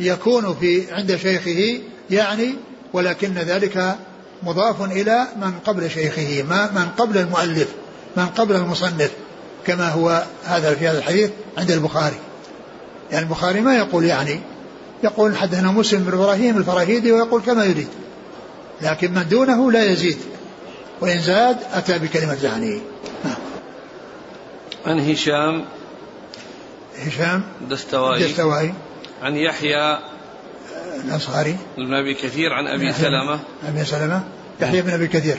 يكون 0.00 0.54
في 0.54 0.92
عند 0.92 1.16
شيخه 1.16 1.80
يعني 2.10 2.54
ولكن 2.92 3.34
ذلك 3.34 3.96
مضاف 4.42 4.82
إلى 4.82 5.26
من 5.36 5.52
قبل 5.66 5.90
شيخه 5.90 6.42
ما 6.42 6.70
من 6.70 6.88
قبل 6.98 7.18
المؤلف 7.18 7.68
من 8.16 8.26
قبل 8.26 8.56
المصنف 8.56 9.10
كما 9.66 9.88
هو 9.88 10.24
هذا 10.44 10.74
في 10.74 10.88
هذا 10.88 10.98
الحديث 10.98 11.30
عند 11.58 11.70
البخاري. 11.70 12.16
يعني 13.10 13.24
البخاري 13.24 13.60
ما 13.60 13.76
يقول 13.76 14.04
يعني 14.04 14.40
يقول 15.04 15.36
حدثنا 15.36 15.70
مسلم 15.70 16.02
بن 16.02 16.12
إبراهيم 16.12 16.56
الفراهيدي 16.56 17.12
ويقول 17.12 17.42
كما 17.42 17.64
يريد 17.64 17.88
لكن 18.82 19.14
من 19.14 19.28
دونه 19.28 19.72
لا 19.72 19.84
يزيد 19.84 20.18
وإن 21.00 21.18
زاد 21.18 21.56
أتى 21.72 21.98
بكلمة 21.98 22.38
يعني 22.42 22.80
نعم. 23.24 23.34
عن 24.86 25.10
هشام 25.10 25.64
هشام 27.06 27.42
دستوائي. 27.70 28.24
دستوائي. 28.24 28.74
عن 29.22 29.36
يحيى 29.36 29.98
الأنصاري. 31.04 31.56
بن 31.76 31.94
أبي 31.94 32.14
كثير 32.14 32.52
عن 32.52 32.66
أبي 32.66 32.92
سلمة. 32.92 33.40
أبي 33.68 33.84
سلمة. 33.84 34.24
يحيى 34.60 34.82
بن 34.82 34.90
أبي 34.90 35.08
كثير. 35.08 35.38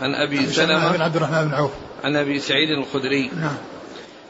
عن 0.00 0.14
أبي 0.14 0.46
سلمة. 0.46 0.92
بن 0.92 1.02
عبد 1.02 1.16
الرحمن 1.16 1.48
بن 1.48 1.54
عوف. 1.54 1.70
عن 2.04 2.16
أبي 2.16 2.38
سعيد 2.38 2.70
الخدري. 2.70 3.30
نعم. 3.40 3.56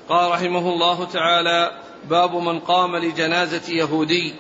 قال 0.09 0.31
رحمه 0.31 0.73
الله 0.73 1.05
تعالى 1.05 1.71
باب 2.11 2.35
من 2.35 2.61
قام 2.61 2.97
لجنازة 2.97 3.73
يهودي. 3.73 4.35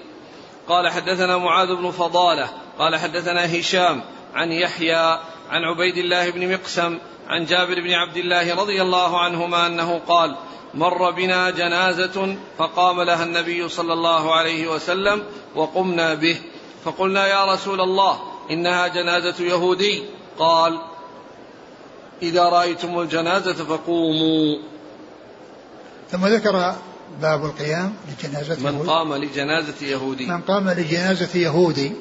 قال 0.68 0.88
حدثنا 0.88 1.38
معاذ 1.38 1.76
بن 1.76 1.90
فضالة. 1.90 2.48
قال 2.78 2.96
حدثنا 2.96 3.58
هشام 3.60 4.02
عن 4.34 4.52
يحيى 4.52 5.18
عن 5.50 5.64
عبيد 5.64 5.96
الله 5.98 6.30
بن 6.30 6.52
مقسم 6.52 6.98
عن 7.28 7.44
جابر 7.44 7.80
بن 7.80 7.90
عبد 7.90 8.16
الله 8.16 8.54
رضي 8.54 8.82
الله 8.82 9.20
عنهما 9.20 9.66
أنه 9.66 9.98
قال 9.98 10.36
مر 10.74 11.10
بنا 11.10 11.50
جنازة 11.50 12.36
فقام 12.58 13.02
لها 13.02 13.24
النبي 13.24 13.68
صلى 13.68 13.92
الله 13.92 14.34
عليه 14.34 14.68
وسلم 14.68 15.22
وقمنا 15.54 16.14
به. 16.14 16.36
فقلنا 16.84 17.26
يا 17.26 17.52
رسول 17.52 17.80
الله 17.80 18.20
إنها 18.50 18.88
جنازة 18.88 19.44
يهودي. 19.44 20.02
قال 20.38 20.80
إذا 22.22 22.42
رأيتم 22.42 23.00
الجنازة 23.00 23.64
فقوموا. 23.64 24.58
ثم 26.10 26.26
ذكر 26.26 26.74
باب 27.22 27.44
القيام 27.44 27.94
لجنازة 28.08 28.70
من 28.70 28.86
قام 28.88 29.14
لجنازة 29.14 29.86
يهودي. 29.86 30.26
من 30.26 30.40
قام 30.40 30.70
لجنازة 30.70 31.38
يهودي. 31.38 31.92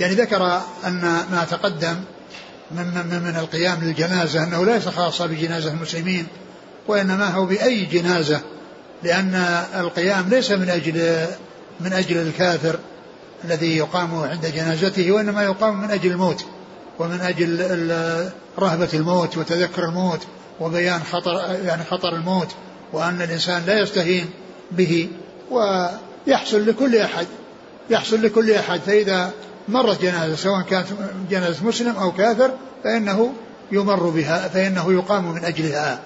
يعني 0.00 0.14
ذكر 0.14 0.60
أن 0.86 1.00
ما 1.02 1.46
تقدم 1.50 1.96
من, 2.70 2.84
من, 2.84 3.22
من 3.22 3.36
القيام 3.36 3.78
للجنازة 3.82 4.44
أنه 4.44 4.64
ليس 4.64 4.88
خاصة 4.88 5.26
بجنازة 5.26 5.70
المسلمين 5.70 6.26
وإنما 6.88 7.30
هو 7.30 7.44
بأي 7.44 7.84
جنازة 7.84 8.40
لأن 9.02 9.34
القيام 9.74 10.28
ليس 10.28 10.50
من 10.50 10.70
أجل 10.70 11.26
من 11.80 11.92
أجل 11.92 12.16
الكافر 12.16 12.78
الذي 13.44 13.76
يقام 13.76 14.14
عند 14.14 14.46
جنازته 14.46 15.12
وإنما 15.12 15.42
يقام 15.42 15.80
من 15.80 15.90
أجل 15.90 16.10
الموت 16.10 16.44
ومن 16.98 17.20
أجل 17.20 17.60
رهبة 18.58 18.88
الموت 18.94 19.36
وتذكر 19.36 19.84
الموت 19.84 20.20
وبيان 20.60 21.02
خطر 21.12 21.56
يعني 21.64 21.84
خطر 21.84 22.14
الموت 22.14 22.48
وأن 22.92 23.22
الإنسان 23.22 23.62
لا 23.66 23.80
يستهين 23.80 24.30
به 24.70 25.08
ويحصل 25.50 26.66
لكل 26.68 26.96
أحد 26.96 27.26
يحصل 27.90 28.22
لكل 28.22 28.52
أحد 28.52 28.80
فإذا 28.80 29.32
مرت 29.68 30.02
جنازة 30.02 30.36
سواء 30.36 30.62
كانت 30.62 30.86
جنازة 31.30 31.66
مسلم 31.66 31.96
أو 31.96 32.12
كافر 32.12 32.50
فإنه 32.84 33.32
يمر 33.72 34.08
بها 34.08 34.48
فإنه 34.48 34.92
يقام 34.92 35.32
من 35.32 35.44
أجلها. 35.44 36.00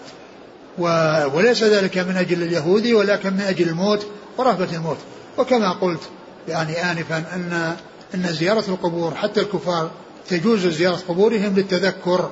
وليس 1.35 1.63
ذلك 1.63 1.99
من 1.99 2.17
أجل 2.17 2.43
اليهودي 2.43 2.95
ولكن 2.95 3.33
من 3.33 3.41
أجل 3.41 3.69
الموت 3.69 4.07
ورهبة 4.39 4.77
الموت. 4.77 4.99
وكما 5.39 5.73
قلت 5.73 6.01
يعني 6.49 6.91
آنفا 6.93 7.17
أن 7.17 7.77
أن 8.15 8.33
زيارة 8.33 8.65
القبور 8.69 9.15
حتى 9.15 9.41
الكفار 9.41 9.91
تجوز 10.29 10.67
زيارة 10.67 10.99
قبورهم 11.09 11.55
للتذكر. 11.57 12.31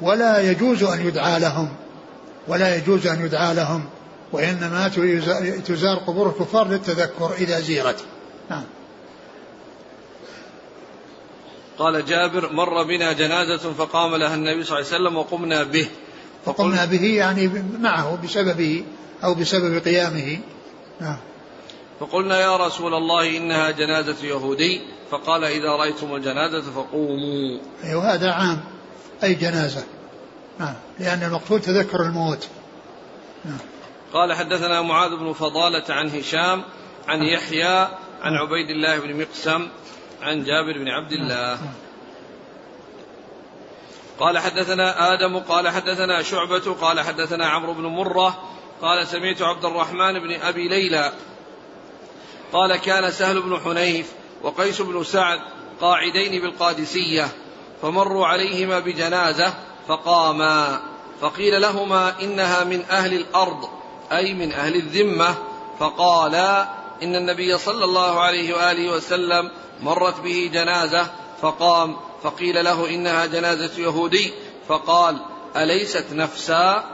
ولا 0.00 0.50
يجوز 0.50 0.82
أن 0.82 1.06
يدعى 1.06 1.40
لهم. 1.40 1.68
ولا 2.48 2.76
يجوز 2.76 3.06
أن 3.06 3.24
يدعى 3.26 3.54
لهم. 3.54 3.84
وإنما 4.32 4.88
تزار 5.66 5.96
قبور 5.96 6.28
الكفار 6.28 6.68
للتذكر 6.68 7.32
إذا 7.38 7.60
زيرت 7.60 7.96
نعم. 8.50 8.62
قال 11.78 12.04
جابر 12.04 12.52
مر 12.52 12.82
بنا 12.82 13.12
جنازة 13.12 13.72
فقام 13.72 14.16
لها 14.16 14.34
النبي 14.34 14.64
صلى 14.64 14.78
الله 14.78 14.92
عليه 14.92 14.96
وسلم 14.96 15.16
وقمنا 15.16 15.62
به. 15.62 15.88
فقمنا 16.46 16.84
به 16.84 17.04
يعني 17.04 17.64
معه 17.80 18.18
بسببه 18.24 18.84
أو 19.24 19.34
بسبب 19.34 19.84
قيامه. 19.84 20.38
نعم. 21.00 21.18
فقلنا 22.00 22.40
يا 22.40 22.56
رسول 22.56 22.94
الله 22.94 23.36
إنها 23.36 23.70
جنازة 23.70 24.26
يهودي. 24.26 24.80
فقال 25.10 25.44
إذا 25.44 25.68
رأيتم 25.68 26.14
الجنازة 26.14 26.62
فقوموا. 26.62 27.60
أيوه 27.84 28.14
هذا 28.14 28.30
عام. 28.30 28.60
أي 29.22 29.34
جنازة. 29.34 29.84
نعم. 30.58 30.74
لأن 30.98 31.22
المقصود 31.22 31.60
تذكر 31.60 32.02
الموت. 32.02 32.48
نعم. 33.44 33.58
قال 34.12 34.32
حدثنا 34.32 34.82
معاذ 34.82 35.10
بن 35.16 35.32
فضالة 35.32 35.94
عن 35.94 36.10
هشام 36.10 36.62
عن 37.08 37.22
يحيى 37.22 37.88
عن 38.22 38.34
عبيد 38.34 38.70
الله 38.70 38.98
بن 38.98 39.20
مقسم 39.20 39.68
عن 40.22 40.44
جابر 40.44 40.78
بن 40.78 40.88
عبد 40.88 41.12
الله. 41.12 41.58
قال 44.18 44.38
حدثنا 44.38 45.14
آدم 45.14 45.38
قال 45.38 45.68
حدثنا 45.68 46.22
شعبة 46.22 46.74
قال 46.80 47.00
حدثنا 47.00 47.46
عمرو 47.46 47.74
بن 47.74 47.86
مرة 47.86 48.38
قال 48.82 49.06
سمعت 49.06 49.42
عبد 49.42 49.64
الرحمن 49.64 50.18
بن 50.18 50.32
أبي 50.42 50.68
ليلى. 50.68 51.12
قال 52.52 52.76
كان 52.76 53.10
سهل 53.10 53.42
بن 53.42 53.60
حنيف 53.60 54.12
وقيس 54.42 54.80
بن 54.80 55.04
سعد 55.04 55.40
قاعدين 55.80 56.42
بالقادسية 56.42 57.28
فمروا 57.82 58.26
عليهما 58.26 58.78
بجنازة 58.78 59.54
فقاما 59.88 60.80
فقيل 61.20 61.60
لهما 61.60 62.20
إنها 62.22 62.64
من 62.64 62.84
أهل 62.90 63.14
الأرض 63.14 63.68
أي 64.12 64.34
من 64.34 64.52
أهل 64.52 64.76
الذمة 64.76 65.34
فقالا 65.78 66.68
إن 67.02 67.16
النبي 67.16 67.58
صلى 67.58 67.84
الله 67.84 68.20
عليه 68.20 68.54
وآله 68.54 68.92
وسلم 68.92 69.50
مرت 69.82 70.20
به 70.20 70.50
جنازة 70.52 71.10
فقام 71.42 71.96
فقيل 72.22 72.64
له 72.64 72.90
إنها 72.90 73.26
جنازة 73.26 73.82
يهودي 73.82 74.32
فقال 74.68 75.20
أليست 75.56 76.06
نفسا؟ 76.12 76.84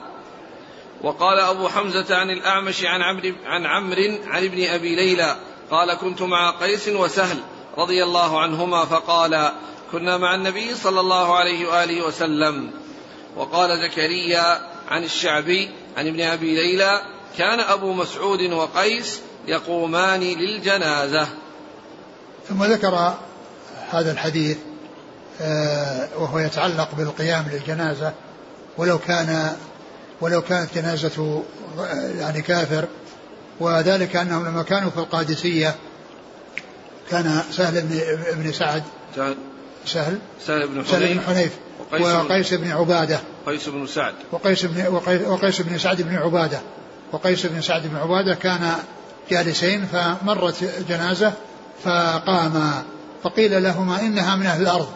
وقال 1.02 1.38
أبو 1.38 1.68
حمزة 1.68 2.16
عن 2.16 2.30
الأعمش 2.30 2.84
عن 2.84 3.02
عمرو 3.02 3.32
عن 3.44 3.66
عمرو 3.66 4.18
عن 4.26 4.44
ابن 4.44 4.64
أبي 4.64 4.94
ليلى 4.94 5.36
قال 5.70 5.94
كنت 5.94 6.22
مع 6.22 6.50
قيس 6.50 6.88
وسهل 6.88 7.38
رضي 7.78 8.04
الله 8.04 8.40
عنهما 8.40 8.84
فقال 8.84 9.52
كنا 9.92 10.18
مع 10.18 10.34
النبي 10.34 10.74
صلى 10.74 11.00
الله 11.00 11.36
عليه 11.36 11.68
وآله 11.68 12.06
وسلم. 12.06 12.70
وقال 13.36 13.78
زكريا 13.78 14.70
عن 14.88 15.04
الشعبي 15.04 15.70
عن 15.96 16.06
ابن 16.06 16.20
أبي 16.20 16.54
ليلى 16.54 17.02
كان 17.38 17.60
أبو 17.60 17.92
مسعود 17.92 18.52
وقيس 18.52 19.20
يقومان 19.46 20.20
للجنازة. 20.20 21.28
ثم 22.50 22.64
ذكر 22.64 23.14
هذا 23.90 24.12
الحديث 24.12 24.56
آه، 25.40 26.08
وهو 26.18 26.38
يتعلق 26.38 26.94
بالقيام 26.94 27.46
للجنازة 27.52 28.12
ولو 28.76 28.98
كان 28.98 29.56
ولو 30.20 30.42
كانت 30.42 30.74
جنازة 30.74 31.42
يعني 32.18 32.42
كافر 32.42 32.84
وذلك 33.60 34.16
أنهم 34.16 34.46
لما 34.46 34.62
كانوا 34.62 34.90
في 34.90 34.96
القادسية 34.96 35.74
كان 37.10 37.42
سهل 37.50 37.82
بن 37.82 38.00
بن 38.42 38.52
سعد 38.52 38.82
سهل. 39.86 40.18
سهل؟ 40.46 40.68
بن 40.68 40.74
حنيف, 40.74 40.90
سهل 40.90 41.14
بن 41.14 41.20
حنيف. 41.20 41.52
وقيس 41.92 42.54
بن 42.54 42.70
عبادة. 42.70 43.20
قيس 43.46 43.68
بن 43.68 43.86
سعد. 43.86 44.14
وقيس 44.32 44.64
بن 44.64 44.86
وقيس 45.26 45.60
بن 45.60 45.78
سعد 45.78 46.02
بن 46.02 46.16
عبادة. 46.16 46.60
وقيس 47.12 47.46
بن 47.46 47.62
سعد 47.62 47.86
بن 47.86 47.96
عبادة 47.96 48.34
كان 48.34 48.74
جالسين 49.30 49.86
فمرت 49.86 50.84
جنازة 50.88 51.32
فقاما 51.84 52.82
فقيل 53.22 53.62
لهما 53.62 54.00
إنها 54.00 54.36
من 54.36 54.46
أهل 54.46 54.62
الأرض. 54.62 54.88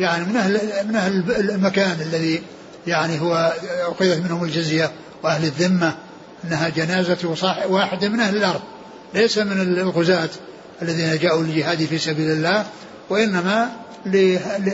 يعني 0.00 0.24
من 0.24 0.36
أهل, 0.36 0.60
من 0.88 0.96
أهل 0.96 1.30
المكان 1.50 2.00
الذي 2.00 2.42
يعني 2.86 3.20
هو 3.20 3.52
أخذت 3.88 4.18
منهم 4.18 4.44
الجزية 4.44 4.92
وأهل 5.22 5.44
الذمة 5.44 5.96
أنها 6.44 6.68
جنازة 6.68 7.36
واحد 7.68 8.04
من 8.04 8.20
أهل 8.20 8.36
الأرض 8.36 8.60
ليس 9.14 9.38
من 9.38 9.60
الغزاة 9.60 10.28
الذين 10.82 11.18
جاءوا 11.18 11.42
للجهاد 11.42 11.84
في 11.84 11.98
سبيل 11.98 12.30
الله 12.30 12.66
وإنما 13.10 13.72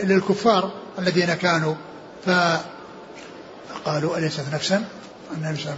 للكفار 0.03 0.71
الذين 0.99 1.33
كانوا. 1.33 1.75
فقالوا 2.25 4.17
أليست 4.17 4.43
نفسا؟ 4.53 4.83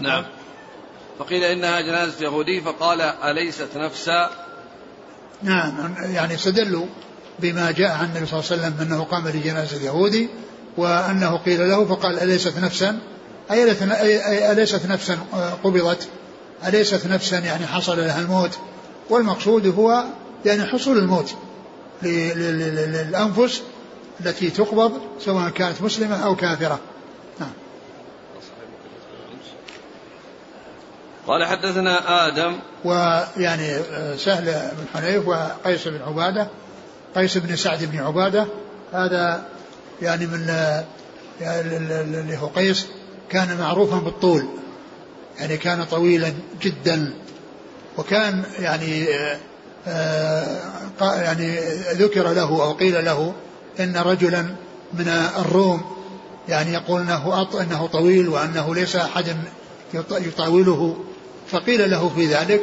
نعم. 0.02 0.26
فقيل 1.20 1.44
إنها 1.44 1.82
جنازة 1.82 2.26
يهودي 2.26 2.62
فقال 2.62 3.02
أليست 3.02 3.70
نفسا؟ 3.76 4.30
نعم 5.44 5.96
يعني 6.00 6.36
استدلوا 6.36 6.86
بما 7.40 7.72
جاء 7.72 7.92
عن 7.92 8.06
النبي 8.06 8.26
صلى 8.26 8.40
الله 8.40 8.52
عليه 8.52 8.62
وسلم 8.62 8.74
أنه 8.82 9.04
قام 9.04 9.28
لجنازة 9.28 9.82
يهودي 9.82 10.30
وأنه 10.78 11.38
قيل 11.38 11.70
له 11.70 11.86
فقال 11.86 12.20
أليست 12.20 12.60
نفسا؟ 12.60 13.00
أي 13.52 14.52
أليست 14.52 14.86
نفسا؟ 14.86 15.18
قبضت. 15.64 16.08
أليست 16.68 17.08
نفسا 17.08 17.40
يعني 17.40 17.68
حصل 17.68 17.98
لها 17.98 18.22
الموت؟ 18.22 18.52
والمقصود 19.10 19.68
هو 19.68 20.04
يعني 20.46 20.66
حصول 20.66 20.98
الموت 20.98 21.36
للأنفس 22.04 23.62
التي 24.20 24.50
تقبض 24.50 24.92
سواء 25.20 25.50
كانت 25.50 25.82
مسلمة 25.82 26.16
أو 26.16 26.36
كافرة. 26.36 26.80
قال 31.28 31.46
حدثنا 31.46 32.28
آدم. 32.28 32.60
ويعني 32.86 33.78
سهل 34.18 34.46
بن 34.46 34.86
حنيف 34.94 35.28
وقيس 35.28 35.88
بن 35.88 36.02
عبادة 36.02 36.48
قيس 37.16 37.38
بن 37.38 37.56
سعد 37.56 37.84
بن 37.84 38.00
عبادة. 38.00 38.48
هذا 38.94 39.44
يعني 40.02 40.26
من 40.26 40.50
اللي 41.42 42.38
هو 42.38 42.48
قيس 42.48 42.86
كان 43.30 43.58
معروفا 43.58 43.98
بالطول. 43.98 44.46
يعني 45.40 45.58
كان 45.58 45.84
طويلا 45.84 46.34
جدا. 46.62 47.14
وكان 47.98 48.44
يعني 48.60 49.08
آه 49.88 50.58
يعني 51.02 51.60
ذكر 51.94 52.34
له 52.34 52.64
أو 52.64 52.72
قيل 52.72 53.06
له 53.06 53.34
إن 53.80 53.98
رجلا 53.98 54.42
من 54.94 55.08
الروم 55.38 55.82
يعني 56.50 56.74
يقول 56.74 57.02
إنه 57.02 57.48
إنه 57.62 57.88
طويل 57.88 58.30
وأنه 58.30 58.76
ليس 58.76 58.96
احد 58.96 59.38
يطاوله 60.12 60.98
فقيل 61.54 61.92
له 61.92 62.12
في 62.16 62.26
ذلك 62.26 62.62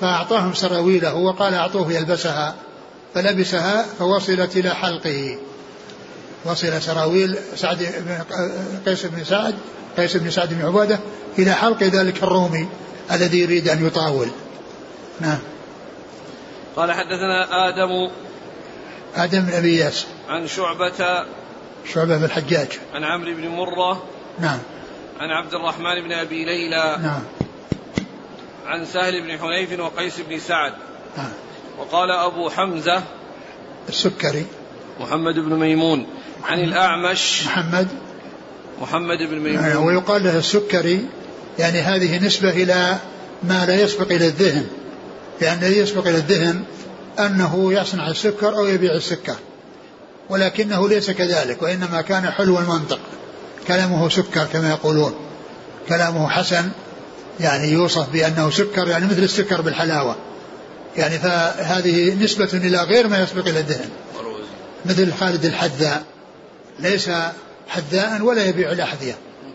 فأعطاهم 0.00 0.54
سراويله 0.54 1.14
وقال 1.14 1.54
أعطوه 1.54 1.92
يلبسها 1.92 2.54
فلبسها 3.14 3.82
فوصلت 3.98 4.56
إلى 4.56 4.74
حلقه. 4.74 5.38
وصل 6.44 6.82
سراويل 6.82 7.38
سعد 7.56 7.78
بن 7.78 8.24
قيس 8.86 9.06
بن 9.06 9.24
سعد 9.24 9.54
قيس 9.96 10.16
بن 10.16 10.30
سعد 10.30 10.54
بن 10.54 10.66
عبادة 10.66 10.98
إلى 11.38 11.52
حلق 11.52 11.82
ذلك 11.82 12.22
الرومي 12.22 12.68
الذي 13.12 13.40
يريد 13.40 13.68
أن 13.68 13.86
يطاول. 13.86 14.28
نعم. 15.20 15.38
قال 16.76 16.92
حدثنا 16.92 17.68
آدم. 17.68 18.10
آدم 19.16 19.40
بن 19.40 19.52
أبي 19.52 19.76
ياس. 19.76 20.06
عن 20.28 20.48
شعبة. 20.48 21.24
شعبة 21.94 22.16
بن 22.16 22.24
الحجاج. 22.24 22.68
عن 22.94 23.04
عمرو 23.04 23.34
بن 23.34 23.48
مرة. 23.48 24.02
نعم. 24.38 24.58
عن 25.20 25.30
عبد 25.30 25.54
الرحمن 25.54 26.02
بن 26.04 26.12
أبي 26.12 26.44
ليلى. 26.44 26.96
نعم. 27.02 27.22
عن 28.70 28.86
سهل 28.86 29.22
بن 29.22 29.38
حنيف 29.38 29.80
وقيس 29.80 30.20
بن 30.28 30.38
سعد. 30.38 30.72
نعم 31.16 31.32
وقال 31.78 32.10
أبو 32.10 32.50
حمزة 32.50 33.02
السكري. 33.88 34.46
محمد 35.00 35.34
بن 35.34 35.54
ميمون. 35.54 36.06
عن 36.44 36.60
الأعمش. 36.60 37.46
محمد. 37.46 37.88
محمد 38.82 39.18
بن 39.18 39.38
ميمون. 39.38 39.64
يعني 39.64 39.76
ويقال 39.76 40.24
له 40.24 40.38
السكري. 40.38 41.06
يعني 41.58 41.80
هذه 41.80 42.26
نسبة 42.26 42.50
إلى 42.50 42.96
ما 43.42 43.66
لا 43.66 43.82
يسبق 43.82 44.12
إلى 44.12 44.26
الذهن. 44.26 44.66
لأن 45.40 45.58
الذي 45.58 45.78
يسبق 45.78 46.06
إلى 46.06 46.16
الذهن 46.16 46.62
أنه 47.18 47.72
يصنع 47.72 48.08
السكر 48.08 48.56
أو 48.56 48.66
يبيع 48.66 48.92
السكر. 48.92 49.36
ولكنه 50.28 50.88
ليس 50.88 51.10
كذلك 51.10 51.62
وإنما 51.62 52.00
كان 52.00 52.30
حلو 52.30 52.58
المنطق. 52.58 53.00
كلامه 53.68 54.08
سكر 54.08 54.44
كما 54.44 54.70
يقولون. 54.70 55.14
كلامه 55.88 56.28
حسن. 56.28 56.70
يعني 57.40 57.68
يوصف 57.68 58.08
بأنه 58.08 58.50
سكر 58.50 58.88
يعني 58.88 59.06
مثل 59.06 59.22
السكر 59.22 59.60
بالحلاوة. 59.60 60.16
يعني 60.96 61.18
فهذه 61.18 62.14
نسبة 62.14 62.48
إلى 62.52 62.78
غير 62.78 63.08
ما 63.08 63.22
يسبق 63.22 63.48
إلى 63.48 63.58
الذهن 63.58 63.88
مثل 64.86 65.12
خالد 65.12 65.44
الحذاء. 65.44 66.02
ليس 66.78 67.10
حذاء 67.68 68.22
ولا 68.22 68.44
يبيع 68.44 68.72
الأحذية. 68.72 69.14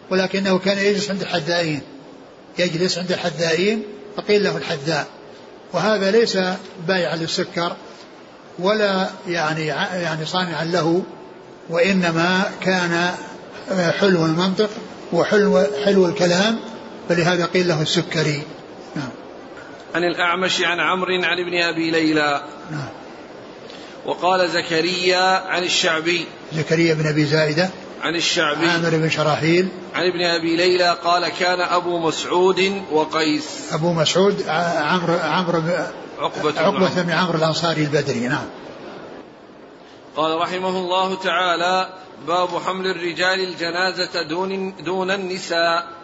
ولكنه 0.09 0.59
كان 0.59 0.77
يجلس 0.77 1.09
عند 1.09 1.21
الحذائين. 1.21 1.81
يجلس 2.59 2.97
عند 2.97 3.11
الحذائين 3.11 3.83
فقيل 4.17 4.43
له 4.43 4.57
الحذاء. 4.57 5.07
وهذا 5.73 6.11
ليس 6.11 6.37
بايعا 6.87 7.15
للسكر 7.15 7.75
ولا 8.59 9.09
يعني 9.27 9.65
يعني 9.65 10.25
صانعا 10.25 10.63
له 10.63 11.03
وإنما 11.69 12.51
كان 12.61 13.11
حلو 13.99 14.25
المنطق 14.25 14.69
وحلو 15.13 15.63
حلو 15.85 16.05
الكلام 16.05 16.59
فلهذا 17.09 17.45
قيل 17.45 17.67
له 17.67 17.81
السكري. 17.81 18.41
نعم. 18.95 19.09
عن 19.95 20.03
الأعمش 20.03 20.61
عن 20.61 20.79
عمرو 20.79 21.13
عن 21.23 21.39
ابن 21.39 21.61
أبي 21.61 21.91
ليلى. 21.91 22.43
نعم. 22.71 22.89
وقال 24.05 24.49
زكريا 24.49 25.47
عن 25.47 25.63
الشعبي. 25.63 26.25
زكريا 26.53 26.93
بن 26.93 27.07
أبي 27.07 27.25
زائدة. 27.25 27.69
عن 28.01 28.15
الشعبي. 28.15 28.67
عامر 28.67 28.89
بن 28.89 29.09
شراحيل. 29.09 29.67
عن 29.95 30.07
ابن 30.07 30.21
أبي 30.21 30.55
ليلى 30.55 30.97
قال 31.03 31.29
كان 31.29 31.61
أبو 31.61 31.99
مسعود 31.99 32.81
وقيس. 32.91 33.73
أبو 33.73 33.93
مسعود 33.93 34.43
عمرو 34.47 35.13
عمرو 35.13 35.61
عقبة 36.19 36.61
عقبة 36.61 37.01
بن 37.01 37.11
عمرو 37.11 37.37
الأنصاري 37.37 37.81
البدري. 37.81 38.19
نعم. 38.19 38.45
قال 40.15 40.41
رحمه 40.41 40.69
الله 40.69 41.15
تعالى 41.15 41.89
باب 42.27 42.49
حمل 42.65 42.87
الرجال 42.87 43.39
الجنازة 43.39 44.21
دون 44.29 44.73
دون 44.83 45.11
النساء. 45.11 45.94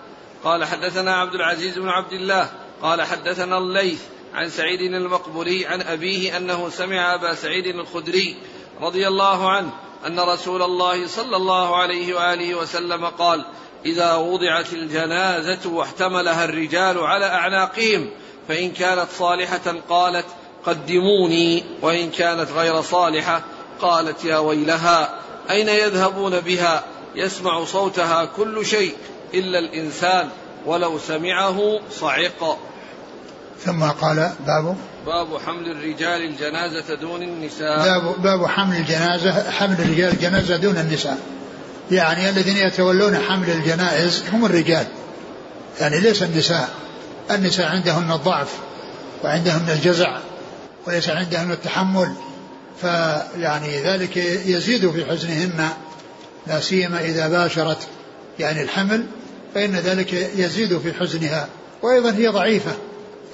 قال 0.44 0.66
حدثنا 0.66 1.16
عبد 1.16 1.36
العزيز 1.36 1.80
بن 1.80 1.90
عبد 1.90 2.14
الله 2.14 2.50
قال 2.82 3.02
حدثنا 3.02 3.58
الليث 3.58 4.02
عن 4.34 4.50
سعيد 4.50 4.82
المقبري 4.82 5.66
عن 5.66 5.82
أبيه 5.82 6.38
أنه 6.38 6.70
سمع 6.70 7.16
أبا 7.16 7.34
سعيد 7.34 7.66
الخدري 7.66 8.38
رضي 8.82 9.08
الله 9.08 9.50
عنه 9.52 9.70
أن 10.08 10.20
رسول 10.20 10.62
الله 10.62 11.08
صلى 11.08 11.36
الله 11.36 11.76
عليه 11.76 12.14
وآله 12.14 12.56
وسلم 12.56 13.06
قال 13.06 13.46
إذا 13.86 14.16
وضعت 14.16 14.74
الجنازة 14.74 15.70
واحتملها 15.70 16.46
الرجال 16.46 17.00
على 17.00 17.26
أعناقهم 17.26 18.10
فإن 18.48 18.72
كانت 18.72 19.08
صالحة 19.10 19.76
قالت 19.90 20.26
قدموني 20.66 21.64
وإن 21.82 22.10
كانت 22.10 22.52
غير 22.52 22.82
صالحة 22.82 23.42
قالت 23.82 24.26
يا 24.26 24.38
ويلها 24.38 25.20
أين 25.50 25.70
يذهبون 25.70 26.40
بها؟ 26.40 26.84
يسمع 27.16 27.66
صوتها 27.66 28.26
كل 28.26 28.66
شيء 28.66 28.96
إلا 29.34 29.60
الإنسان 29.60 30.30
ولو 30.66 31.00
سمعه 31.00 31.80
صعق. 31.92 32.60
ثم 33.66 33.84
قال 33.84 34.32
باب 34.48 34.76
باب 35.06 35.38
حمل 35.46 35.72
الرجال 35.72 36.22
الجنازة 36.22 36.96
دون 36.96 37.24
النساء. 37.24 37.78
باب, 37.78 38.22
باب 38.22 38.46
حمل 38.46 38.76
الجنازة 38.76 39.52
حمل 39.52 39.76
الرجال 39.80 40.14
الجنازة 40.14 40.58
دون 40.58 40.78
النساء. 40.78 41.18
يعني 41.92 42.30
الذين 42.30 42.58
يتولون 42.58 43.18
حمل 43.18 43.50
الجنائز 43.50 44.24
هم 44.34 44.46
الرجال. 44.46 44.88
يعني 45.80 46.00
ليس 46.00 46.24
النساء. 46.24 46.70
النساء 47.32 47.68
عندهن 47.68 48.12
الضعف 48.12 48.54
وعندهن 49.24 49.70
الجزع 49.70 50.18
وليس 50.88 51.10
عندهن 51.10 51.52
التحمل. 51.52 52.14
فيعني 52.82 53.82
ذلك 53.84 54.18
يزيد 54.46 54.92
في 54.92 55.06
حزنهن 55.06 55.70
لا 56.48 56.60
سيما 56.60 57.02
إذا 57.02 57.28
باشرت 57.28 57.88
يعني 58.40 58.62
الحمل 58.62 59.06
فإن 59.56 59.76
ذلك 59.76 60.14
يزيد 60.14 60.78
في 60.78 60.94
حزنها. 60.94 61.48
وأيضا 61.82 62.12
هي 62.12 62.28
ضعيفة. 62.28 62.72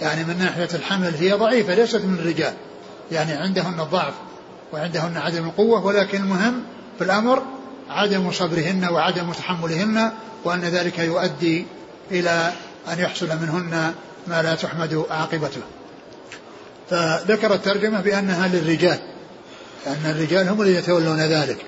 يعني 0.01 0.23
من 0.23 0.37
ناحية 0.39 0.69
الحمل 0.73 1.13
هي 1.19 1.33
ضعيفة 1.33 1.75
ليست 1.75 2.01
من 2.01 2.19
الرجال. 2.19 2.53
يعني 3.11 3.33
عندهن 3.33 3.79
الضعف 3.79 4.13
وعندهن 4.73 5.17
عدم 5.17 5.45
القوة 5.45 5.85
ولكن 5.85 6.21
المهم 6.21 6.63
في 6.97 7.03
الأمر 7.03 7.43
عدم 7.89 8.31
صبرهن 8.31 8.87
وعدم 8.91 9.31
تحملهن 9.31 10.11
وأن 10.43 10.61
ذلك 10.61 10.99
يؤدي 10.99 11.65
إلى 12.11 12.51
أن 12.93 12.99
يحصل 12.99 13.27
منهن 13.27 13.93
ما 14.27 14.41
لا 14.41 14.55
تحمد 14.55 15.05
عاقبته. 15.09 15.61
فذكر 16.89 17.53
الترجمة 17.53 18.01
بأنها 18.01 18.47
للرجال 18.47 18.99
لأن 19.85 20.11
الرجال 20.15 20.49
هم 20.49 20.61
الذين 20.61 20.75
يتولون 20.75 21.19
ذلك. 21.19 21.65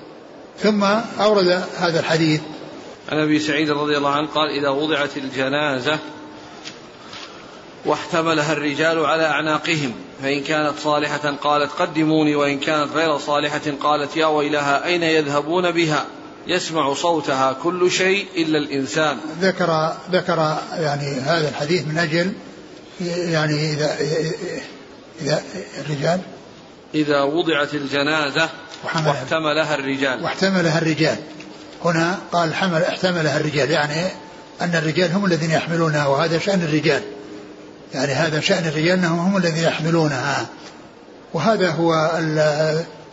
ثم 0.62 0.84
أورد 1.20 1.62
هذا 1.78 2.00
الحديث 2.00 2.40
عن 3.10 3.18
أبي 3.18 3.38
سعيد 3.38 3.70
رضي 3.70 3.96
الله 3.96 4.10
عنه 4.10 4.28
قال 4.28 4.50
إذا 4.50 4.68
وضعت 4.68 5.16
الجنازة 5.16 5.98
واحتملها 7.84 8.52
الرجال 8.52 9.06
على 9.06 9.26
أعناقهم 9.26 9.92
فإن 10.22 10.42
كانت 10.42 10.78
صالحة 10.78 11.36
قالت 11.42 11.72
قدموني 11.72 12.36
وإن 12.36 12.58
كانت 12.58 12.92
غير 12.92 13.18
صالحة 13.18 13.60
قالت 13.80 14.16
يا 14.16 14.26
ويلها 14.26 14.84
أين 14.84 15.02
يذهبون 15.02 15.70
بها؟ 15.70 16.06
يسمع 16.46 16.94
صوتها 16.94 17.52
كل 17.52 17.90
شيء 17.90 18.26
إلا 18.36 18.58
الإنسان. 18.58 19.16
ذكر 19.40 19.92
ذكر 20.12 20.58
يعني 20.72 21.20
هذا 21.20 21.48
الحديث 21.48 21.86
من 21.86 21.98
أجل 21.98 22.32
يعني 23.30 23.72
إذا 23.72 23.96
إذا 25.20 25.42
الرجال؟ 25.78 26.20
إذا 26.94 27.22
وضعت 27.22 27.74
الجنازة 27.74 28.48
واحتملها. 28.84 29.74
الرجال. 29.74 30.22
واحتملها 30.22 30.78
الرجال. 30.78 31.16
هنا 31.84 32.18
قال 32.32 32.54
حمل 32.54 32.82
احتملها 32.82 33.36
الرجال. 33.36 33.70
يعني 33.70 33.94
أن 34.60 34.74
الرجال 34.74 35.12
هم 35.12 35.24
الذين 35.24 35.50
يحملونها 35.50 36.06
وهذا 36.06 36.38
شأن 36.38 36.62
الرجال. 36.62 37.02
يعني 37.94 38.12
هذا 38.12 38.40
شأن 38.40 38.66
الرجال 38.66 38.98
أنهم 38.98 39.18
هم 39.18 39.36
الذين 39.36 39.64
يحملونها. 39.64 40.46
وهذا 41.34 41.70
هو 41.70 42.10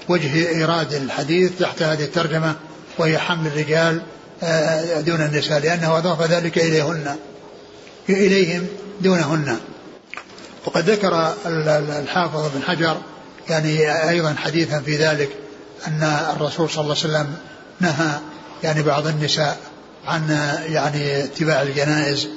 وجه 0.10 0.50
إيراد 0.50 0.94
الحديث 0.94 1.52
تحت 1.60 1.82
هذه 1.82 2.04
الترجمة 2.04 2.56
وهي 2.98 3.18
حمل 3.18 3.48
الرجال 3.48 4.02
آه، 4.44 5.02
دون 5.02 5.22
النساء 5.22 5.60
لأنه 5.60 5.98
أضاف 5.98 6.32
ذلك 6.32 6.58
إليهن 6.58 7.16
إليهم 8.10 8.68
دونهن. 9.02 9.58
وقد 10.66 10.90
ذكر 10.90 11.34
الحافظ 12.00 12.52
بن 12.56 12.64
حجر 12.64 12.98
يعني 13.50 14.10
أيضا 14.10 14.36
حديثا 14.38 14.80
في 14.80 14.98
ذلك 14.98 15.30
أن 15.88 16.04
الرسول 16.36 16.70
صلى 16.70 16.82
الله 16.84 16.96
عليه 17.04 17.10
وسلم 17.10 17.36
نهى 17.80 18.20
يعني 18.64 18.84
بعض 18.84 19.08
النساء 19.08 19.58
عن 20.06 20.30
يعني 20.70 21.24
اتباع 21.24 21.62
الجنائز 21.62 22.28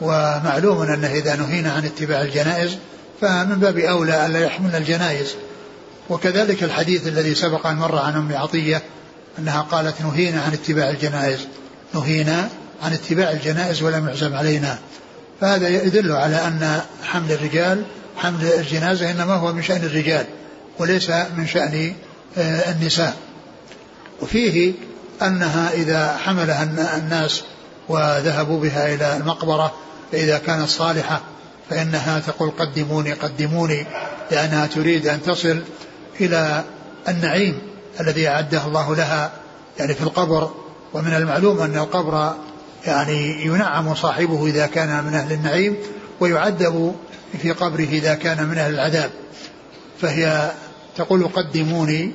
ومعلوم 0.00 0.82
أنه 0.82 1.12
إذا 1.12 1.36
نهينا 1.36 1.72
عن 1.72 1.84
اتباع 1.84 2.22
الجنائز 2.22 2.76
فمن 3.20 3.54
باب 3.60 3.78
أولى 3.78 4.26
ألا 4.26 4.40
يحملنا 4.40 4.78
الجنائز. 4.78 5.34
وكذلك 6.10 6.62
الحديث 6.62 7.06
الذي 7.06 7.34
سبق 7.34 7.66
أن 7.66 7.76
مر 7.76 7.98
عن 7.98 8.14
أم 8.14 8.36
عطية 8.36 8.82
أنها 9.38 9.60
قالت 9.60 10.00
نهينا 10.00 10.42
عن 10.42 10.52
اتباع 10.52 10.90
الجنائز. 10.90 11.38
نهينا 11.94 12.48
عن 12.82 12.92
اتباع 12.92 13.30
الجنائز 13.30 13.82
ولم 13.82 14.08
يعزم 14.08 14.34
علينا. 14.34 14.78
فهذا 15.40 15.68
يدل 15.68 16.12
على 16.12 16.36
أن 16.36 16.80
حمل 17.04 17.32
الرجال 17.32 17.82
حمل 18.16 18.44
الجنازة 18.58 19.10
إنما 19.10 19.34
هو 19.34 19.52
من 19.52 19.62
شأن 19.62 19.84
الرجال 19.84 20.26
وليس 20.78 21.10
من 21.10 21.46
شأن 21.46 21.94
آه، 22.38 22.72
النساء. 22.72 23.16
وفيه 24.22 24.72
أنها 25.22 25.72
إذا 25.72 26.16
حملها 26.16 26.62
الناس 26.96 27.42
وذهبوا 27.88 28.60
بها 28.60 28.94
إلى 28.94 29.16
المقبرة 29.16 29.74
فإذا 30.12 30.38
كانت 30.38 30.68
صالحة 30.68 31.20
فإنها 31.70 32.20
تقول 32.20 32.50
قدموني 32.50 33.12
قدموني 33.12 33.86
لأنها 34.30 34.66
تريد 34.66 35.06
أن 35.06 35.22
تصل 35.22 35.62
إلى 36.20 36.64
النعيم 37.08 37.58
الذي 38.00 38.28
أعده 38.28 38.66
الله 38.66 38.96
لها 38.96 39.32
يعني 39.78 39.94
في 39.94 40.02
القبر. 40.02 40.50
ومن 40.92 41.14
المعلوم 41.14 41.60
أن 41.60 41.76
القبر 41.76 42.34
يعني 42.86 43.46
ينعم 43.46 43.94
صاحبه 43.94 44.46
إذا 44.46 44.66
كان 44.66 45.04
من 45.04 45.14
أهل 45.14 45.32
النعيم 45.32 45.76
ويعذب 46.20 46.94
في 47.42 47.50
قبره 47.50 47.88
إذا 47.88 48.14
كان 48.14 48.46
من 48.46 48.58
أهل 48.58 48.74
العذاب. 48.74 49.10
فهي 50.00 50.50
تقول 50.96 51.28
قدموني 51.28 52.12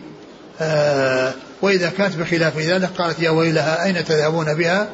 آه 0.62 1.34
وإذا 1.62 1.90
كانت 1.90 2.16
بخلاف 2.16 2.58
ذلك 2.58 2.90
قالت 2.98 3.20
يا 3.20 3.30
ويلها 3.30 3.86
أين 3.86 4.06
تذهبون 4.06 4.54
بها؟ 4.54 4.90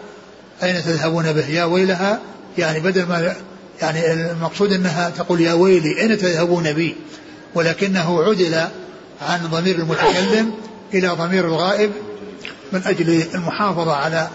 أين 0.63 0.84
تذهبون 0.84 1.34
به؟ 1.34 1.49
يا 1.49 1.63
ويلها 1.63 2.20
يعني 2.57 2.80
بدل 2.80 3.05
ما 3.05 3.36
يعني 3.82 4.13
المقصود 4.13 4.74
أنها 4.74 5.09
تقول 5.09 5.41
يا 5.41 5.53
ويلي 5.53 6.01
أين 6.01 6.18
تذهبون 6.18 6.74
بي؟ 6.74 6.95
ولكنه 7.55 8.24
عدل 8.24 8.55
عن 9.22 9.47
ضمير 9.51 9.76
المتكلم 9.76 10.53
إلى 10.93 11.07
ضمير 11.07 11.45
الغائب 11.45 11.91
من 12.72 12.82
أجل 12.86 13.24
المحافظة 13.36 13.93
على 13.93 14.30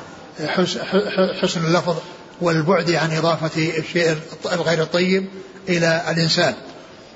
حسن 1.43 1.67
اللفظ 1.67 1.97
والبعد 2.41 2.91
عن 2.91 3.13
إضافة 3.13 3.79
الشيء 3.79 4.17
الغير 4.53 4.83
الطيب 4.83 5.27
إلى 5.69 6.03
الإنسان. 6.11 6.55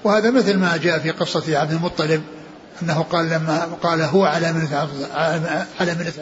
وهذا 0.05 0.31
مثل 0.31 0.57
ما 0.57 0.77
جاء 0.77 0.99
في 0.99 1.11
قصة 1.11 1.59
عبد 1.59 1.73
المطلب 1.73 2.23
أنه 2.83 3.03
قال 3.03 3.27
لما 3.27 3.69
قال 3.83 4.03
هو 4.03 4.25
على 4.25 4.53
من 4.53 4.69
على 5.81 5.95
من 5.95 6.13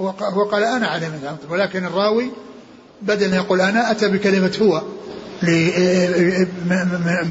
هو 0.00 0.08
هو 0.08 0.44
قال 0.44 0.64
أنا 0.64 0.86
على 0.86 1.08
من 1.08 1.36
ولكن 1.50 1.84
الراوي 1.84 2.30
بدل 3.02 3.26
أن 3.26 3.34
يقول 3.34 3.60
أنا 3.60 3.90
أتى 3.90 4.08
بكلمة 4.08 4.52
هو 4.62 4.82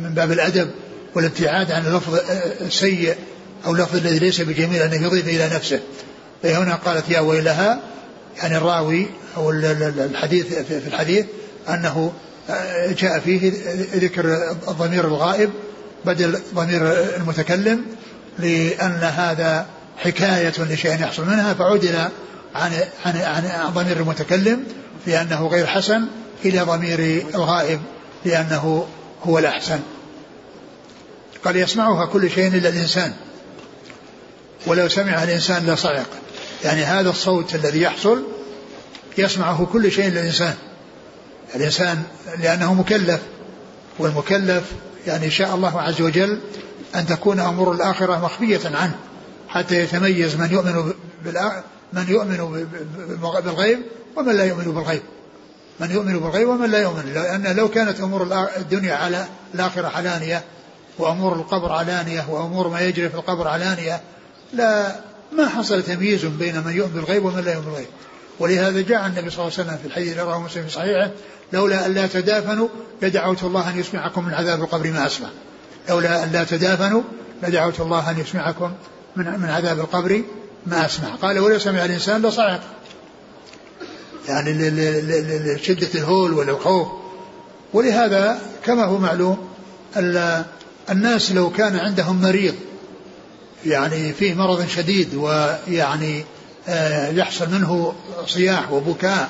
من 0.01 0.14
باب 0.16 0.32
الأدب 0.32 0.70
والابتعاد 1.16 1.72
عن 1.72 1.86
اللفظ 1.86 2.20
السيء 2.62 3.16
أو 3.66 3.74
اللفظ 3.74 3.95
الذي 3.95 4.20
ليس 4.20 4.41
بجميل 4.41 4.82
أنه 4.82 5.03
يضيف 5.03 5.28
إلى 5.28 5.49
نفسه. 5.55 5.80
فهنا 6.43 6.76
قالت 6.76 7.09
يا 7.09 7.20
ويلها 7.20 7.80
يعني 8.38 8.57
الراوي 8.57 9.07
أو 9.38 9.51
الحديث 9.51 10.53
في 10.53 10.88
الحديث 10.88 11.26
أنه 11.70 12.14
جاء 12.97 13.20
فيه 13.20 13.53
ذكر 13.95 14.51
الضمير 14.68 15.07
الغائب 15.07 15.49
بدل 16.05 16.39
ضمير 16.53 16.82
المتكلم 17.18 17.86
لأن 18.40 19.00
هذا 19.02 19.66
حكاية 19.98 20.54
لشيء 20.60 21.02
يحصل 21.02 21.26
منها 21.26 21.54
فعدل 21.54 21.96
عن 22.56 22.72
عن 23.06 23.46
عن 23.46 23.74
ضمير 23.74 23.98
المتكلم 23.98 24.64
لأنه 25.08 25.48
غير 25.48 25.68
حسن 25.68 26.08
إلى 26.46 26.62
ضمير 26.62 27.26
الغائب 27.36 27.80
لأنه 28.26 28.88
هو 29.24 29.40
الأحسن. 29.40 29.80
قال 31.46 31.56
يسمعها 31.56 32.06
كل 32.06 32.30
شيء 32.30 32.48
إلا 32.48 32.70
الإنسان. 32.70 33.14
ولو 34.68 34.90
سمع 34.90 35.24
الإنسان 35.24 35.66
لصعق. 35.66 36.08
يعني 36.64 36.84
هذا 36.84 37.10
الصوت 37.10 37.56
الذي 37.56 37.82
يحصل 37.82 38.24
يسمعه 39.18 39.66
كل 39.74 39.92
شيء 39.92 40.08
إلا 40.08 40.20
الإنسان. 40.20 40.56
الإنسان 41.56 42.04
لأنه 42.40 42.74
مكلف 42.74 43.20
والمكلف 44.00 44.64
يعني 45.08 45.32
شاء 45.32 45.56
الله 45.56 45.82
عز 45.82 46.02
وجل 46.02 46.40
أن 46.96 47.06
تكون 47.06 47.39
أمور 47.39 47.72
الآخرة 47.72 48.26
مخفية 48.26 48.78
عنه 48.78 48.96
حتى 49.48 49.76
يتميز 49.76 50.36
من 50.36 50.52
يؤمن 50.52 50.94
من 51.94 52.06
يؤمن 52.10 52.68
بالغيب 53.44 53.80
ومن 54.16 54.36
لا 54.36 54.46
يؤمن 54.46 54.64
بالغيب. 54.64 55.02
من 55.80 55.92
يؤمن 55.92 56.20
بالغيب 56.20 56.48
ومن 56.48 56.72
لا 56.72 56.82
يؤمن. 56.82 57.14
لأن 57.14 57.56
لو 57.56 57.70
كانت 57.70 58.00
أمور 58.00 58.48
الدنيا 58.58 58.96
على 58.96 59.26
الآخرة 59.56 59.88
علانية 59.88 60.44
وأمور 60.98 61.34
القبر 61.34 61.72
علانية 61.72 62.26
وأمور 62.30 62.68
ما 62.68 62.82
يجري 62.82 63.10
في 63.10 63.16
القبر 63.16 63.48
علانية 63.48 64.02
لا 64.54 64.96
ما 65.38 65.50
حصل 65.50 65.84
تمييز 65.84 66.26
بين 66.26 66.64
من 66.64 66.74
يؤمن 66.74 66.94
بالغيب 66.94 67.26
ومن 67.26 67.44
لا 67.44 67.54
يؤمن 67.54 67.66
بالغيب. 67.66 67.88
ولهذا 68.39 68.82
جاء 68.82 69.06
النبي 69.06 69.30
صلى 69.30 69.39
الله 69.39 69.54
عليه 69.58 69.64
وسلم 69.64 69.78
في 69.78 69.88
الحديث 69.88 70.08
الذي 70.08 70.22
رواه 70.22 70.42
مسلم 70.42 70.64
في 70.64 70.70
صحيحه 70.70 71.12
لولا 71.54 71.86
أن 71.86 71.94
لا 71.94 72.08
تدافنوا 72.08 72.68
لدعوت 73.02 73.44
الله 73.44 73.70
أن 73.70 73.80
يسمعكم 73.80 74.26
من 74.26 74.34
عذاب 74.34 74.62
القبر 74.62 74.92
ما 74.92 75.06
أسمع. 75.06 75.28
لولا 75.90 76.24
أن 76.24 76.32
لا 76.32 76.44
تدافنوا 76.44 77.02
لدعوت 77.44 77.80
الله 77.80 78.12
أن 78.12 78.20
يسمعكم 78.20 78.72
من 79.16 79.40
من 79.40 79.50
عذاب 79.50 79.80
القبر 79.80 80.22
ما 80.66 80.86
أسمع. 80.86 81.16
قال 81.16 81.40
ولو 81.40 81.60
سمع 81.60 81.86
الإنسان 81.86 82.22
لصعق. 82.22 82.62
يعني 84.28 84.70
لشدة 85.56 85.90
الهول 85.96 86.34
والخوف 86.34 86.88
ولهذا 87.74 88.42
كما 88.66 88.86
هو 88.86 88.98
معلوم 88.98 89.48
الناس 90.90 91.32
لو 91.32 91.50
كان 91.50 91.76
عندهم 91.76 92.22
مريض 92.22 92.56
يعني 93.66 94.14
فيه 94.14 94.34
مرض 94.34 94.68
شديد 94.68 95.16
ويعني 95.16 96.24
آه، 96.68 97.10
يحصل 97.10 97.50
منه 97.50 97.94
صياح 98.28 98.72
وبكاء 98.72 99.30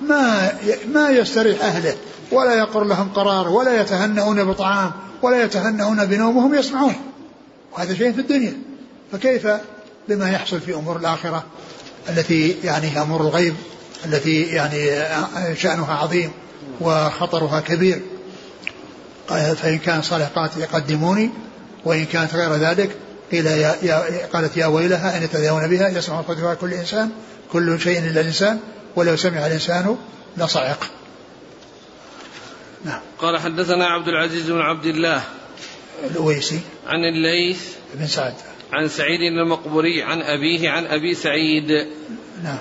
ما 0.00 0.52
ما 0.92 1.10
يستريح 1.10 1.64
أهله 1.64 1.94
ولا 2.32 2.54
يقر 2.54 2.84
لهم 2.84 3.08
قرار 3.08 3.48
ولا 3.48 3.80
يتهنؤون 3.80 4.44
بطعام 4.44 4.92
ولا 5.24 5.44
يتهنؤون 5.44 6.04
بنوم 6.04 6.36
وهم 6.36 6.54
يسمعون. 6.54 6.94
وهذا 7.72 7.94
شيء 7.94 8.12
في 8.12 8.20
الدنيا. 8.20 8.52
فكيف 9.12 9.46
بما 10.08 10.30
يحصل 10.30 10.60
في 10.60 10.74
أمور 10.74 10.96
الآخرة 10.96 11.44
التي 12.08 12.56
يعني 12.64 13.02
امور 13.02 13.20
الغيب 13.20 13.54
التي 14.04 14.42
يعني 14.42 15.06
شأنها 15.56 15.94
عظيم 15.94 16.30
وخطرها 16.80 17.60
كبير؟ 17.60 18.02
فإن 19.28 19.78
كان 19.78 20.02
صالحات 20.02 20.50
يقدموني. 20.56 21.30
وإن 21.84 22.04
كانت 22.04 22.34
غير 22.34 22.54
ذلك 22.54 22.96
قيل 23.32 23.46
يا, 23.46 23.76
يا 23.82 24.26
قالت 24.32 24.56
يا 24.56 24.66
ويلها 24.66 25.14
أين 25.14 25.30
تذهبون 25.30 25.66
بها؟ 25.66 25.88
يسمع 25.88 26.22
صوتها 26.26 26.54
كل 26.54 26.74
إنسان 26.74 27.10
كل 27.52 27.80
شيء 27.80 27.98
إلا 27.98 28.20
الإنسان 28.20 28.58
ولو 28.96 29.16
سمع 29.16 29.46
الإنسان 29.46 29.96
لصعق. 30.36 30.90
نعم. 32.84 33.00
قال 33.18 33.40
حدثنا 33.40 33.86
عبد 33.86 34.08
العزيز 34.08 34.50
بن 34.50 34.60
عبد 34.60 34.86
الله 34.86 35.22
الأويسي. 36.10 36.60
عن 36.86 37.04
الليث 37.04 37.74
بن 37.94 38.06
سعد. 38.06 38.34
عن 38.72 38.88
سعيد 38.88 39.20
المقبوري 39.20 40.02
عن 40.02 40.22
أبيه 40.22 40.70
عن 40.70 40.86
أبي 40.86 41.14
سعيد. 41.14 41.88
نعم. 42.44 42.58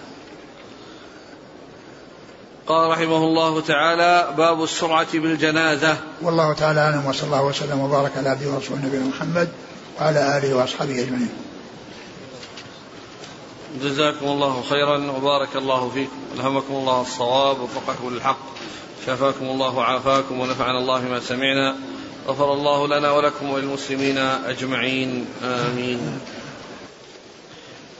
قال 2.67 2.89
رحمه 2.89 3.17
الله 3.17 3.61
تعالى 3.61 4.33
باب 4.37 4.63
السرعة 4.63 5.07
بالجنازة. 5.13 5.97
والله 6.21 6.53
تعالى 6.53 6.79
أعلم 6.79 7.05
وصلى 7.05 7.25
الله 7.25 7.43
وسلم 7.45 7.79
وبارك 7.79 8.11
على 8.17 8.29
عبده 8.29 8.49
ورسوله 8.49 8.85
نبينا 8.85 9.05
محمد 9.05 9.49
وعلى 9.99 10.37
آله 10.37 10.53
وأصحابه 10.53 10.99
أجمعين. 11.03 11.29
جزاكم 13.83 14.25
الله 14.25 14.63
خيرا 14.69 15.11
وبارك 15.11 15.55
الله 15.55 15.89
فيكم. 15.89 16.17
ألهمكم 16.35 16.73
الله 16.73 17.01
الصواب 17.01 17.59
ووفقكم 17.59 18.13
للحق. 18.13 18.39
شفاكم 19.05 19.45
الله 19.45 19.75
وعافاكم 19.75 20.39
ونفعنا 20.39 20.79
الله 20.79 21.01
ما 21.01 21.19
سمعنا. 21.19 21.75
غفر 22.27 22.53
الله 22.53 22.87
لنا 22.87 23.11
ولكم 23.11 23.49
وللمسلمين 23.49 24.17
أجمعين. 24.17 25.25
آمين. 25.43 26.19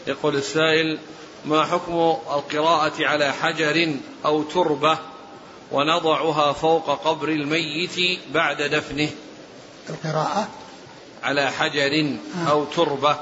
يقول 0.08 0.36
السائل 0.36 1.00
ما 1.46 1.66
حكم 1.66 1.94
القراءة 2.34 2.94
على 3.00 3.34
حجر 3.34 3.96
أو 4.26 4.44
تربة 4.44 4.98
ونضعها 5.72 6.54
فوق 6.54 6.90
قبر 7.08 7.30
الميت 7.30 8.20
بعد 8.34 8.62
دفنه؟ 8.62 9.10
القراءة؟ 9.90 10.48
على 11.24 11.52
حجر 11.52 12.16
أو 12.50 12.66
تربة 12.66 13.18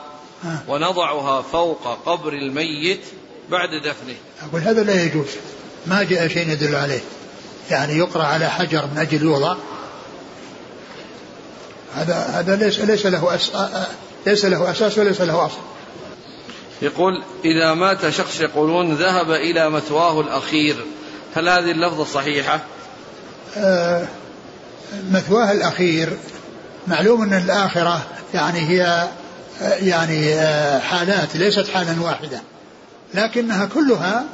ونضعها 0.68 1.42
فوق 1.42 1.88
قبر 2.06 2.34
الميت 2.34 3.02
بعد 3.50 3.70
دفنه. 3.70 4.16
أقول 4.50 4.62
هذا 4.62 4.84
لا 4.84 5.04
يجوز. 5.06 5.28
ما 5.88 6.04
جاء 6.04 6.28
شيء 6.28 6.50
يدل 6.50 6.76
عليه. 6.76 7.02
يعني 7.72 7.98
يقرأ 7.98 8.24
على 8.24 8.50
حجر 8.50 8.86
من 8.86 8.98
أجل 8.98 9.24
يوضع. 9.24 9.56
هذا 11.96 12.16
هذا 12.16 12.56
ليس 12.56 12.80
ليس 12.80 13.06
له 13.06 13.36
أس 13.36 13.52
ليس 14.26 14.46
له 14.46 14.72
أساس 14.72 14.98
وليس 14.98 15.22
له 15.22 15.46
أصل. 15.46 15.58
يقول 16.82 17.24
إذا 17.46 17.74
مات 17.74 18.10
شخص 18.10 18.40
يقولون 18.40 18.96
ذهب 18.96 19.32
إلى 19.32 19.70
مثواه 19.70 20.22
الأخير. 20.22 20.86
هل 21.36 21.50
هذه 21.50 21.72
اللفظة 21.72 22.06
صحيحة؟ 22.06 22.60
آه، 23.58 24.06
مثواه 25.12 25.52
الأخير. 25.52 26.18
معلوم 26.88 27.22
أن 27.22 27.34
الآخرة 27.34 28.02
يعني 28.34 28.60
هي 28.60 29.08
يعني 29.62 30.42
حالات 30.80 31.36
ليست 31.36 31.68
حالا 31.68 32.02
واحدة. 32.02 32.42
لكنها 33.14 33.66
كلها 33.66 34.26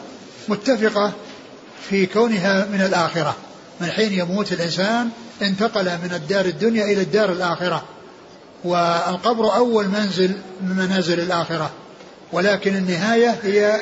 متفقة 0.47 1.11
في 1.89 2.05
كونها 2.05 2.65
من 2.65 2.81
الآخرة 2.81 3.35
من 3.81 3.91
حين 3.91 4.13
يموت 4.13 4.53
الإنسان 4.53 5.09
انتقل 5.41 5.85
من 5.85 6.13
الدار 6.13 6.45
الدنيا 6.45 6.85
إلى 6.85 7.01
الدار 7.01 7.31
الآخرة. 7.31 7.83
والقبر 8.63 9.55
أول 9.55 9.87
منزل 9.87 10.31
من 10.61 10.75
منازل 10.75 11.19
الآخرة. 11.19 11.71
ولكن 12.31 12.75
النهاية 12.75 13.35
هي 13.43 13.79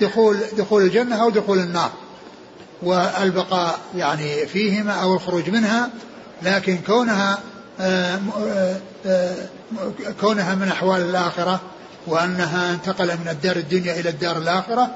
دخول 0.00 0.38
دخول 0.58 0.82
الجنة 0.82 1.22
أو 1.22 1.30
دخول 1.30 1.58
النار. 1.58 1.92
والبقاء 2.82 3.78
يعني 3.96 4.46
فيهما 4.46 4.92
أو 4.92 5.14
الخروج 5.14 5.50
منها 5.50 5.90
لكن 6.42 6.78
كونها 6.86 7.38
آه، 7.80 8.20
آه، 8.38 8.76
آه، 9.06 9.34
كونها 10.20 10.54
من 10.54 10.68
أحوال 10.68 11.00
الآخرة 11.00 11.60
وأنها 12.06 12.72
انتقل 12.72 13.06
من 13.06 13.28
الدار 13.28 13.56
الدنيا 13.56 14.00
إلى 14.00 14.08
الدار 14.08 14.38
الآخرة 14.38 14.90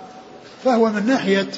فهو 0.65 0.89
من 0.89 1.07
ناحية 1.07 1.49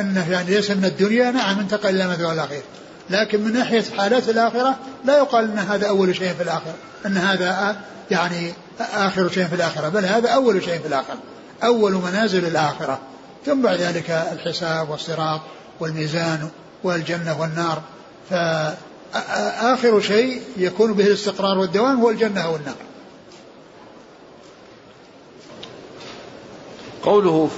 أنه 0.00 0.30
يعني 0.30 0.50
ليس 0.50 0.70
من 0.70 0.84
الدنيا 0.84 1.30
نعم 1.30 1.58
انتقل 1.58 1.88
إلى 1.88 2.08
مثوى 2.08 2.32
الأخير 2.32 2.62
لكن 3.10 3.40
من 3.40 3.52
ناحية 3.52 3.84
حالات 3.96 4.28
الآخرة 4.28 4.78
لا 5.04 5.18
يقال 5.18 5.44
أن 5.44 5.58
هذا 5.58 5.88
أول 5.88 6.16
شيء 6.16 6.34
في 6.34 6.42
الآخرة 6.42 6.74
أن 7.06 7.16
هذا 7.16 7.76
يعني 8.10 8.52
آخر 8.80 9.28
شيء 9.28 9.44
في 9.44 9.54
الآخرة 9.54 9.88
بل 9.88 10.04
هذا 10.04 10.28
أول 10.28 10.64
شيء 10.64 10.78
في 10.78 10.88
الآخرة 10.88 11.18
أول 11.64 11.92
منازل 11.92 12.44
الآخرة. 12.44 12.98
ثم 13.46 13.62
بعد 13.62 13.78
ذلك 13.80 14.10
الحساب 14.10 14.90
والصراط 14.90 15.40
والميزان 15.80 16.48
والجنة 16.84 17.40
والنار. 17.40 17.82
فآخر 18.30 20.00
شيء 20.00 20.42
يكون 20.56 20.92
به 20.92 21.06
الاستقرار 21.06 21.58
والدوام 21.58 22.00
هو 22.00 22.10
الجنة 22.10 22.50
والنار. 22.50 22.74
قوله 27.04 27.50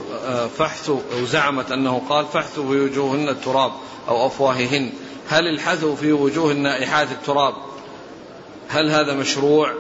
فحث 0.59 0.91
أو 0.91 1.25
زعمت 1.25 1.73
أنه 1.73 2.03
قال 2.09 2.27
فحث 2.27 2.55
في 2.55 2.61
وجوههن 2.61 3.29
التراب 3.29 3.73
أو 4.09 4.27
أفواههن. 4.27 4.91
هل 5.29 5.49
الحث 5.49 5.85
في 5.85 6.13
وجوه 6.13 6.51
النائحات 6.53 7.09
التراب؟ 7.11 7.55
هل 8.69 8.91
هذا 8.91 9.15
مشروع؟ 9.15 9.73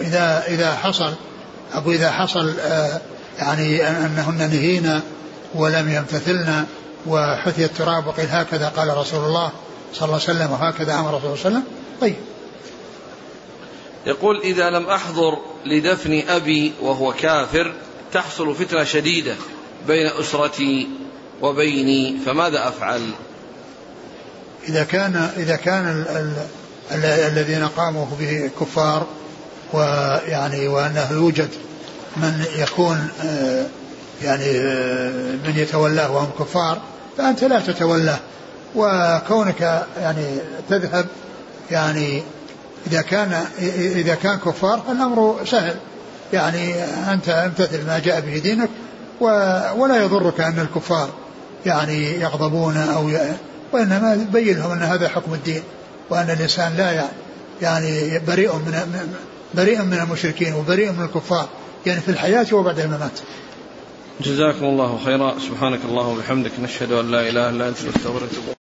إذا 0.00 0.44
إذا 0.48 0.74
حصل 0.74 1.14
أقول 1.72 1.94
إذا 1.94 2.10
حصل 2.10 2.54
آه، 2.60 3.00
يعني 3.38 3.88
أنهن 3.88 4.38
نهينا 4.38 5.02
ولم 5.54 5.92
يمتثلن 5.92 6.66
وحثي 7.06 7.64
التراب 7.64 8.06
وقيل 8.06 8.26
هكذا 8.28 8.68
قال 8.68 8.96
رسول 8.96 9.24
الله 9.24 9.52
صلى 9.94 10.06
الله 10.06 10.20
عليه 10.28 10.38
وسلم 10.38 10.52
وهكذا 10.52 10.94
أمر 10.94 11.14
رسول 11.14 11.24
الله 11.24 11.36
صلى 11.36 11.48
الله 11.48 11.60
عليه 11.60 11.64
وسلم. 11.64 11.64
طيب. 12.00 12.16
يقول 14.06 14.40
إذا 14.40 14.70
لم 14.70 14.86
أحضر 14.86 15.38
لدفن 15.66 16.22
أبي 16.28 16.72
وهو 16.82 17.12
كافر 17.12 17.72
تحصل 18.16 18.54
فتنة 18.54 18.84
شديدة 18.84 19.34
بين 19.86 20.06
أسرتي 20.06 20.88
وبيني 21.42 22.18
فماذا 22.26 22.68
أفعل؟ 22.68 23.10
إذا 24.68 24.84
كان 24.84 25.30
إذا 25.36 25.56
كان 25.56 25.88
ال 25.88 26.08
ال 26.16 26.32
ال 26.90 27.04
الذين 27.04 27.68
قاموا 27.68 28.06
به 28.20 28.50
كفار 28.60 29.06
ويعني 29.72 30.68
وأنه 30.68 31.12
يوجد 31.12 31.48
من 32.16 32.44
يكون 32.58 33.08
آه، 33.24 33.66
يعني 34.22 34.50
آه، 34.50 35.10
من 35.46 35.54
يتولاه 35.56 36.12
وهم 36.12 36.30
كفار 36.38 36.80
فأنت 37.18 37.44
لا 37.44 37.60
تتولاه. 37.60 38.18
وكونك 38.74 39.86
يعني 40.00 40.38
تذهب 40.68 41.06
يعني 41.70 42.22
إذا 42.86 43.02
كان 43.02 43.46
إذا 43.78 44.14
كان 44.14 44.38
كفار 44.38 44.82
فالأمر 44.88 45.40
سهل. 45.44 45.76
يعني 46.32 46.84
أنت 46.84 47.28
امتثل 47.28 47.86
ما 47.86 47.98
جاء 47.98 48.20
به 48.20 48.38
دينك 48.38 48.68
ولا 49.76 50.04
يضرك 50.04 50.40
أن 50.40 50.60
الكفار 50.60 51.08
يعني 51.66 52.20
يغضبون 52.20 52.76
أو 52.76 53.10
وإنما 53.72 54.26
بين 54.32 54.58
لهم 54.58 54.70
أن 54.70 54.82
هذا 54.82 55.08
حكم 55.08 55.34
الدين 55.34 55.62
وأن 56.10 56.30
الإنسان 56.30 56.76
لا 56.76 57.08
يعني 57.62 58.18
بريء 58.18 58.54
من 58.54 58.74
بريء 59.54 59.82
من 59.82 59.98
المشركين 59.98 60.54
وبريء 60.54 60.92
من 60.92 61.04
الكفار 61.04 61.48
يعني 61.86 62.00
في 62.00 62.08
الحياة 62.08 62.46
وبعد 62.52 62.78
الممات. 62.78 63.20
جزاكم 64.20 64.64
الله 64.64 64.98
خيرا. 65.04 65.34
سبحانك 65.38 65.80
اللهم 65.88 66.16
وبحمدك 66.18 66.52
نشهد 66.62 66.92
أن 66.92 67.10
لا 67.10 67.20
إله 67.20 67.48
إلا 67.50 67.68
أنت 67.68 67.78
نستغفرك 67.78 68.55